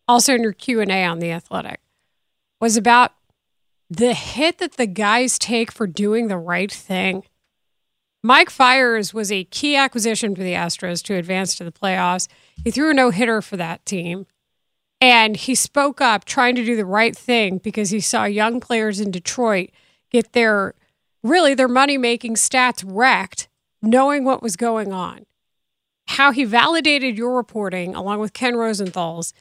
also 0.09 0.35
in 0.35 0.43
your 0.43 0.51
Q&A 0.51 1.05
on 1.05 1.19
The 1.19 1.31
Athletic, 1.31 1.79
was 2.59 2.75
about 2.75 3.13
the 3.89 4.13
hit 4.13 4.57
that 4.57 4.73
the 4.73 4.85
guys 4.85 5.39
take 5.39 5.71
for 5.71 5.87
doing 5.87 6.27
the 6.27 6.37
right 6.37 6.71
thing. 6.71 7.23
Mike 8.21 8.49
Fiers 8.49 9.13
was 9.13 9.31
a 9.31 9.45
key 9.45 9.77
acquisition 9.77 10.35
for 10.35 10.43
the 10.43 10.53
Astros 10.53 11.01
to 11.03 11.15
advance 11.15 11.55
to 11.55 11.63
the 11.63 11.71
playoffs. 11.71 12.27
He 12.61 12.71
threw 12.71 12.91
a 12.91 12.93
no 12.93 13.09
hitter 13.09 13.41
for 13.41 13.55
that 13.55 13.85
team. 13.85 14.25
And 15.03 15.35
he 15.35 15.53
spoke 15.53 15.99
up 15.99 16.23
trying 16.23 16.55
to 16.55 16.63
do 16.63 16.77
the 16.77 16.85
right 16.85 17.13
thing 17.13 17.57
because 17.57 17.89
he 17.89 17.99
saw 17.99 18.23
young 18.23 18.61
players 18.61 19.01
in 19.01 19.11
Detroit 19.11 19.69
get 20.09 20.31
their 20.31 20.75
really 21.21 21.53
their 21.53 21.67
money 21.67 21.97
making 21.97 22.35
stats 22.35 22.85
wrecked, 22.87 23.49
knowing 23.81 24.23
what 24.23 24.41
was 24.41 24.55
going 24.55 24.93
on. 24.93 25.25
How 26.07 26.31
he 26.31 26.45
validated 26.45 27.17
your 27.17 27.35
reporting 27.35 27.93
along 27.93 28.21
with 28.21 28.31
Ken 28.31 28.55
Rosenthal's, 28.55 29.33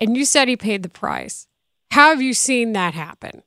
and 0.00 0.16
you 0.16 0.24
said 0.24 0.48
he 0.48 0.56
paid 0.56 0.82
the 0.82 0.88
price. 0.88 1.46
How 1.92 2.08
have 2.08 2.20
you 2.20 2.34
seen 2.34 2.72
that 2.72 2.94
happen? 2.94 3.44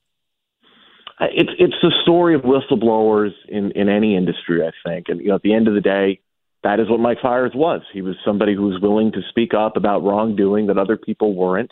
Uh, 1.19 1.25
it's 1.34 1.51
it's 1.60 1.75
the 1.82 1.91
story 2.01 2.34
of 2.34 2.43
whistleblowers 2.43 3.34
in 3.49 3.71
in 3.71 3.89
any 3.89 4.15
industry, 4.15 4.65
I 4.65 4.71
think. 4.88 5.10
And 5.10 5.19
you 5.19 5.27
know, 5.27 5.36
at 5.36 5.41
the 5.41 5.53
end 5.53 5.67
of 5.67 5.73
the 5.73 5.82
day, 5.82 6.21
that 6.63 6.79
is 6.79 6.89
what 6.89 6.99
Mike 6.99 7.19
Fiers 7.21 7.51
was. 7.53 7.81
He 7.93 8.01
was 8.01 8.15
somebody 8.25 8.55
who 8.55 8.63
was 8.63 8.81
willing 8.81 9.11
to 9.11 9.21
speak 9.29 9.53
up 9.53 9.77
about 9.77 10.03
wrongdoing 10.03 10.67
that 10.67 10.77
other 10.77 10.97
people 10.97 11.35
weren't. 11.35 11.71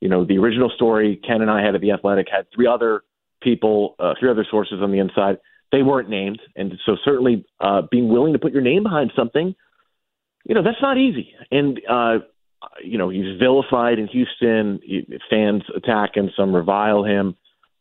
You 0.00 0.08
know, 0.08 0.24
the 0.24 0.38
original 0.38 0.70
story 0.74 1.20
Ken 1.26 1.40
and 1.40 1.50
I 1.50 1.64
had 1.64 1.74
at 1.74 1.80
the 1.80 1.92
Athletic 1.92 2.26
had 2.30 2.46
three 2.54 2.66
other 2.66 3.02
people, 3.42 3.94
uh, 3.98 4.14
three 4.18 4.30
other 4.30 4.46
sources 4.50 4.80
on 4.82 4.90
the 4.90 4.98
inside. 4.98 5.38
They 5.72 5.82
weren't 5.82 6.08
named, 6.08 6.40
and 6.56 6.74
so 6.84 6.96
certainly 7.04 7.46
uh, 7.60 7.82
being 7.90 8.08
willing 8.08 8.32
to 8.32 8.38
put 8.38 8.52
your 8.52 8.62
name 8.62 8.82
behind 8.82 9.12
something, 9.16 9.54
you 10.44 10.54
know, 10.54 10.62
that's 10.62 10.82
not 10.82 10.98
easy. 10.98 11.34
And 11.50 11.80
uh, 11.88 12.18
you 12.82 12.98
know, 12.98 13.08
he's 13.08 13.38
vilified 13.38 13.98
in 13.98 14.06
Houston. 14.08 14.80
Fans 15.30 15.62
attack 15.74 16.16
him, 16.16 16.30
some 16.36 16.54
revile 16.54 17.04
him. 17.04 17.36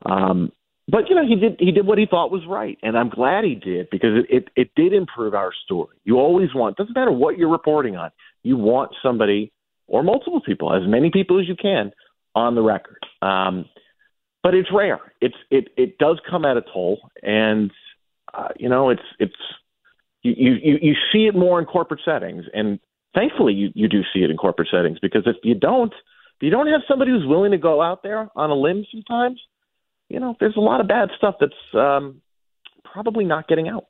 Um, 0.06 0.52
but 0.88 1.10
you 1.10 1.16
know 1.16 1.26
he 1.26 1.36
did 1.36 1.56
he 1.60 1.72
did 1.72 1.86
what 1.86 1.98
he 1.98 2.06
thought 2.06 2.32
was 2.32 2.46
right, 2.48 2.78
and 2.84 2.98
I'm 2.98 3.10
glad 3.10 3.46
he 3.46 3.56
did 3.56 3.90
because 3.90 4.20
it, 4.20 4.26
it 4.30 4.50
it 4.56 4.72
did 4.76 4.94
improve 4.94 5.34
our 5.34 5.52
story. 5.66 5.96
You 6.04 6.18
always 6.18 6.54
want 6.54 6.76
doesn't 6.76 6.96
matter 6.96 7.12
what 7.12 7.38
you're 7.38 7.50
reporting 7.50 7.96
on, 7.96 8.12
you 8.44 8.58
want 8.58 8.92
somebody 9.02 9.52
or 9.88 10.04
multiple 10.04 10.42
people, 10.42 10.74
as 10.74 10.84
many 10.88 11.10
people 11.12 11.40
as 11.40 11.48
you 11.48 11.56
can, 11.56 11.92
on 12.36 12.56
the 12.56 12.62
record. 12.62 13.00
Um, 13.22 13.66
but 14.42 14.54
it's 14.54 14.70
rare. 14.74 15.00
It's 15.22 15.36
it 15.50 15.70
it 15.78 15.98
does 16.00 16.20
come 16.30 16.44
at 16.44 16.58
a 16.58 16.62
toll, 16.62 17.00
and 17.22 17.72
uh, 18.34 18.50
you 18.58 18.68
know 18.68 18.90
it's 18.90 19.02
it's 19.20 19.34
you, 20.22 20.34
you 20.62 20.80
you 20.82 20.96
see 21.14 21.28
it 21.28 21.36
more 21.36 21.60
in 21.60 21.66
corporate 21.66 22.02
settings, 22.04 22.44
and 22.54 22.78
thankfully 23.16 23.54
you 23.54 23.70
you 23.74 23.88
do 23.88 24.02
see 24.14 24.20
it 24.20 24.30
in 24.30 24.36
corporate 24.36 24.68
settings 24.70 25.00
because 25.02 25.24
if 25.28 25.38
you 25.44 25.56
don't, 25.56 25.94
if 25.94 26.42
you 26.42 26.50
don't 26.50 26.68
have 26.68 26.82
somebody 26.90 27.12
who's 27.12 27.26
willing 27.26 27.52
to 27.52 27.58
go 27.58 27.82
out 27.82 28.04
there 28.04 28.28
on 28.36 28.50
a 28.50 28.56
limb 28.56 28.86
sometimes 28.92 29.40
you 30.10 30.20
know, 30.20 30.36
there's 30.40 30.56
a 30.58 30.62
lot 30.62 30.82
of 30.82 30.88
bad 30.88 31.10
stuff 31.18 31.36
that's 31.40 31.54
um, 31.74 32.22
probably 32.84 33.26
not 33.26 33.48
getting 33.48 33.68
out. 33.68 33.86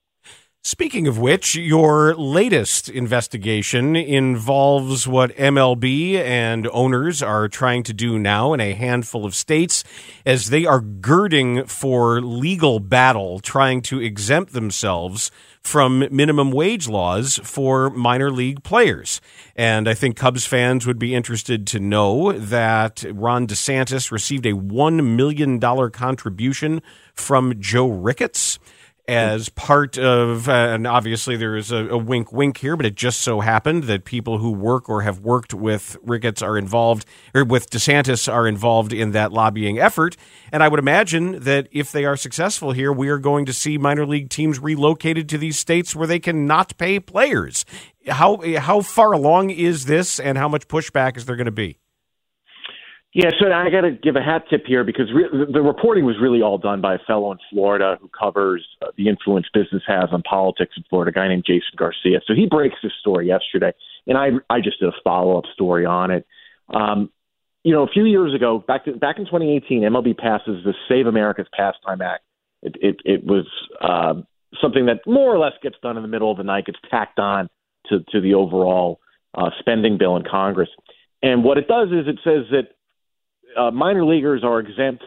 Speaking 0.66 1.08
of 1.08 1.20
which, 1.20 1.56
your 1.56 2.16
latest 2.16 2.88
investigation 2.88 3.98
involves 3.98 5.06
what 5.06 5.36
MLB 5.36 6.16
and 6.16 6.70
owners 6.72 7.22
are 7.22 7.50
trying 7.50 7.84
to 7.84 7.92
do 7.92 8.18
now 8.18 8.54
in 8.54 8.62
a 8.62 8.72
handful 8.72 9.26
of 9.26 9.36
states 9.36 9.84
as 10.26 10.52
they 10.52 10.66
are 10.66 10.80
girding 10.80 11.66
for 11.66 12.22
legal 12.22 12.80
battle, 12.80 13.42
trying 13.42 13.82
to 13.82 14.00
exempt 14.00 14.54
themselves 14.54 15.32
from 15.62 16.08
minimum 16.10 16.50
wage 16.50 16.88
laws 16.88 17.42
for 17.44 17.90
minor 17.90 18.32
league 18.32 18.64
players. 18.64 19.20
And 19.58 19.86
I 19.90 19.94
think 19.94 20.16
Cubs 20.16 20.46
fans 20.46 20.88
would 20.88 20.98
be 20.98 21.14
interested 21.14 21.68
to 21.68 21.80
know 21.82 22.32
that 22.32 23.04
Ron 23.12 23.48
DeSantis 23.48 24.12
received 24.12 24.46
a 24.46 24.54
$1 24.54 25.06
million 25.14 25.60
contribution 25.60 26.82
from 27.14 27.60
Joe 27.60 27.90
Ricketts 27.90 28.60
as 29.08 29.50
part 29.50 29.98
of, 29.98 30.48
uh, 30.48 30.52
and 30.52 30.88
obviously 30.88 31.36
there 31.36 31.58
is 31.58 31.72
a, 31.72 31.88
a, 31.90 31.98
wink 31.98 32.32
wink 32.32 32.58
here, 32.58 32.78
but 32.78 32.86
it 32.86 32.96
just 32.96 33.20
so 33.20 33.42
happened 33.42 33.84
that 33.84 34.06
people 34.06 34.38
who 34.38 34.52
work 34.52 34.88
or 34.88 35.02
have 35.02 35.20
worked 35.20 35.54
with 35.54 35.98
Ricketts 36.02 36.42
are 36.42 36.58
involved, 36.58 37.06
or 37.36 37.44
with 37.44 37.70
DeSantis 37.70 38.32
are 38.32 38.48
involved 38.48 38.94
in 38.94 39.12
that 39.12 39.34
lobbying 39.34 39.78
effort. 39.78 40.16
And 40.54 40.64
I 40.64 40.70
would 40.70 40.80
imagine 40.80 41.42
that 41.42 41.68
if 41.72 41.92
they 41.92 42.06
are 42.06 42.16
successful 42.16 42.72
here, 42.72 42.94
we 42.94 43.10
are 43.10 43.20
going 43.20 43.46
to 43.46 43.54
see 43.54 43.78
minor 43.78 44.06
league 44.06 44.30
teams 44.30 44.60
relocated 44.60 45.28
to 45.30 45.38
these 45.38 45.60
states 45.60 45.94
where 45.94 46.08
they 46.08 46.20
can 46.20 46.46
not 46.46 46.78
pay 46.78 47.00
players. 47.00 47.66
How, 48.08 48.42
how 48.58 48.82
far 48.82 49.12
along 49.12 49.50
is 49.50 49.86
this, 49.86 50.18
and 50.18 50.38
how 50.38 50.48
much 50.48 50.70
pushback 50.70 51.18
is 51.18 51.26
there 51.26 51.36
going 51.36 51.46
to 51.46 51.52
be? 51.52 51.78
Yeah, 53.14 53.30
so 53.40 53.52
I 53.52 53.70
got 53.70 53.82
to 53.82 53.92
give 53.92 54.16
a 54.16 54.24
hat 54.24 54.46
tip 54.50 54.66
here 54.66 54.84
because 54.84 55.06
re- 55.14 55.46
the 55.52 55.62
reporting 55.62 56.04
was 56.04 56.16
really 56.20 56.42
all 56.42 56.58
done 56.58 56.82
by 56.82 56.96
a 56.96 57.00
fellow 57.06 57.32
in 57.32 57.38
Florida 57.52 57.98
who 58.02 58.10
covers 58.10 58.66
uh, 58.82 58.88
the 58.98 59.08
influence 59.08 59.46
business 59.54 59.84
has 59.88 60.06
on 60.12 60.24
politics 60.24 60.74
in 60.76 60.84
Florida, 60.90 61.10
a 61.10 61.14
guy 61.14 61.28
named 61.28 61.44
Jason 61.46 61.78
Garcia. 61.78 62.22
So 62.26 62.34
he 62.34 62.48
breaks 62.48 62.76
this 62.82 62.92
story 63.00 63.28
yesterday, 63.28 63.72
and 64.08 64.18
I 64.18 64.30
I 64.50 64.62
just 64.62 64.80
did 64.80 64.90
a 64.90 64.94
follow 65.04 65.38
up 65.38 65.46
story 65.54 65.86
on 65.86 66.10
it. 66.10 66.26
Um, 66.74 67.12
you 67.64 67.72
know, 67.72 67.84
a 67.84 67.88
few 67.88 68.06
years 68.06 68.34
ago, 68.34 68.64
back 68.68 68.86
to, 68.86 68.94
back 68.94 69.20
in 69.20 69.26
2018, 69.26 69.84
MLB 69.84 70.18
passes 70.18 70.64
the 70.64 70.74
Save 70.90 71.06
America's 71.06 71.48
Pastime 71.56 72.02
Act. 72.02 72.24
It 72.64 72.78
it, 72.82 72.96
it 73.06 73.24
was 73.24 73.46
uh, 73.80 74.16
something 74.60 74.88
that 74.88 75.02
more 75.06 75.34
or 75.34 75.38
less 75.38 75.54
gets 75.62 75.76
done 75.84 75.98
in 75.98 76.02
the 76.02 76.10
middle 76.10 76.32
of 76.32 76.38
the 76.38 76.44
night, 76.44 76.66
gets 76.66 76.80
tacked 76.90 77.20
on 77.20 77.48
to 77.90 78.00
to 78.10 78.22
the 78.22 78.34
overall 78.34 79.00
uh, 79.36 79.52
spending 79.60 80.00
bill 80.00 80.16
in 80.16 80.24
Congress. 80.24 80.70
And 81.22 81.44
what 81.44 81.60
it 81.60 81.68
does 81.68 81.90
is 81.90 82.08
it 82.08 82.20
says 82.24 82.46
that 82.50 82.70
uh, 83.58 83.72
minor 83.72 84.06
leaguers 84.06 84.44
are 84.44 84.60
exempt 84.60 85.04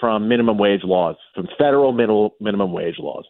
from 0.00 0.28
minimum 0.28 0.58
wage 0.58 0.80
laws, 0.82 1.16
from 1.34 1.46
federal 1.58 1.92
middle, 1.92 2.34
minimum 2.40 2.72
wage 2.72 2.96
laws. 2.98 3.24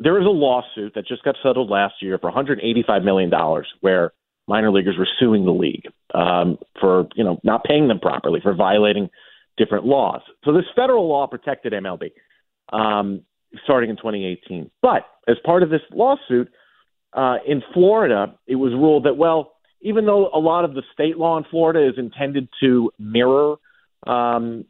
There 0.00 0.20
is 0.20 0.26
a 0.26 0.30
lawsuit 0.30 0.92
that 0.94 1.06
just 1.06 1.22
got 1.24 1.36
settled 1.42 1.70
last 1.70 1.94
year 2.02 2.18
for 2.18 2.26
185 2.26 3.02
million 3.02 3.30
dollars, 3.30 3.66
where 3.80 4.12
minor 4.46 4.70
leaguers 4.70 4.96
were 4.98 5.08
suing 5.18 5.44
the 5.44 5.52
league 5.52 5.84
um, 6.14 6.58
for 6.80 7.06
you 7.14 7.24
know 7.24 7.38
not 7.42 7.64
paying 7.64 7.88
them 7.88 8.00
properly, 8.00 8.40
for 8.42 8.54
violating 8.54 9.08
different 9.56 9.86
laws. 9.86 10.20
So 10.44 10.52
this 10.52 10.64
federal 10.74 11.08
law 11.08 11.26
protected 11.26 11.72
MLB 11.72 12.10
um, 12.72 13.22
starting 13.64 13.90
in 13.90 13.96
2018. 13.96 14.70
But 14.82 15.06
as 15.28 15.36
part 15.44 15.62
of 15.62 15.70
this 15.70 15.80
lawsuit 15.92 16.50
uh, 17.12 17.36
in 17.46 17.62
Florida, 17.72 18.34
it 18.46 18.56
was 18.56 18.72
ruled 18.72 19.04
that 19.04 19.16
well, 19.16 19.52
even 19.80 20.06
though 20.06 20.28
a 20.34 20.38
lot 20.38 20.64
of 20.64 20.74
the 20.74 20.82
state 20.92 21.16
law 21.16 21.38
in 21.38 21.44
Florida 21.50 21.86
is 21.86 21.94
intended 21.96 22.48
to 22.60 22.90
mirror 22.98 23.56
um, 24.06 24.64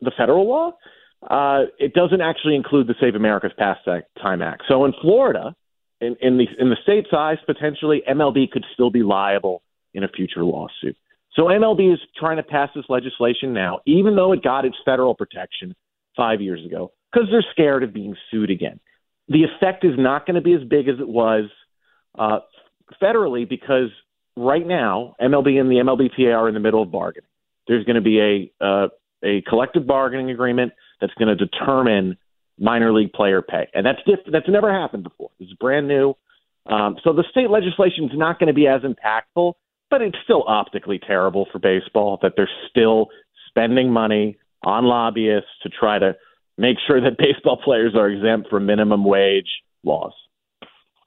the 0.00 0.12
federal 0.16 0.48
law, 0.48 0.72
uh, 1.28 1.66
it 1.78 1.94
doesn't 1.94 2.20
actually 2.20 2.54
include 2.54 2.86
the 2.86 2.94
Save 3.00 3.14
America's 3.14 3.52
Pastime 3.56 4.42
Act. 4.42 4.62
So 4.68 4.84
in 4.84 4.92
Florida, 5.00 5.54
in, 6.00 6.16
in 6.20 6.36
the 6.36 6.46
in 6.58 6.68
the 6.68 6.76
state's 6.82 7.08
eyes, 7.16 7.38
potentially 7.46 8.02
MLB 8.08 8.50
could 8.50 8.64
still 8.74 8.90
be 8.90 9.02
liable 9.02 9.62
in 9.94 10.04
a 10.04 10.08
future 10.08 10.44
lawsuit. 10.44 10.96
So 11.34 11.44
MLB 11.44 11.92
is 11.92 12.00
trying 12.16 12.36
to 12.36 12.42
pass 12.42 12.70
this 12.74 12.84
legislation 12.88 13.52
now, 13.52 13.80
even 13.86 14.16
though 14.16 14.32
it 14.32 14.42
got 14.42 14.64
its 14.64 14.76
federal 14.84 15.14
protection 15.14 15.74
five 16.16 16.40
years 16.40 16.64
ago, 16.64 16.92
because 17.12 17.28
they're 17.30 17.44
scared 17.50 17.82
of 17.82 17.92
being 17.92 18.14
sued 18.30 18.50
again. 18.50 18.80
The 19.28 19.44
effect 19.44 19.84
is 19.84 19.94
not 19.98 20.26
going 20.26 20.36
to 20.36 20.40
be 20.40 20.54
as 20.54 20.62
big 20.68 20.88
as 20.88 21.00
it 21.00 21.08
was 21.08 21.44
uh, 22.18 22.40
federally 23.02 23.48
because 23.48 23.90
right 24.36 24.66
now 24.66 25.16
MLB 25.20 25.58
and 25.60 25.70
the 25.70 25.76
MLBPA 25.76 26.34
are 26.34 26.48
in 26.48 26.54
the 26.54 26.60
middle 26.60 26.82
of 26.82 26.90
bargaining 26.90 27.28
there's 27.68 27.84
going 27.84 27.96
to 27.96 28.00
be 28.00 28.20
a 28.60 28.64
uh, 28.64 28.88
a 29.24 29.42
collective 29.48 29.86
bargaining 29.86 30.30
agreement 30.30 30.72
that's 31.00 31.14
going 31.14 31.36
to 31.36 31.46
determine 31.46 32.16
minor 32.58 32.92
league 32.92 33.12
player 33.12 33.42
pay, 33.42 33.68
and 33.74 33.84
that's 33.84 33.98
diff- 34.06 34.32
that's 34.32 34.48
never 34.48 34.72
happened 34.72 35.04
before. 35.04 35.30
It's 35.38 35.52
brand 35.54 35.88
new. 35.88 36.14
Um, 36.66 36.96
so 37.04 37.12
the 37.12 37.24
state 37.30 37.50
legislation 37.50 38.04
is 38.04 38.10
not 38.14 38.38
going 38.38 38.48
to 38.48 38.54
be 38.54 38.66
as 38.66 38.82
impactful, 38.82 39.54
but 39.90 40.02
it's 40.02 40.16
still 40.24 40.44
optically 40.46 40.98
terrible 40.98 41.46
for 41.52 41.58
baseball 41.58 42.18
that 42.22 42.32
they're 42.36 42.50
still 42.70 43.06
spending 43.48 43.92
money 43.92 44.36
on 44.64 44.84
lobbyists 44.84 45.50
to 45.62 45.68
try 45.68 45.98
to 45.98 46.16
make 46.58 46.76
sure 46.86 47.00
that 47.00 47.16
baseball 47.18 47.60
players 47.62 47.94
are 47.94 48.08
exempt 48.08 48.48
from 48.50 48.66
minimum 48.66 49.04
wage 49.04 49.48
laws. 49.84 50.12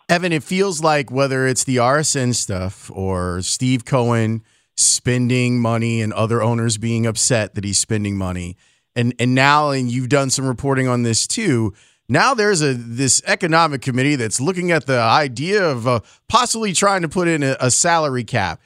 Evan, 0.07 0.31
it 0.31 0.43
feels 0.43 0.81
like 0.81 1.11
whether 1.11 1.45
it's 1.45 1.65
the 1.65 1.77
RSN 1.77 2.33
stuff 2.33 2.89
or 2.91 3.41
Steve 3.41 3.85
Cohen 3.85 4.43
spending 4.79 5.59
money 5.59 6.01
and 6.01 6.13
other 6.13 6.41
owners 6.41 6.77
being 6.77 7.05
upset 7.05 7.55
that 7.55 7.63
he's 7.63 7.79
spending 7.79 8.17
money. 8.17 8.57
And 8.95 9.13
and 9.19 9.35
now 9.35 9.69
and 9.69 9.91
you've 9.91 10.09
done 10.09 10.29
some 10.29 10.47
reporting 10.47 10.87
on 10.87 11.03
this 11.03 11.27
too. 11.27 11.73
Now 12.07 12.33
there's 12.33 12.61
a 12.61 12.73
this 12.73 13.21
economic 13.25 13.81
committee 13.81 14.15
that's 14.15 14.41
looking 14.41 14.71
at 14.71 14.87
the 14.87 14.99
idea 14.99 15.63
of 15.63 15.87
uh, 15.87 15.99
possibly 16.27 16.73
trying 16.73 17.03
to 17.03 17.09
put 17.09 17.27
in 17.27 17.43
a, 17.43 17.55
a 17.59 17.69
salary 17.69 18.23
cap. 18.23 18.59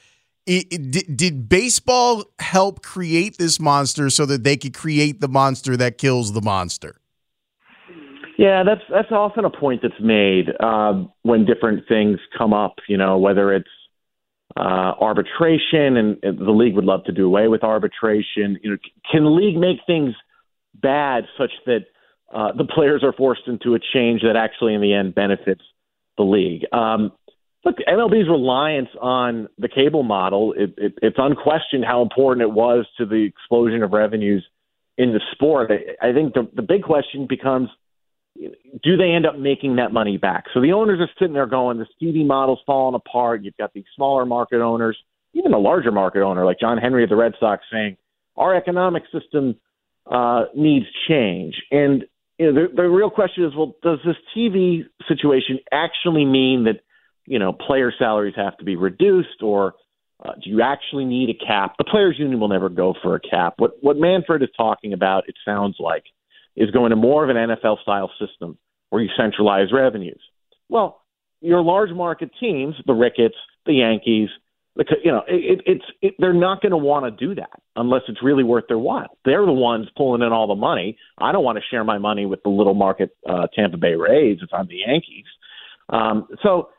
It, 0.46 0.66
it, 0.70 0.90
did, 0.90 1.16
did 1.16 1.48
baseball 1.48 2.24
help 2.38 2.82
create 2.82 3.38
this 3.38 3.58
monster 3.58 4.10
so 4.10 4.26
that 4.26 4.44
they 4.44 4.56
could 4.56 4.74
create 4.74 5.20
the 5.20 5.28
monster 5.28 5.76
that 5.76 5.96
kills 5.96 6.32
the 6.32 6.42
monster? 6.42 6.96
Yeah, 8.36 8.62
that's 8.64 8.82
that's 8.90 9.12
often 9.12 9.44
a 9.44 9.50
point 9.50 9.80
that's 9.82 10.00
made 10.00 10.50
uh, 10.60 11.04
when 11.22 11.44
different 11.44 11.86
things 11.88 12.18
come 12.36 12.52
up. 12.52 12.76
You 12.88 12.96
know, 12.96 13.16
whether 13.16 13.52
it's 13.52 13.68
uh, 14.56 14.94
arbitration, 15.00 15.96
and, 15.96 16.16
the 16.22 16.52
league 16.52 16.74
would 16.74 16.84
love 16.84 17.04
to 17.04 17.12
do 17.12 17.26
away 17.26 17.48
with 17.48 17.64
arbitration. 17.64 18.58
You 18.62 18.72
know, 18.72 18.76
can 19.10 19.24
the 19.24 19.30
league 19.30 19.56
make 19.56 19.78
things 19.86 20.14
bad 20.74 21.24
such 21.36 21.50
that 21.66 21.86
uh, 22.32 22.52
the 22.56 22.64
players 22.64 23.02
are 23.02 23.12
forced 23.12 23.42
into 23.46 23.74
a 23.74 23.78
change 23.92 24.22
that 24.22 24.36
actually, 24.36 24.74
in 24.74 24.80
the 24.80 24.94
end, 24.94 25.14
benefits 25.14 25.62
the 26.16 26.22
league? 26.22 26.62
Um, 26.72 27.12
look, 27.64 27.76
MLB's 27.88 28.28
reliance 28.28 28.90
on 29.00 29.48
the 29.58 29.68
cable 29.68 30.04
model, 30.04 30.52
it, 30.56 30.74
it, 30.76 30.98
it's 31.02 31.16
unquestioned 31.18 31.84
how 31.84 32.02
important 32.02 32.42
it 32.42 32.52
was 32.52 32.86
to 32.98 33.06
the 33.06 33.24
explosion 33.24 33.82
of 33.82 33.92
revenues 33.92 34.46
in 34.96 35.12
the 35.12 35.20
sport. 35.32 35.70
I, 35.72 36.08
I 36.10 36.12
think 36.12 36.34
the, 36.34 36.48
the 36.54 36.62
big 36.62 36.82
question 36.84 37.26
becomes 37.28 37.68
do 38.36 38.96
they 38.96 39.10
end 39.10 39.26
up 39.26 39.38
making 39.38 39.76
that 39.76 39.92
money 39.92 40.16
back? 40.16 40.44
So 40.52 40.60
the 40.60 40.72
owners 40.72 41.00
are 41.00 41.10
sitting 41.18 41.34
there 41.34 41.46
going, 41.46 41.78
the 41.78 41.86
TV 42.02 42.26
model's 42.26 42.60
falling 42.66 42.94
apart. 42.94 43.42
You've 43.42 43.56
got 43.56 43.72
these 43.72 43.84
smaller 43.94 44.26
market 44.26 44.60
owners, 44.60 44.98
even 45.34 45.52
a 45.52 45.58
larger 45.58 45.92
market 45.92 46.22
owner 46.22 46.44
like 46.44 46.58
John 46.58 46.78
Henry 46.78 47.04
of 47.04 47.10
the 47.10 47.16
Red 47.16 47.34
Sox 47.38 47.62
saying, 47.72 47.96
our 48.36 48.54
economic 48.54 49.04
system 49.12 49.56
uh, 50.10 50.44
needs 50.54 50.86
change. 51.08 51.54
And 51.70 52.04
you 52.38 52.52
know, 52.52 52.62
the, 52.66 52.74
the 52.74 52.82
real 52.82 53.10
question 53.10 53.44
is, 53.44 53.52
well, 53.56 53.76
does 53.82 54.00
this 54.04 54.16
TV 54.36 54.84
situation 55.08 55.60
actually 55.72 56.24
mean 56.24 56.64
that 56.64 56.80
you 57.26 57.38
know 57.38 57.52
player 57.52 57.92
salaries 57.96 58.34
have 58.36 58.56
to 58.58 58.64
be 58.64 58.76
reduced, 58.76 59.42
or 59.42 59.74
uh, 60.24 60.32
do 60.42 60.50
you 60.50 60.60
actually 60.62 61.04
need 61.04 61.30
a 61.30 61.46
cap? 61.46 61.74
The 61.78 61.84
players' 61.84 62.16
union 62.18 62.40
will 62.40 62.48
never 62.48 62.68
go 62.68 62.94
for 63.02 63.14
a 63.14 63.20
cap. 63.20 63.54
What 63.58 63.72
what 63.80 63.96
Manfred 63.96 64.42
is 64.42 64.48
talking 64.56 64.92
about, 64.92 65.28
it 65.28 65.36
sounds 65.44 65.76
like, 65.78 66.04
is 66.56 66.70
going 66.70 66.90
to 66.90 66.96
more 66.96 67.24
of 67.24 67.30
an 67.30 67.36
NFL 67.36 67.82
style 67.82 68.10
system 68.20 68.58
where 68.90 69.02
you 69.02 69.10
centralize 69.16 69.72
revenues. 69.72 70.20
Well, 70.68 71.00
your 71.40 71.62
large 71.62 71.90
market 71.90 72.30
teams, 72.40 72.74
the 72.86 72.94
Ricketts, 72.94 73.36
the 73.66 73.74
Yankees, 73.74 74.28
the, 74.76 74.84
you 75.04 75.12
know, 75.12 75.22
it, 75.28 75.60
it's 75.66 75.84
it, 76.02 76.14
they're 76.18 76.32
not 76.32 76.60
going 76.60 76.70
to 76.70 76.76
want 76.76 77.04
to 77.04 77.26
do 77.26 77.34
that 77.36 77.60
unless 77.76 78.02
it's 78.08 78.22
really 78.22 78.42
worth 78.42 78.64
their 78.68 78.78
while. 78.78 79.18
They're 79.24 79.44
the 79.44 79.52
ones 79.52 79.86
pulling 79.96 80.22
in 80.22 80.32
all 80.32 80.48
the 80.48 80.54
money. 80.54 80.96
I 81.18 81.32
don't 81.32 81.44
want 81.44 81.58
to 81.58 81.64
share 81.70 81.84
my 81.84 81.98
money 81.98 82.26
with 82.26 82.42
the 82.42 82.48
little 82.48 82.74
market 82.74 83.10
uh, 83.28 83.46
Tampa 83.54 83.76
Bay 83.76 83.94
Rays 83.94 84.38
if 84.42 84.48
I'm 84.52 84.66
the 84.66 84.82
Yankees. 84.86 85.26
Um, 85.88 86.26
so 86.42 86.70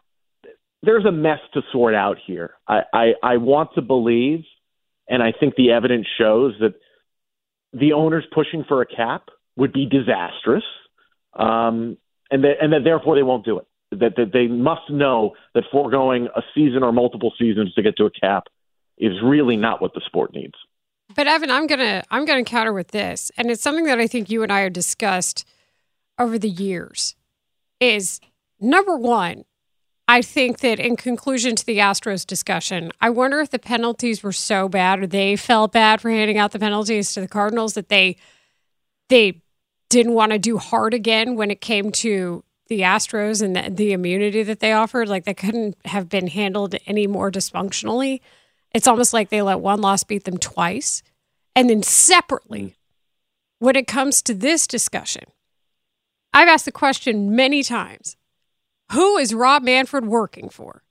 there's 0.84 1.06
a 1.06 1.12
mess 1.12 1.40
to 1.54 1.62
sort 1.72 1.96
out 1.96 2.18
here. 2.26 2.52
I, 2.68 2.82
I, 2.94 3.06
I 3.24 3.38
want 3.38 3.72
to 3.76 3.82
believe, 3.82 4.44
and 5.08 5.24
I 5.24 5.32
think 5.38 5.56
the 5.56 5.72
evidence 5.72 6.08
shows 6.18 6.54
that 6.60 6.74
the 7.74 7.94
owners 7.94 8.26
pushing 8.34 8.64
for 8.68 8.82
a 8.82 8.86
cap 8.86 9.30
would 9.56 9.74
be 9.74 9.86
disastrous, 9.86 10.64
um, 11.34 11.98
and 12.32 12.44
that 12.44 12.56
and 12.62 12.74
that 12.74 12.84
therefore 12.84 13.16
they 13.16 13.24
won't 13.24 13.46
do 13.46 13.60
it. 13.60 13.68
That, 13.92 14.16
that 14.18 14.34
they 14.34 14.48
must 14.48 14.90
know 14.90 15.36
that 15.54 15.64
foregoing 15.72 16.28
a 16.36 16.42
season 16.54 16.84
or 16.84 16.92
multiple 16.92 17.32
seasons 17.38 17.74
to 17.76 17.82
get 17.82 17.96
to 17.98 18.06
a 18.06 18.12
cap 18.12 18.48
is 18.98 19.14
really 19.24 19.56
not 19.56 19.82
what 19.82 19.94
the 19.94 20.02
sport 20.06 20.34
needs. 20.34 20.56
But 21.16 21.28
Evan, 21.28 21.52
I'm 21.52 21.68
gonna 21.68 22.04
I'm 22.10 22.26
gonna 22.26 22.44
counter 22.44 22.74
with 22.74 22.90
this, 22.90 23.32
and 23.38 23.52
it's 23.52 23.62
something 23.62 23.86
that 23.86 24.00
I 24.00 24.08
think 24.08 24.30
you 24.30 24.44
and 24.44 24.52
I 24.52 24.62
have 24.62 24.74
discussed 24.74 25.48
over 26.18 26.40
the 26.40 26.50
years. 26.50 27.16
Is 27.80 28.20
number 28.60 28.98
one, 28.98 29.46
I 30.08 30.22
think 30.22 30.60
that 30.60 30.80
in 30.80 30.96
conclusion 30.96 31.56
to 31.56 31.66
the 31.66 31.80
Astros 31.80 32.26
discussion, 32.26 32.92
I 33.02 33.10
wonder 33.10 33.40
if 33.40 33.50
the 33.50 33.60
penalties 33.60 34.24
were 34.24 34.32
so 34.32 34.70
bad 34.70 35.00
or 35.00 35.08
they 35.08 35.36
felt 35.36 35.72
bad 35.72 36.02
for 36.02 36.10
handing 36.10 36.38
out 36.38 36.52
the 36.52 36.60
penalties 36.60 37.14
to 37.14 37.22
the 37.22 37.28
Cardinals 37.28 37.74
that 37.74 37.90
they 37.90 38.18
they 39.10 39.42
didn't 39.96 40.14
want 40.14 40.34
to 40.34 40.40
do 40.40 40.58
hard 40.58 40.94
again 40.94 41.38
when 41.38 41.50
it 41.50 41.62
came 41.62 41.90
to 41.90 42.44
the 42.68 42.82
Astros 42.82 43.42
and 43.42 43.56
the, 43.56 43.70
the 43.70 43.94
immunity 43.94 44.44
that 44.44 44.60
they 44.60 44.74
offered. 44.74 45.08
Like 45.08 45.24
they 45.24 45.34
couldn't 45.34 45.78
have 45.86 46.10
been 46.10 46.28
handled 46.28 46.76
any 46.86 47.08
more 47.08 47.32
dysfunctionally. 47.32 48.20
It's 48.74 48.88
almost 48.88 49.14
like 49.14 49.30
they 49.30 49.42
let 49.42 49.62
one 49.62 49.80
loss 49.80 50.04
beat 50.04 50.26
them 50.26 50.38
twice. 50.38 51.02
And 51.56 51.70
then 51.70 51.82
separately, 51.82 52.62
mm. 52.62 52.74
when 53.60 53.78
it 53.78 53.88
comes 53.88 54.22
to 54.24 54.34
this 54.34 54.68
discussion, 54.68 55.24
I've 56.34 56.50
asked 56.50 56.66
the 56.66 56.74
question 56.74 57.34
many 57.34 57.64
times 57.64 58.18
who 58.92 59.16
is 59.16 59.34
Rob 59.34 59.64
Manfred 59.64 60.06
working 60.06 60.50
for? 60.50 60.84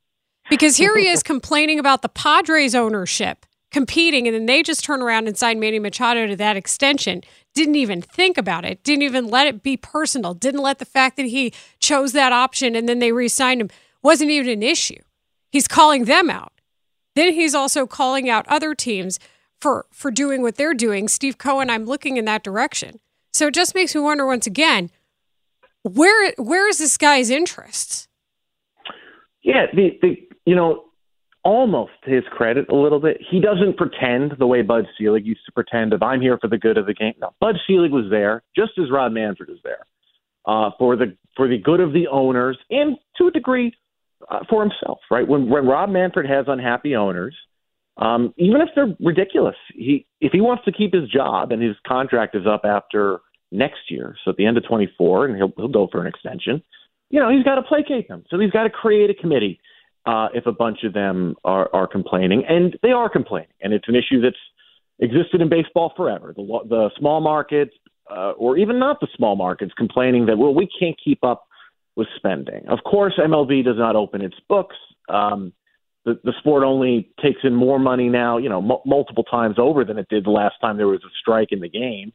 Because 0.49 0.79
here 0.79 0.97
he 0.97 1.09
is 1.09 1.23
complaining 1.23 1.79
about 1.79 2.01
the 2.01 2.09
Padres 2.09 2.75
ownership 2.75 3.45
competing, 3.75 4.29
and 4.29 4.37
then 4.37 4.47
they 4.47 4.63
just 4.63 4.85
turn 4.85 5.03
around 5.03 5.27
and 5.27 5.37
sign 5.37 5.59
Manny 5.59 5.81
Machado 5.81 6.29
to 6.29 6.37
that 6.37 6.57
extension 6.57 7.23
didn't 7.55 7.75
even 7.75 8.01
think 8.01 8.39
about 8.39 8.65
it, 8.65 8.85
didn't 8.85 9.03
even 9.03 9.27
let 9.27 9.49
it 9.49 9.65
be 9.65 9.77
personal, 9.77 10.33
didn't 10.33 10.63
let 10.63 10.79
the 10.79 10.85
fact 10.85 11.17
that 11.17 11.27
he 11.27 11.53
chose 11.81 12.13
that 12.13 12.33
option 12.33 12.77
and 12.77 12.89
then 12.89 13.01
they 13.01 13.11
re 13.11 13.27
signed 13.27 13.61
him 13.61 13.71
wasn't 14.01 14.31
even 14.31 14.49
an 14.49 14.63
issue. 14.63 15.01
He's 15.51 15.67
calling 15.67 16.05
them 16.05 16.31
out. 16.31 16.53
Then 17.17 17.33
he's 17.33 17.53
also 17.53 17.85
calling 17.85 18.31
out 18.31 18.47
other 18.47 18.77
teams 18.77 19.19
for 19.61 19.87
for 19.91 20.13
doing 20.13 20.41
what 20.41 20.55
they're 20.55 20.73
doing. 20.73 21.09
Steve 21.09 21.37
Cohen, 21.37 21.69
I'm 21.69 21.85
looking 21.85 22.17
in 22.17 22.27
that 22.27 22.45
direction. 22.45 23.01
So 23.33 23.49
it 23.49 23.55
just 23.55 23.75
makes 23.75 23.93
me 23.93 24.03
wonder 24.03 24.25
once 24.25 24.47
again, 24.47 24.93
where 25.83 26.33
where 26.37 26.69
is 26.69 26.79
this 26.79 26.97
guy's 26.97 27.29
interests? 27.29 28.07
Yeah, 29.43 29.67
the, 29.75 29.99
the 30.01 30.17
you 30.47 30.55
know, 30.55 30.85
almost 31.45 31.93
to 32.05 32.11
his 32.11 32.25
credit 32.31 32.69
a 32.71 32.75
little 32.75 33.01
bit, 33.01 33.19
he 33.31 33.41
doesn't 33.41 33.77
pretend 33.77 34.33
the 34.39 34.47
way 34.47 34.63
Bud 34.63 34.87
Selig 34.99 35.27
used 35.27 35.45
to 35.47 35.53
pretend 35.53 35.93
of 35.93 36.03
I'm 36.03 36.21
here 36.21 36.39
for 36.41 36.49
the 36.49 36.59
good 36.59 36.79
of 36.79 36.87
the 36.87 36.95
game. 36.95 37.15
No, 37.21 37.35
Bud 37.41 37.57
Selig 37.67 37.93
was 37.93 38.07
there 38.11 38.43
just 38.57 38.73
as 38.79 38.91
Rob 38.91 39.13
Manfred 39.13 39.51
is 39.51 39.59
there 39.63 39.87
uh, 40.47 40.71
for 40.79 40.97
the 40.97 41.17
for 41.37 41.49
the 41.49 41.59
good 41.59 41.81
of 41.81 41.93
the 41.93 42.09
owners 42.09 42.59
and 42.71 42.97
to 43.19 43.27
a 43.27 43.31
degree 43.31 43.75
uh, 44.31 44.41
for 44.49 44.63
himself. 44.63 44.99
Right 45.11 45.27
when 45.27 45.49
when 45.51 45.67
Rob 45.67 45.91
Manfred 45.91 46.29
has 46.29 46.47
unhappy 46.49 46.97
owners, 46.97 47.37
um, 47.99 48.33
even 48.39 48.61
if 48.61 48.69
they're 48.75 48.97
ridiculous, 49.01 49.57
he 49.75 50.07
if 50.21 50.33
he 50.33 50.41
wants 50.41 50.65
to 50.65 50.73
keep 50.73 50.95
his 50.95 51.09
job 51.11 51.53
and 51.53 51.63
his 51.63 51.77
contract 51.87 52.35
is 52.35 52.47
up 52.47 52.63
after 52.65 53.21
next 53.53 53.91
year, 53.91 54.17
so 54.25 54.31
at 54.31 54.37
the 54.37 54.47
end 54.47 54.57
of 54.57 54.67
24, 54.67 55.27
and 55.27 55.37
he'll 55.37 55.53
he'll 55.57 55.69
go 55.69 55.89
for 55.93 56.01
an 56.01 56.07
extension. 56.07 56.63
You 57.11 57.21
know, 57.21 57.31
he's 57.31 57.45
got 57.45 57.57
to 57.57 57.63
placate 57.63 58.09
them. 58.09 58.25
So 58.31 58.41
he's 58.41 58.51
got 58.51 58.65
to 58.65 58.71
create 58.71 59.11
a 59.11 59.15
committee 59.15 59.61
uh, 60.07 60.29
if 60.35 60.47
a 60.47 60.53
bunch 60.53 60.85
of 60.85 60.93
them 60.93 61.35
are, 61.45 61.69
are 61.73 61.87
complaining, 61.87 62.45
and 62.49 62.77
they 62.83 62.91
are 62.91 63.09
complaining, 63.09 63.49
and 63.61 63.73
it's 63.73 63.89
an 63.89 63.95
issue 63.95 64.21
that's 64.21 64.37
existed 64.99 65.41
in 65.41 65.49
baseball 65.49 65.93
forever. 65.97 66.33
The, 66.37 66.43
the 66.69 66.91
small 66.99 67.21
markets, 67.21 67.73
uh, 68.11 68.33
or 68.33 68.57
even 68.59 68.79
not 68.79 69.01
the 69.01 69.09
small 69.17 69.37
markets, 69.37 69.73
complaining 69.77 70.27
that 70.27 70.37
well, 70.37 70.55
we 70.55 70.69
can't 70.79 70.97
keep 71.03 71.25
up 71.25 71.47
with 71.97 72.09
spending. 72.17 72.67
Of 72.69 72.81
course, 72.85 73.15
MLB 73.19 73.65
does 73.65 73.79
not 73.79 73.97
open 73.97 74.21
its 74.21 74.37
books. 74.49 74.77
Um, 75.09 75.53
the, 76.05 76.21
the 76.23 76.35
sport 76.39 76.65
only 76.65 77.11
takes 77.23 77.41
in 77.45 77.55
more 77.55 77.79
money 77.79 78.09
now, 78.09 78.37
you 78.37 78.49
know, 78.49 78.59
m- 78.59 78.83
multiple 78.85 79.25
times 79.25 79.57
over 79.59 79.85
than 79.85 79.99
it 79.99 80.09
did 80.11 80.25
the 80.25 80.31
last 80.31 80.57
time 80.61 80.77
there 80.77 80.89
was 80.89 81.03
a 81.05 81.13
strike 81.19 81.49
in 81.51 81.61
the 81.61 81.69
game. 81.69 82.13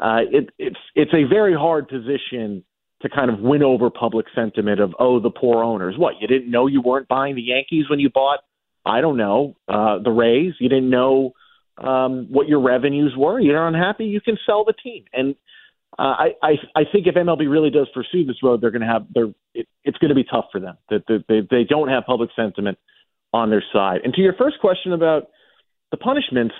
Uh, 0.00 0.20
it, 0.30 0.50
it's 0.58 0.78
it's 0.94 1.12
a 1.14 1.24
very 1.24 1.54
hard 1.54 1.88
position 1.88 2.64
to 3.04 3.10
kind 3.10 3.30
of 3.30 3.38
win 3.38 3.62
over 3.62 3.90
public 3.90 4.26
sentiment 4.34 4.80
of 4.80 4.94
oh 4.98 5.20
the 5.20 5.30
poor 5.30 5.62
owners. 5.62 5.94
What 5.96 6.14
you 6.20 6.26
didn't 6.26 6.50
know 6.50 6.66
you 6.66 6.80
weren't 6.80 7.06
buying 7.06 7.36
the 7.36 7.42
Yankees 7.42 7.84
when 7.88 8.00
you 8.00 8.08
bought 8.08 8.40
I 8.84 9.02
don't 9.02 9.18
know 9.18 9.56
uh, 9.68 9.98
the 10.02 10.10
Rays. 10.10 10.54
You 10.58 10.70
didn't 10.70 10.88
know 10.88 11.34
um, 11.78 12.28
what 12.30 12.48
your 12.48 12.60
revenues 12.60 13.14
were. 13.16 13.38
You're 13.38 13.66
unhappy. 13.66 14.06
You 14.06 14.22
can 14.22 14.38
sell 14.46 14.64
the 14.64 14.72
team. 14.72 15.04
And 15.12 15.36
uh, 15.98 16.02
I, 16.02 16.28
I 16.42 16.50
I 16.74 16.82
think 16.90 17.06
if 17.06 17.14
MLB 17.14 17.48
really 17.50 17.70
does 17.70 17.88
pursue 17.92 18.24
this 18.24 18.42
road, 18.42 18.62
they're 18.62 18.70
going 18.70 18.82
to 18.82 18.88
have 18.88 19.06
they're 19.14 19.32
it, 19.52 19.68
it's 19.84 19.98
going 19.98 20.08
to 20.08 20.14
be 20.14 20.24
tough 20.24 20.46
for 20.50 20.60
them. 20.60 20.78
That 20.88 21.04
they, 21.06 21.24
they 21.28 21.46
they 21.48 21.64
don't 21.64 21.88
have 21.88 22.04
public 22.06 22.30
sentiment 22.34 22.78
on 23.34 23.50
their 23.50 23.64
side. 23.70 24.00
And 24.04 24.14
to 24.14 24.22
your 24.22 24.34
first 24.34 24.56
question 24.60 24.94
about 24.94 25.28
the 25.90 25.98
punishments, 25.98 26.54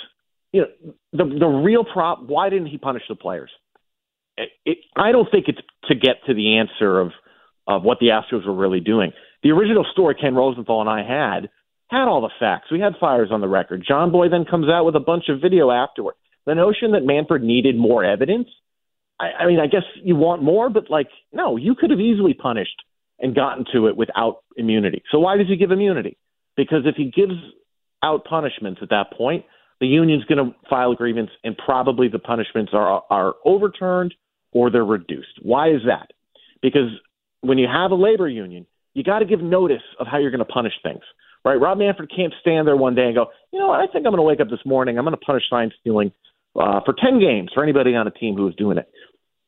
you 0.53 0.63
know 0.63 0.95
the 1.13 1.39
the 1.39 1.47
real 1.47 1.85
prop. 1.85 2.23
Why 2.23 2.51
didn't 2.51 2.67
he 2.67 2.77
punish 2.77 3.03
the 3.09 3.17
players? 3.17 3.51
It, 4.37 4.79
I 4.97 5.13
don't 5.13 5.31
think 5.31 5.47
it's 5.49 5.59
to 5.89 5.95
get 5.95 6.17
to 6.27 6.35
the 6.35 6.59
answer 6.59 7.01
of 7.01 7.13
of 7.67 7.83
what 7.83 7.99
the 7.99 8.09
Astros 8.09 8.47
were 8.47 8.55
really 8.55 8.81
doing. 8.81 9.13
The 9.43 9.51
original 9.51 9.87
story 9.93 10.17
Ken 10.21 10.35
Rosenthal 10.35 10.81
and 10.81 10.91
I 10.91 11.03
had 11.03 11.49
had 11.89 12.09
all 12.09 12.21
the 12.21 12.31
facts. 12.39 12.71
We 12.71 12.81
had 12.81 12.95
Fiers 12.99 13.29
on 13.31 13.41
the 13.41 13.49
record. 13.49 13.87
Jomboy 13.89 14.31
then 14.31 14.45
comes 14.45 14.69
out 14.69 14.85
with 14.85 14.97
a 14.97 15.01
bunch 15.01 15.25
of 15.29 15.41
video 15.41 15.71
afterward. 15.71 16.15
The 16.47 16.55
notion 16.55 16.93
that 16.93 17.05
Manfred 17.05 17.43
needed 17.43 17.77
more 17.77 18.05
evidence, 18.05 18.49
I, 19.21 19.45
I 19.45 19.47
mean, 19.47 19.61
I 19.61 19.67
guess 19.67 19.85
you 20.03 20.17
want 20.17 20.43
more, 20.43 20.69
but 20.69 20.91
like, 20.91 21.09
no, 21.33 21.57
you 21.57 21.75
could 21.75 21.91
have 21.91 22.01
easily 22.01 22.35
punished 22.35 22.83
and 23.19 23.35
gotten 23.35 23.65
to 23.73 23.87
it 23.87 23.97
without 23.97 24.39
immunity. 24.57 25.03
So 25.11 25.21
why 25.21 25.37
does 25.37 25.47
he 25.49 25.57
give 25.57 25.71
immunity? 25.71 26.19
Because 26.57 26.83
if 26.85 26.97
he 26.97 27.11
gives 27.11 27.35
out 28.03 28.25
punishments 28.25 28.81
at 28.83 28.91
that 28.91 29.13
point, 29.17 29.45
the 29.81 29.87
union's 29.87 30.25
going 30.25 30.45
to 30.45 30.55
file 30.69 30.93
a 30.93 30.97
grievance, 30.97 31.31
and 31.43 31.57
probably 31.57 32.09
the 32.09 32.19
punishments 32.19 32.73
are 32.75 33.03
are 33.11 33.35
overturned 33.45 34.15
or 34.55 34.71
they're 34.71 34.85
reduced. 34.85 35.39
Why 35.43 35.69
is 35.69 35.83
that? 35.87 36.15
because 36.65 36.89
when 37.43 37.59
you 37.59 37.69
have 37.71 37.91
a 37.91 37.95
labor 37.95 38.27
union, 38.27 38.67
you 38.95 39.05
got 39.05 39.19
to 39.19 39.27
give 39.27 39.41
notice 39.41 39.83
of 40.01 40.07
how 40.11 40.19
you're 40.19 40.31
going 40.31 40.39
to 40.39 40.47
punish 40.47 40.73
things, 40.83 41.03
right? 41.45 41.57
Rob 41.57 41.77
Manfred 41.77 42.11
can't 42.11 42.33
stand 42.41 42.67
there 42.67 42.77
one 42.77 42.95
day 42.95 43.05
and 43.05 43.15
go, 43.15 43.27
you 43.53 43.59
know 43.59 43.69
what, 43.69 43.81
I 43.81 43.87
think 43.87 44.07
I'm 44.07 44.13
going 44.13 44.17
to 44.17 44.23
wake 44.23 44.41
up 44.41 44.49
this 44.49 44.65
morning, 44.65 44.97
I'm 44.97 45.05
going 45.05 45.17
to 45.17 45.25
punish 45.25 45.43
sign 45.51 45.71
stealing 45.79 46.11
uh, 46.59 46.81
for 46.87 46.95
10 46.99 47.21
games 47.21 47.51
for 47.53 47.63
anybody 47.63 47.95
on 47.95 48.07
a 48.07 48.11
team 48.11 48.35
who 48.35 48.49
is 48.49 48.55
doing 48.55 48.79
it. 48.79 48.89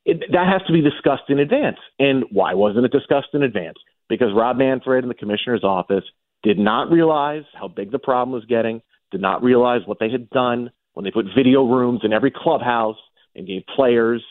it. 0.05 0.25
That 0.33 0.47
has 0.47 0.61
to 0.67 0.75
be 0.75 0.83
discussed 0.83 1.31
in 1.31 1.39
advance. 1.39 1.79
And 1.99 2.25
why 2.31 2.53
wasn't 2.53 2.85
it 2.85 2.93
discussed 2.93 3.29
in 3.33 3.43
advance? 3.43 3.79
Because 4.11 4.29
Rob 4.37 4.59
Manfred 4.59 5.03
and 5.03 5.11
the 5.11 5.15
commissioner's 5.15 5.65
office 5.65 6.05
did 6.43 6.59
not 6.59 6.91
realize 6.91 7.45
how 7.59 7.69
big 7.69 7.93
the 7.93 7.99
problem 7.99 8.33
was 8.33 8.45
getting, 8.45 8.83
did 9.11 9.23
not 9.23 9.43
realize 9.43 9.81
what 9.87 9.99
they 10.01 10.11
had 10.11 10.29
done 10.29 10.71
when 10.93 11.05
they 11.05 11.11
put 11.11 11.25
video 11.35 11.65
rooms 11.65 12.01
in 12.05 12.13
every 12.13 12.31
clubhouse 12.35 12.99
and 13.35 13.47
gave 13.47 13.63
players 13.75 14.23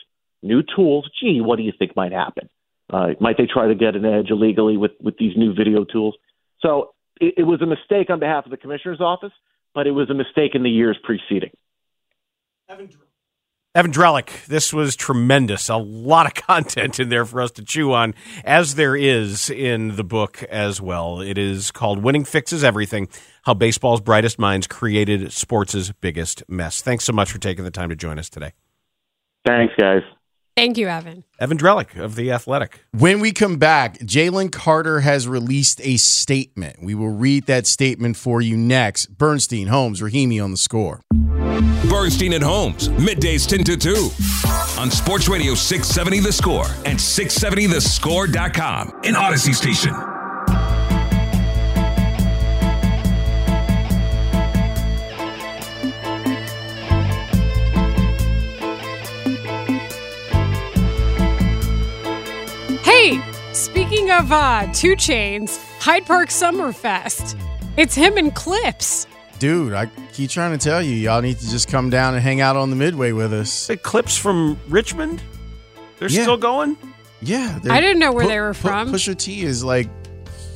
new 0.46 0.62
tools. 0.62 1.08
Gee, 1.20 1.40
what 1.40 1.56
do 1.56 1.62
you 1.62 1.72
think 1.78 1.96
might 1.96 2.12
happen? 2.12 2.48
Uh, 2.88 3.08
might 3.20 3.36
they 3.36 3.46
try 3.46 3.66
to 3.66 3.74
get 3.74 3.96
an 3.96 4.04
edge 4.04 4.30
illegally 4.30 4.76
with, 4.76 4.92
with 5.02 5.16
these 5.18 5.36
new 5.36 5.54
video 5.54 5.84
tools? 5.84 6.14
So 6.60 6.94
it, 7.20 7.34
it 7.38 7.42
was 7.42 7.60
a 7.62 7.66
mistake 7.66 8.10
on 8.10 8.20
behalf 8.20 8.44
of 8.44 8.50
the 8.50 8.56
commissioner's 8.56 9.00
office, 9.00 9.32
but 9.74 9.86
it 9.86 9.92
was 9.92 10.08
a 10.10 10.14
mistake 10.14 10.54
in 10.54 10.62
the 10.62 10.70
years 10.70 10.96
preceding. 11.02 11.50
Evan 13.76 13.92
Drellich, 13.92 14.46
this 14.46 14.72
was 14.72 14.96
tremendous. 14.96 15.68
A 15.68 15.76
lot 15.76 16.26
of 16.26 16.34
content 16.46 16.98
in 16.98 17.10
there 17.10 17.26
for 17.26 17.42
us 17.42 17.50
to 17.52 17.62
chew 17.62 17.92
on, 17.92 18.14
as 18.42 18.76
there 18.76 18.96
is 18.96 19.50
in 19.50 19.96
the 19.96 20.04
book 20.04 20.42
as 20.44 20.80
well. 20.80 21.20
It 21.20 21.36
is 21.36 21.70
called 21.70 22.02
Winning 22.02 22.24
Fixes 22.24 22.64
Everything 22.64 23.08
How 23.42 23.52
Baseball's 23.52 24.00
Brightest 24.00 24.38
Minds 24.38 24.66
Created 24.66 25.30
Sports' 25.30 25.92
Biggest 26.00 26.42
Mess. 26.48 26.80
Thanks 26.80 27.04
so 27.04 27.12
much 27.12 27.30
for 27.30 27.38
taking 27.38 27.64
the 27.64 27.70
time 27.70 27.90
to 27.90 27.96
join 27.96 28.18
us 28.18 28.30
today. 28.30 28.52
Thanks, 29.46 29.74
guys. 29.78 30.02
Thank 30.56 30.78
you, 30.78 30.88
Evan. 30.88 31.24
Evan 31.38 31.58
Drellich 31.58 32.02
of 32.02 32.14
The 32.14 32.32
Athletic. 32.32 32.80
When 32.92 33.20
we 33.20 33.32
come 33.32 33.58
back, 33.58 33.98
Jalen 33.98 34.50
Carter 34.50 35.00
has 35.00 35.28
released 35.28 35.82
a 35.84 35.98
statement. 35.98 36.82
We 36.82 36.94
will 36.94 37.10
read 37.10 37.44
that 37.44 37.66
statement 37.66 38.16
for 38.16 38.40
you 38.40 38.56
next. 38.56 39.18
Bernstein, 39.18 39.66
Holmes, 39.66 40.00
Rahimi 40.00 40.42
on 40.42 40.52
the 40.52 40.56
score. 40.56 41.02
Bernstein 41.90 42.32
and 42.32 42.42
Holmes, 42.42 42.88
middays 42.88 43.46
10 43.46 43.64
to 43.64 43.76
2 43.76 44.80
on 44.80 44.90
Sports 44.90 45.28
Radio 45.28 45.54
670 45.54 46.20
The 46.20 46.32
Score 46.32 46.66
and 46.86 46.98
670thescore.com 46.98 49.00
in 49.04 49.14
Audacy 49.14 49.54
Station. 49.54 50.15
Speaking 63.56 64.10
of 64.10 64.30
uh, 64.32 64.70
2 64.74 64.96
Chainz, 64.96 65.58
Hyde 65.80 66.04
Park 66.04 66.28
Summerfest. 66.28 67.40
It's 67.78 67.94
him 67.94 68.18
and 68.18 68.34
Clipse. 68.34 69.06
Dude, 69.38 69.72
I 69.72 69.86
keep 70.12 70.28
trying 70.28 70.52
to 70.56 70.62
tell 70.62 70.82
you, 70.82 70.92
y'all 70.94 71.22
need 71.22 71.38
to 71.38 71.48
just 71.50 71.66
come 71.66 71.88
down 71.88 72.12
and 72.12 72.22
hang 72.22 72.42
out 72.42 72.56
on 72.56 72.68
the 72.68 72.76
midway 72.76 73.12
with 73.12 73.32
us. 73.32 73.66
The 73.66 73.78
Clipse 73.78 74.14
from 74.18 74.58
Richmond? 74.68 75.22
They're 75.98 76.10
Yeah. 76.10 76.22
still 76.24 76.36
going? 76.36 76.76
Yeah. 77.22 77.58
I 77.70 77.80
didn't 77.80 77.98
know 77.98 78.12
where 78.12 78.26
they 78.26 78.38
were 78.38 78.52
Pu- 78.52 78.68
from. 78.68 78.92
Pusha 78.92 79.16
T 79.16 79.40
is 79.40 79.64
like 79.64 79.88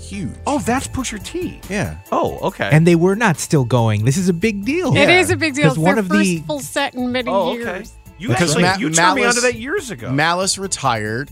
huge. 0.03 0.29
Oh, 0.47 0.59
that's 0.59 0.87
Pusha 0.87 1.23
T. 1.25 1.59
Yeah. 1.71 1.97
Oh, 2.13 2.39
okay. 2.49 2.69
And 2.71 2.87
they 2.87 2.97
were 2.97 3.17
not 3.17 3.39
still 3.39 3.65
going. 3.65 4.05
This 4.05 4.19
is 4.19 4.29
a 4.29 4.35
big 4.35 4.67
deal. 4.67 4.95
It 4.95 5.09
is 5.09 5.31
a 5.31 5.37
big 5.39 5.55
deal. 5.55 5.69
It's 5.69 5.79
one 5.79 5.95
their 5.95 6.01
of 6.05 6.09
first 6.09 6.21
the 6.21 6.39
full 6.41 6.61
set 6.61 6.95
in 6.95 7.11
many 7.13 7.31
Oh, 7.31 7.53
okay. 7.53 7.61
years. 7.63 7.93
You 8.19 8.29
Because 8.29 8.51
actually 8.51 8.65
Ma- 8.65 8.77
you 8.77 8.91
turned 8.91 9.15
me 9.17 9.25
onto 9.25 9.41
that 9.41 9.55
years 9.55 9.91
ago. 9.91 10.11
Malice 10.13 10.59
retired 10.59 11.31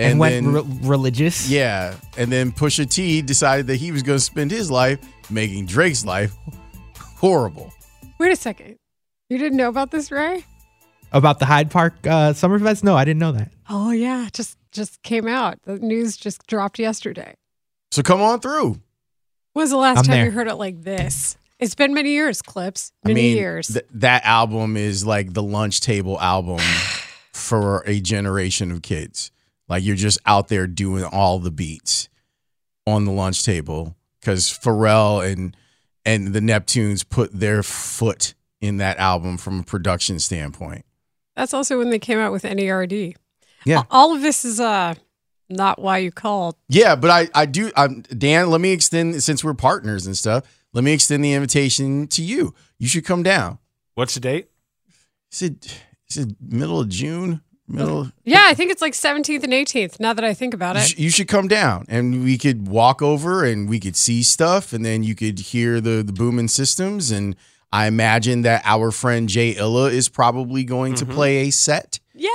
and, 0.00 0.12
and, 0.12 0.18
went 0.20 0.44
then 0.44 0.52
re- 0.52 0.88
religious. 0.88 1.48
yeah, 1.50 1.94
and 2.16 2.30
then 2.30 2.52
Pusha 2.52 2.88
T 2.90 3.22
decided 3.22 3.66
that 3.68 3.76
he 3.76 3.92
was 3.92 4.02
going 4.02 4.18
to 4.18 4.24
spend 4.24 4.50
his 4.50 4.70
life 4.70 4.98
making 5.30 5.66
Drake's 5.66 6.04
life 6.04 6.34
horrible. 7.16 7.72
Wait 8.18 8.32
a 8.32 8.36
second. 8.36 8.76
You 9.28 9.38
didn't 9.38 9.58
know 9.58 9.68
about 9.68 9.90
this, 9.90 10.10
Ray? 10.10 10.44
About 11.12 11.38
the 11.38 11.46
Hyde 11.46 11.70
Park 11.70 11.94
uh, 12.04 12.32
Summerfest? 12.32 12.84
No, 12.84 12.96
I 12.96 13.04
didn't 13.04 13.20
know 13.20 13.32
that. 13.32 13.50
Oh 13.68 13.90
yeah, 13.90 14.28
just 14.32 14.56
just 14.72 15.02
came 15.02 15.26
out. 15.26 15.58
The 15.64 15.78
news 15.78 16.16
just 16.16 16.46
dropped 16.46 16.78
yesterday. 16.78 17.34
So 17.90 18.02
come 18.02 18.20
on 18.20 18.40
through. 18.40 18.80
When 19.54 19.62
was 19.64 19.70
the 19.70 19.76
last 19.76 19.98
I'm 19.98 20.04
time 20.04 20.16
there. 20.16 20.24
you 20.26 20.30
heard 20.30 20.48
it 20.48 20.56
like 20.56 20.82
this? 20.82 21.36
It's 21.58 21.74
been 21.74 21.92
many 21.92 22.10
years, 22.10 22.40
Clipse. 22.42 22.92
I 23.04 23.08
Many 23.08 23.22
mean, 23.22 23.36
years. 23.36 23.66
th- 23.68 23.86
that 23.94 24.24
album 24.24 24.76
is 24.76 25.04
like 25.04 25.32
the 25.32 25.42
lunch 25.42 25.80
table 25.80 26.20
album 26.20 26.60
for 27.32 27.82
a 27.86 28.00
generation 28.00 28.70
of 28.70 28.82
kids. 28.82 29.32
Like 29.68 29.84
you're 29.84 29.96
just 29.96 30.18
out 30.26 30.48
there 30.48 30.66
doing 30.66 31.04
all 31.04 31.38
the 31.38 31.50
beats 31.50 32.08
on 32.86 33.04
the 33.04 33.12
lunch 33.12 33.44
table 33.44 33.96
because 34.20 34.46
Pharrell 34.46 35.30
and 35.30 35.56
and 36.04 36.28
the 36.28 36.40
Neptunes 36.40 37.06
put 37.08 37.32
their 37.32 37.62
foot 37.62 38.34
in 38.60 38.78
that 38.78 38.98
album 38.98 39.36
from 39.36 39.60
a 39.60 39.62
production 39.62 40.18
standpoint. 40.18 40.84
That's 41.36 41.54
also 41.54 41.78
when 41.78 41.90
they 41.90 41.98
came 41.98 42.18
out 42.18 42.32
with 42.32 42.42
NERD. 42.44 43.14
Yeah. 43.64 43.82
All 43.90 44.14
of 44.14 44.22
this 44.22 44.44
is 44.44 44.58
uh 44.58 44.94
not 45.50 45.80
why 45.80 45.98
you 45.98 46.10
called. 46.10 46.56
Yeah, 46.68 46.96
but 46.96 47.10
I 47.10 47.28
I 47.34 47.46
do 47.46 47.70
um, 47.76 48.02
Dan, 48.02 48.50
let 48.50 48.60
me 48.60 48.72
extend 48.72 49.22
since 49.22 49.44
we're 49.44 49.54
partners 49.54 50.06
and 50.06 50.16
stuff. 50.16 50.44
Let 50.72 50.84
me 50.84 50.92
extend 50.92 51.24
the 51.24 51.32
invitation 51.32 52.06
to 52.08 52.22
you. 52.22 52.54
You 52.78 52.88
should 52.88 53.04
come 53.04 53.22
down. 53.22 53.58
What's 53.94 54.14
the 54.14 54.20
date? 54.20 54.48
Is 55.32 55.42
it 55.42 55.82
is 56.08 56.16
it 56.18 56.36
middle 56.40 56.80
of 56.80 56.88
June? 56.88 57.42
Middle 57.68 58.10
Yeah, 58.24 58.44
I 58.46 58.54
think 58.54 58.70
it's 58.72 58.82
like 58.82 58.94
17th 58.94 59.42
and 59.44 59.52
18th. 59.52 60.00
Now 60.00 60.12
that 60.14 60.24
I 60.24 60.34
think 60.34 60.54
about 60.54 60.76
it, 60.76 60.98
you 60.98 61.10
should 61.10 61.28
come 61.28 61.48
down 61.48 61.84
and 61.88 62.24
we 62.24 62.38
could 62.38 62.68
walk 62.68 63.02
over 63.02 63.44
and 63.44 63.68
we 63.68 63.78
could 63.78 63.96
see 63.96 64.22
stuff 64.22 64.72
and 64.72 64.84
then 64.84 65.02
you 65.02 65.14
could 65.14 65.38
hear 65.38 65.80
the 65.80 66.02
the 66.02 66.12
booming 66.12 66.48
systems 66.48 67.10
and 67.10 67.36
I 67.70 67.86
imagine 67.86 68.42
that 68.42 68.62
our 68.64 68.90
friend 68.90 69.28
Jay 69.28 69.50
Illa 69.50 69.90
is 69.90 70.08
probably 70.08 70.64
going 70.64 70.94
to 70.96 71.04
play 71.06 71.48
a 71.48 71.50
set. 71.50 72.00
Yeah. 72.14 72.30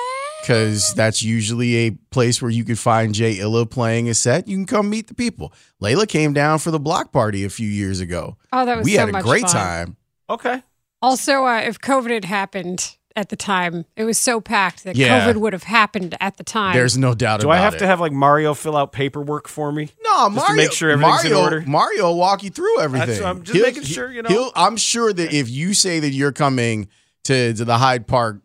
Cause 0.45 0.93
that's 0.93 1.23
usually 1.23 1.87
a 1.87 1.91
place 2.11 2.41
where 2.41 2.51
you 2.51 2.63
could 2.65 2.77
find 2.77 3.15
Jay 3.15 3.39
Illa 3.39 3.65
playing 3.65 4.09
a 4.09 4.13
set. 4.13 4.47
You 4.47 4.57
can 4.57 4.65
come 4.65 4.89
meet 4.89 5.07
the 5.07 5.15
people. 5.15 5.53
Leila 5.79 6.05
came 6.05 6.33
down 6.33 6.59
for 6.59 6.69
the 6.69 6.79
block 6.79 7.11
party 7.11 7.45
a 7.45 7.49
few 7.49 7.67
years 7.67 7.99
ago. 8.01 8.37
Oh, 8.51 8.65
that 8.65 8.77
was 8.77 8.85
we 8.85 8.93
so 8.93 8.99
had 8.99 9.09
a 9.09 9.11
much 9.13 9.23
great 9.23 9.43
fun. 9.43 9.51
time. 9.51 9.97
Okay. 10.29 10.61
also 11.01 11.45
uh, 11.45 11.61
if 11.61 11.79
COVID 11.79 12.11
had 12.11 12.25
happened 12.25 12.97
at 13.15 13.29
the 13.29 13.35
time, 13.35 13.85
it 13.95 14.03
was 14.05 14.17
so 14.17 14.41
packed 14.41 14.83
that 14.85 14.95
Yeah. 14.95 15.27
COVID 15.27 15.37
would 15.37 15.53
have 15.53 15.63
happened 15.63 16.15
at 16.19 16.37
the 16.37 16.43
time. 16.43 16.73
There's 16.73 16.97
no 16.97 17.13
doubt 17.13 17.41
Do 17.41 17.47
about 17.47 17.57
I 17.57 17.61
have 17.61 17.75
it. 17.75 17.79
to 17.79 17.85
have 17.87 17.99
like 17.99 18.11
Mario 18.11 18.53
fill 18.53 18.75
out 18.75 18.91
paperwork 18.91 19.47
for 19.47 19.71
me? 19.71 19.91
No, 20.03 20.25
Just 20.29 20.35
Mario. 20.35 20.47
to 20.49 20.55
make 20.55 20.71
sure 20.71 20.89
everything's 20.89 21.23
Mario, 21.25 21.37
in 21.37 21.43
order. 21.43 21.63
Mario 21.67 22.03
will 22.05 22.17
walk 22.17 22.43
you 22.43 22.49
through 22.49 22.79
everything. 22.79 23.09
That's- 23.09 23.25
I'm 23.25 23.43
just 23.43 23.59
making 23.61 23.83
sure, 23.83 24.11
you 24.11 24.21
know. 24.23 24.29
he'll- 24.29 24.51
I'm 24.55 24.77
sure 24.77 25.13
that 25.13 25.31
if 25.33 25.49
you 25.49 25.73
say 25.73 25.99
that 25.99 26.09
you're 26.11 26.31
coming 26.31 26.87
to, 27.25 27.53
to 27.53 27.63
the 27.65 27.77
Hyde 27.77 28.07
Park 28.07 28.41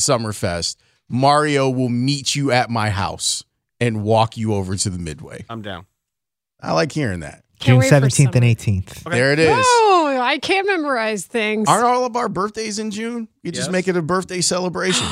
Summerfest, 0.00 0.76
Mario 1.08 1.68
will 1.68 1.88
meet 1.88 2.34
you 2.34 2.50
at 2.50 2.70
my 2.70 2.90
house 2.90 3.44
and 3.80 4.02
walk 4.02 4.36
you 4.36 4.54
over 4.54 4.76
to 4.76 4.90
the 4.90 4.98
Midway. 4.98 5.44
I'm 5.50 5.62
down. 5.62 5.86
I 6.60 6.72
like 6.72 6.92
hearing 6.92 7.20
that. 7.20 7.42
Can't 7.62 7.80
June 7.82 7.90
17th 8.02 8.34
and 8.34 8.44
18th. 8.44 9.10
There 9.10 9.32
it 9.32 9.38
is. 9.38 9.48
Oh, 9.50 10.18
I 10.20 10.38
can't 10.38 10.66
memorize 10.66 11.26
things. 11.26 11.68
Aren't 11.68 11.84
all 11.84 12.04
of 12.04 12.16
our 12.16 12.28
birthdays 12.28 12.78
in 12.78 12.90
June? 12.90 13.28
You 13.42 13.52
just 13.52 13.68
Yes. 13.68 13.72
make 13.72 13.88
it 13.88 13.96
a 13.96 14.02
birthday 14.02 14.40
celebration. 14.40 15.06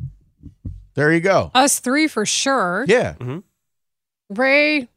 there 0.94 1.12
you 1.12 1.20
go. 1.20 1.50
Us 1.54 1.80
three 1.80 2.06
for 2.08 2.26
sure. 2.26 2.84
Yeah. 2.86 3.14
Mm-hmm. 3.14 3.38
Ray, 4.38 4.88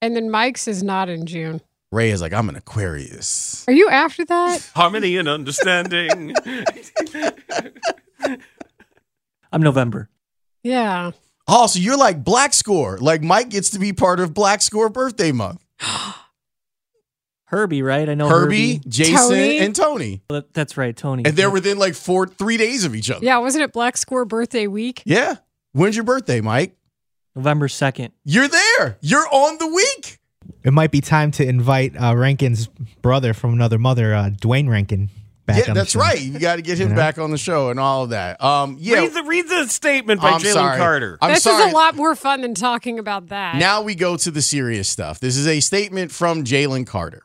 and 0.00 0.16
then 0.16 0.30
Mike's 0.30 0.66
is 0.68 0.82
not 0.82 1.08
in 1.08 1.26
June. 1.26 1.60
Ray 1.90 2.10
is 2.10 2.22
like, 2.22 2.32
I'm 2.32 2.48
an 2.48 2.56
Aquarius. 2.56 3.64
Are 3.68 3.72
you 3.74 3.88
after 3.90 4.24
that? 4.24 4.70
Harmony 4.74 5.16
and 5.18 5.28
understanding. 5.28 6.34
I'm 9.52 9.60
November. 9.60 10.08
Yeah. 10.62 11.10
Oh, 11.46 11.68
you're 11.74 11.98
like 11.98 12.24
Black 12.24 12.54
Score. 12.54 12.96
Like 12.98 13.22
Mike 13.22 13.50
gets 13.50 13.68
to 13.70 13.78
be 13.78 13.92
part 13.92 14.20
of 14.20 14.32
Black 14.32 14.62
Score 14.62 14.88
birthday 14.88 15.32
month. 15.32 15.61
Herbie, 17.46 17.82
right? 17.82 18.08
I 18.08 18.14
know 18.14 18.28
Herbie, 18.28 18.76
Herbie. 18.76 18.88
Jason, 18.88 19.16
Tony? 19.16 19.58
and 19.58 19.76
Tony. 19.76 20.22
That- 20.28 20.54
That's 20.54 20.76
right, 20.76 20.96
Tony. 20.96 21.24
And 21.26 21.36
they're 21.36 21.50
within 21.50 21.78
like 21.78 21.94
four, 21.94 22.26
three 22.26 22.56
days 22.56 22.84
of 22.84 22.94
each 22.94 23.10
other. 23.10 23.24
Yeah, 23.24 23.38
wasn't 23.38 23.64
it 23.64 23.72
Black 23.72 23.96
Score 23.96 24.24
birthday 24.24 24.66
week? 24.66 25.02
Yeah. 25.04 25.36
When's 25.72 25.94
your 25.96 26.04
birthday, 26.04 26.40
Mike? 26.40 26.76
November 27.34 27.68
2nd. 27.68 28.10
You're 28.24 28.48
there. 28.48 28.98
You're 29.00 29.26
on 29.32 29.58
the 29.58 29.66
week. 29.66 30.18
It 30.64 30.72
might 30.72 30.90
be 30.90 31.00
time 31.00 31.30
to 31.32 31.46
invite 31.46 31.94
uh, 32.00 32.14
Rankin's 32.16 32.68
brother 33.00 33.32
from 33.34 33.52
another 33.54 33.78
mother, 33.78 34.14
uh, 34.14 34.30
Dwayne 34.30 34.68
Rankin, 34.68 35.08
back 35.46 35.56
yeah, 35.58 35.62
on 35.70 35.74
the 35.74 35.80
that's 35.80 35.92
show. 35.92 36.00
right. 36.00 36.20
You 36.20 36.38
got 36.38 36.56
to 36.56 36.62
get 36.62 36.78
him 36.78 36.88
You 36.88 36.94
know? 36.94 37.00
back 37.00 37.18
on 37.18 37.30
the 37.30 37.38
show 37.38 37.70
and 37.70 37.78
all 37.80 38.04
of 38.04 38.10
that. 38.10 38.42
Um, 38.42 38.76
yeah. 38.80 39.00
read 39.00 39.12
the 39.14 39.22
read 39.24 39.48
the 39.48 39.66
statement 39.68 40.20
by 40.20 40.30
I'm 40.30 40.40
Jalen 40.40 40.52
sorry. 40.52 40.78
Carter. 40.78 41.18
I'm 41.20 41.32
this 41.32 41.42
sorry. 41.42 41.64
is 41.64 41.72
a 41.72 41.74
lot 41.74 41.94
more 41.96 42.14
fun 42.14 42.40
than 42.42 42.54
talking 42.54 42.98
about 42.98 43.28
that. 43.28 43.56
Now 43.56 43.82
we 43.82 43.94
go 43.94 44.16
to 44.16 44.30
the 44.30 44.42
serious 44.42 44.88
stuff. 44.88 45.20
This 45.20 45.36
is 45.36 45.46
a 45.46 45.60
statement 45.60 46.12
from 46.12 46.44
Jalen 46.44 46.86
Carter. 46.86 47.22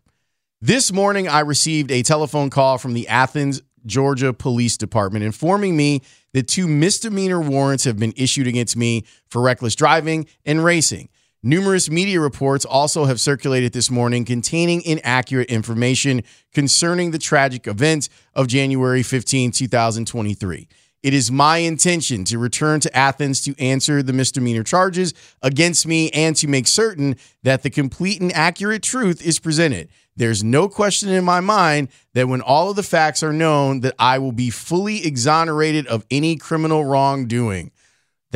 This 0.61 0.91
morning, 0.91 1.27
I 1.27 1.41
received 1.41 1.91
a 1.91 2.01
telephone 2.01 2.49
call 2.49 2.77
from 2.79 2.93
the 2.93 3.07
Athens 3.07 3.61
Georgia 3.85 4.33
Police 4.33 4.75
Department, 4.75 5.23
informing 5.23 5.77
me 5.77 6.01
that 6.33 6.47
two 6.47 6.67
misdemeanor 6.67 7.39
warrants 7.39 7.83
have 7.83 7.97
been 7.97 8.13
issued 8.17 8.47
against 8.47 8.75
me 8.75 9.05
for 9.29 9.41
reckless 9.41 9.75
driving 9.75 10.25
and 10.45 10.63
racing. 10.63 11.09
Numerous 11.43 11.87
media 11.87 12.19
reports 12.19 12.65
also 12.65 13.05
have 13.05 13.19
circulated 13.21 13.71
this 13.71 13.91
morning 13.91 14.25
containing 14.25 14.81
inaccurate 14.81 15.51
information 15.51 16.23
concerning 16.51 17.11
the 17.11 17.19
tragic 17.19 17.67
events 17.67 18.09
of 18.33 18.47
January 18.47 19.03
15, 19.03 19.51
2023. 19.51 20.67
It 21.03 21.13
is 21.13 21.31
my 21.31 21.59
intention 21.59 22.23
to 22.25 22.39
return 22.39 22.79
to 22.79 22.97
Athens 22.97 23.41
to 23.41 23.55
answer 23.59 24.01
the 24.01 24.13
misdemeanor 24.13 24.63
charges 24.63 25.13
against 25.43 25.85
me 25.85 26.09
and 26.09 26.35
to 26.37 26.47
make 26.47 26.65
certain 26.65 27.15
that 27.43 27.61
the 27.61 27.69
complete 27.69 28.19
and 28.19 28.33
accurate 28.33 28.81
truth 28.81 29.23
is 29.23 29.37
presented. 29.37 29.89
There's 30.15 30.43
no 30.43 30.67
question 30.67 31.09
in 31.09 31.23
my 31.23 31.39
mind 31.39 31.89
that 32.15 32.27
when 32.27 32.41
all 32.41 32.71
of 32.71 32.75
the 32.75 32.83
facts 32.83 33.21
are 33.21 33.31
known 33.31 33.81
that 33.81 33.93
I 33.99 34.17
will 34.17 34.31
be 34.31 34.49
fully 34.49 35.05
exonerated 35.05 35.85
of 35.85 36.03
any 36.09 36.35
criminal 36.35 36.83
wrongdoing. 36.83 37.71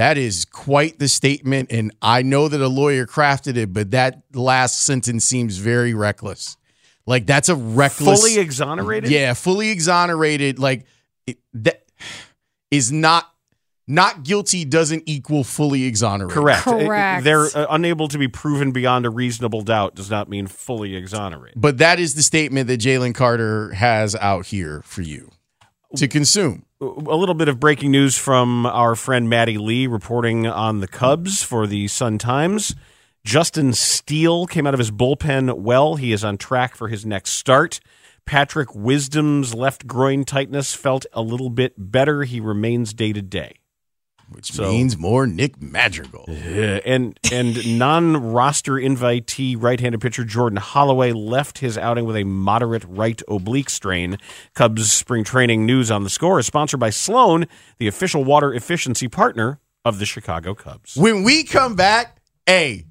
That 0.01 0.17
is 0.17 0.45
quite 0.45 0.97
the 0.97 1.07
statement 1.07 1.71
and 1.71 1.93
I 2.01 2.23
know 2.23 2.47
that 2.47 2.59
a 2.59 2.67
lawyer 2.67 3.05
crafted 3.05 3.55
it, 3.55 3.71
but 3.71 3.91
that 3.91 4.23
last 4.33 4.79
sentence 4.79 5.25
seems 5.25 5.57
very 5.57 5.93
reckless. 5.93 6.57
Like 7.05 7.27
that's 7.27 7.49
a 7.49 7.55
reckless 7.55 8.19
Fully 8.19 8.39
exonerated? 8.39 9.11
Yeah, 9.11 9.35
fully 9.35 9.69
exonerated 9.69 10.57
like 10.57 10.85
it, 11.27 11.37
that 11.53 11.85
is 12.71 12.91
not 12.91 13.31
not 13.87 14.23
guilty 14.23 14.65
doesn't 14.65 15.03
equal 15.05 15.43
fully 15.43 15.83
exonerated. 15.83 16.33
Correct. 16.33 16.65
It- 16.67 17.23
They're 17.23 17.45
uh, 17.55 17.67
unable 17.69 18.07
to 18.07 18.17
be 18.17 18.27
proven 18.27 18.71
beyond 18.71 19.05
a 19.05 19.11
reasonable 19.11 19.61
doubt 19.61 19.93
does 19.93 20.09
not 20.09 20.27
mean 20.27 20.47
fully 20.47 20.95
exonerated. 20.95 21.61
But 21.61 21.77
that 21.77 21.99
is 21.99 22.15
the 22.15 22.23
statement 22.23 22.65
that 22.69 22.79
Jalen 22.79 23.13
Carter 23.13 23.71
has 23.73 24.15
out 24.15 24.47
here 24.47 24.81
for 24.83 25.03
you 25.03 25.29
to 25.95 26.07
consume. 26.07 26.65
A 26.81 26.85
little 26.85 27.35
bit 27.35 27.47
of 27.47 27.59
breaking 27.59 27.91
news 27.91 28.17
from 28.17 28.65
our 28.65 28.95
friend 28.95 29.29
Maddie 29.29 29.57
Lee 29.57 29.87
reporting 29.87 30.47
on 30.47 30.79
the 30.79 30.87
Cubs 30.87 31.43
for 31.43 31.67
the 31.67 31.87
Sun 31.87 32.17
Times. 32.17 32.75
Justin 33.23 33.73
Steele 33.73 34.47
came 34.47 34.65
out 34.65 34.73
of 34.73 34.79
his 34.79 34.91
bullpen 34.91 35.59
well. 35.59 35.95
He 35.95 36.11
is 36.11 36.23
on 36.23 36.37
track 36.37 36.75
for 36.75 36.87
his 36.87 37.05
next 37.05 37.31
start. 37.31 37.79
Patrick 38.25 38.73
Wisdom's 38.73 39.53
left 39.53 39.85
groin 39.85 40.25
tightness 40.25 40.73
felt 40.73 41.05
a 41.13 41.21
little 41.21 41.49
bit 41.49 41.73
better. 41.77 42.23
He 42.23 42.39
remains 42.39 42.93
day 42.93 43.13
to 43.13 43.21
day. 43.21 43.60
Which 44.31 44.57
means 44.57 44.97
more 44.97 45.27
Nick 45.27 45.61
Madrigal. 45.61 46.25
Yeah, 46.27 46.79
and 46.85 47.19
and 47.31 47.79
non-roster 47.79 48.73
invitee 48.73 49.55
right-handed 49.61 49.99
pitcher 49.99 50.23
Jordan 50.23 50.57
Holloway 50.57 51.11
left 51.11 51.59
his 51.59 51.77
outing 51.77 52.05
with 52.05 52.15
a 52.15 52.23
moderate 52.23 52.83
right 52.87 53.21
oblique 53.27 53.69
strain. 53.69 54.17
Cubs 54.53 54.91
spring 54.91 55.23
training 55.23 55.65
news 55.65 55.91
on 55.91 56.03
the 56.03 56.09
score 56.09 56.39
is 56.39 56.45
sponsored 56.45 56.79
by 56.79 56.89
Sloan, 56.89 57.45
the 57.77 57.87
official 57.87 58.23
water 58.23 58.53
efficiency 58.53 59.07
partner 59.07 59.59
of 59.83 59.99
the 59.99 60.05
Chicago 60.05 60.53
Cubs. 60.53 60.95
When 60.95 61.23
we 61.23 61.43
come 61.43 61.75
back, 61.75 62.21
a 62.47 62.85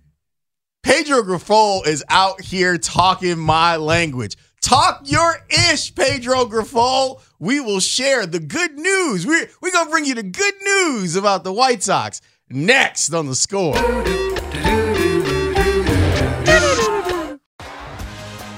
Pedro 0.83 1.23
Grifol 1.23 1.87
is 1.87 2.03
out 2.09 2.41
here 2.41 2.79
talking 2.79 3.39
my 3.39 3.77
language. 3.77 4.37
Talk 4.61 5.03
your 5.05 5.39
ish, 5.49 5.95
Pedro 5.95 6.45
Grifol. 6.45 7.23
We 7.39 7.61
will 7.61 7.81
share 7.81 8.27
the 8.27 8.41
good 8.41 8.77
news. 8.77 9.27
We're, 9.27 9.49
we're 9.61 9.73
going 9.73 9.87
to 9.87 9.91
bring 9.91 10.05
you 10.05 10.15
the 10.15 10.23
good 10.23 10.55
news 10.63 11.17
about 11.17 11.45
the 11.45 11.53
White 11.53 11.83
Sox 11.83 12.21
next 12.51 13.15
on 13.15 13.27
the 13.27 13.35
score. 13.35 13.75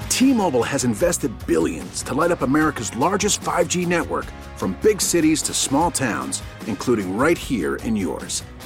T-Mobile 0.09 0.63
has 0.63 0.83
invested 0.83 1.31
billions 1.47 2.03
to 2.03 2.13
light 2.13 2.31
up 2.31 2.41
America's 2.41 2.95
largest 2.95 3.41
5G 3.41 3.87
network 3.87 4.25
from 4.57 4.77
big 4.81 5.01
cities 5.01 5.41
to 5.43 5.53
small 5.53 5.89
towns, 5.89 6.43
including 6.67 7.17
right 7.17 7.37
here 7.37 7.77
in 7.77 7.95
yours. 7.95 8.43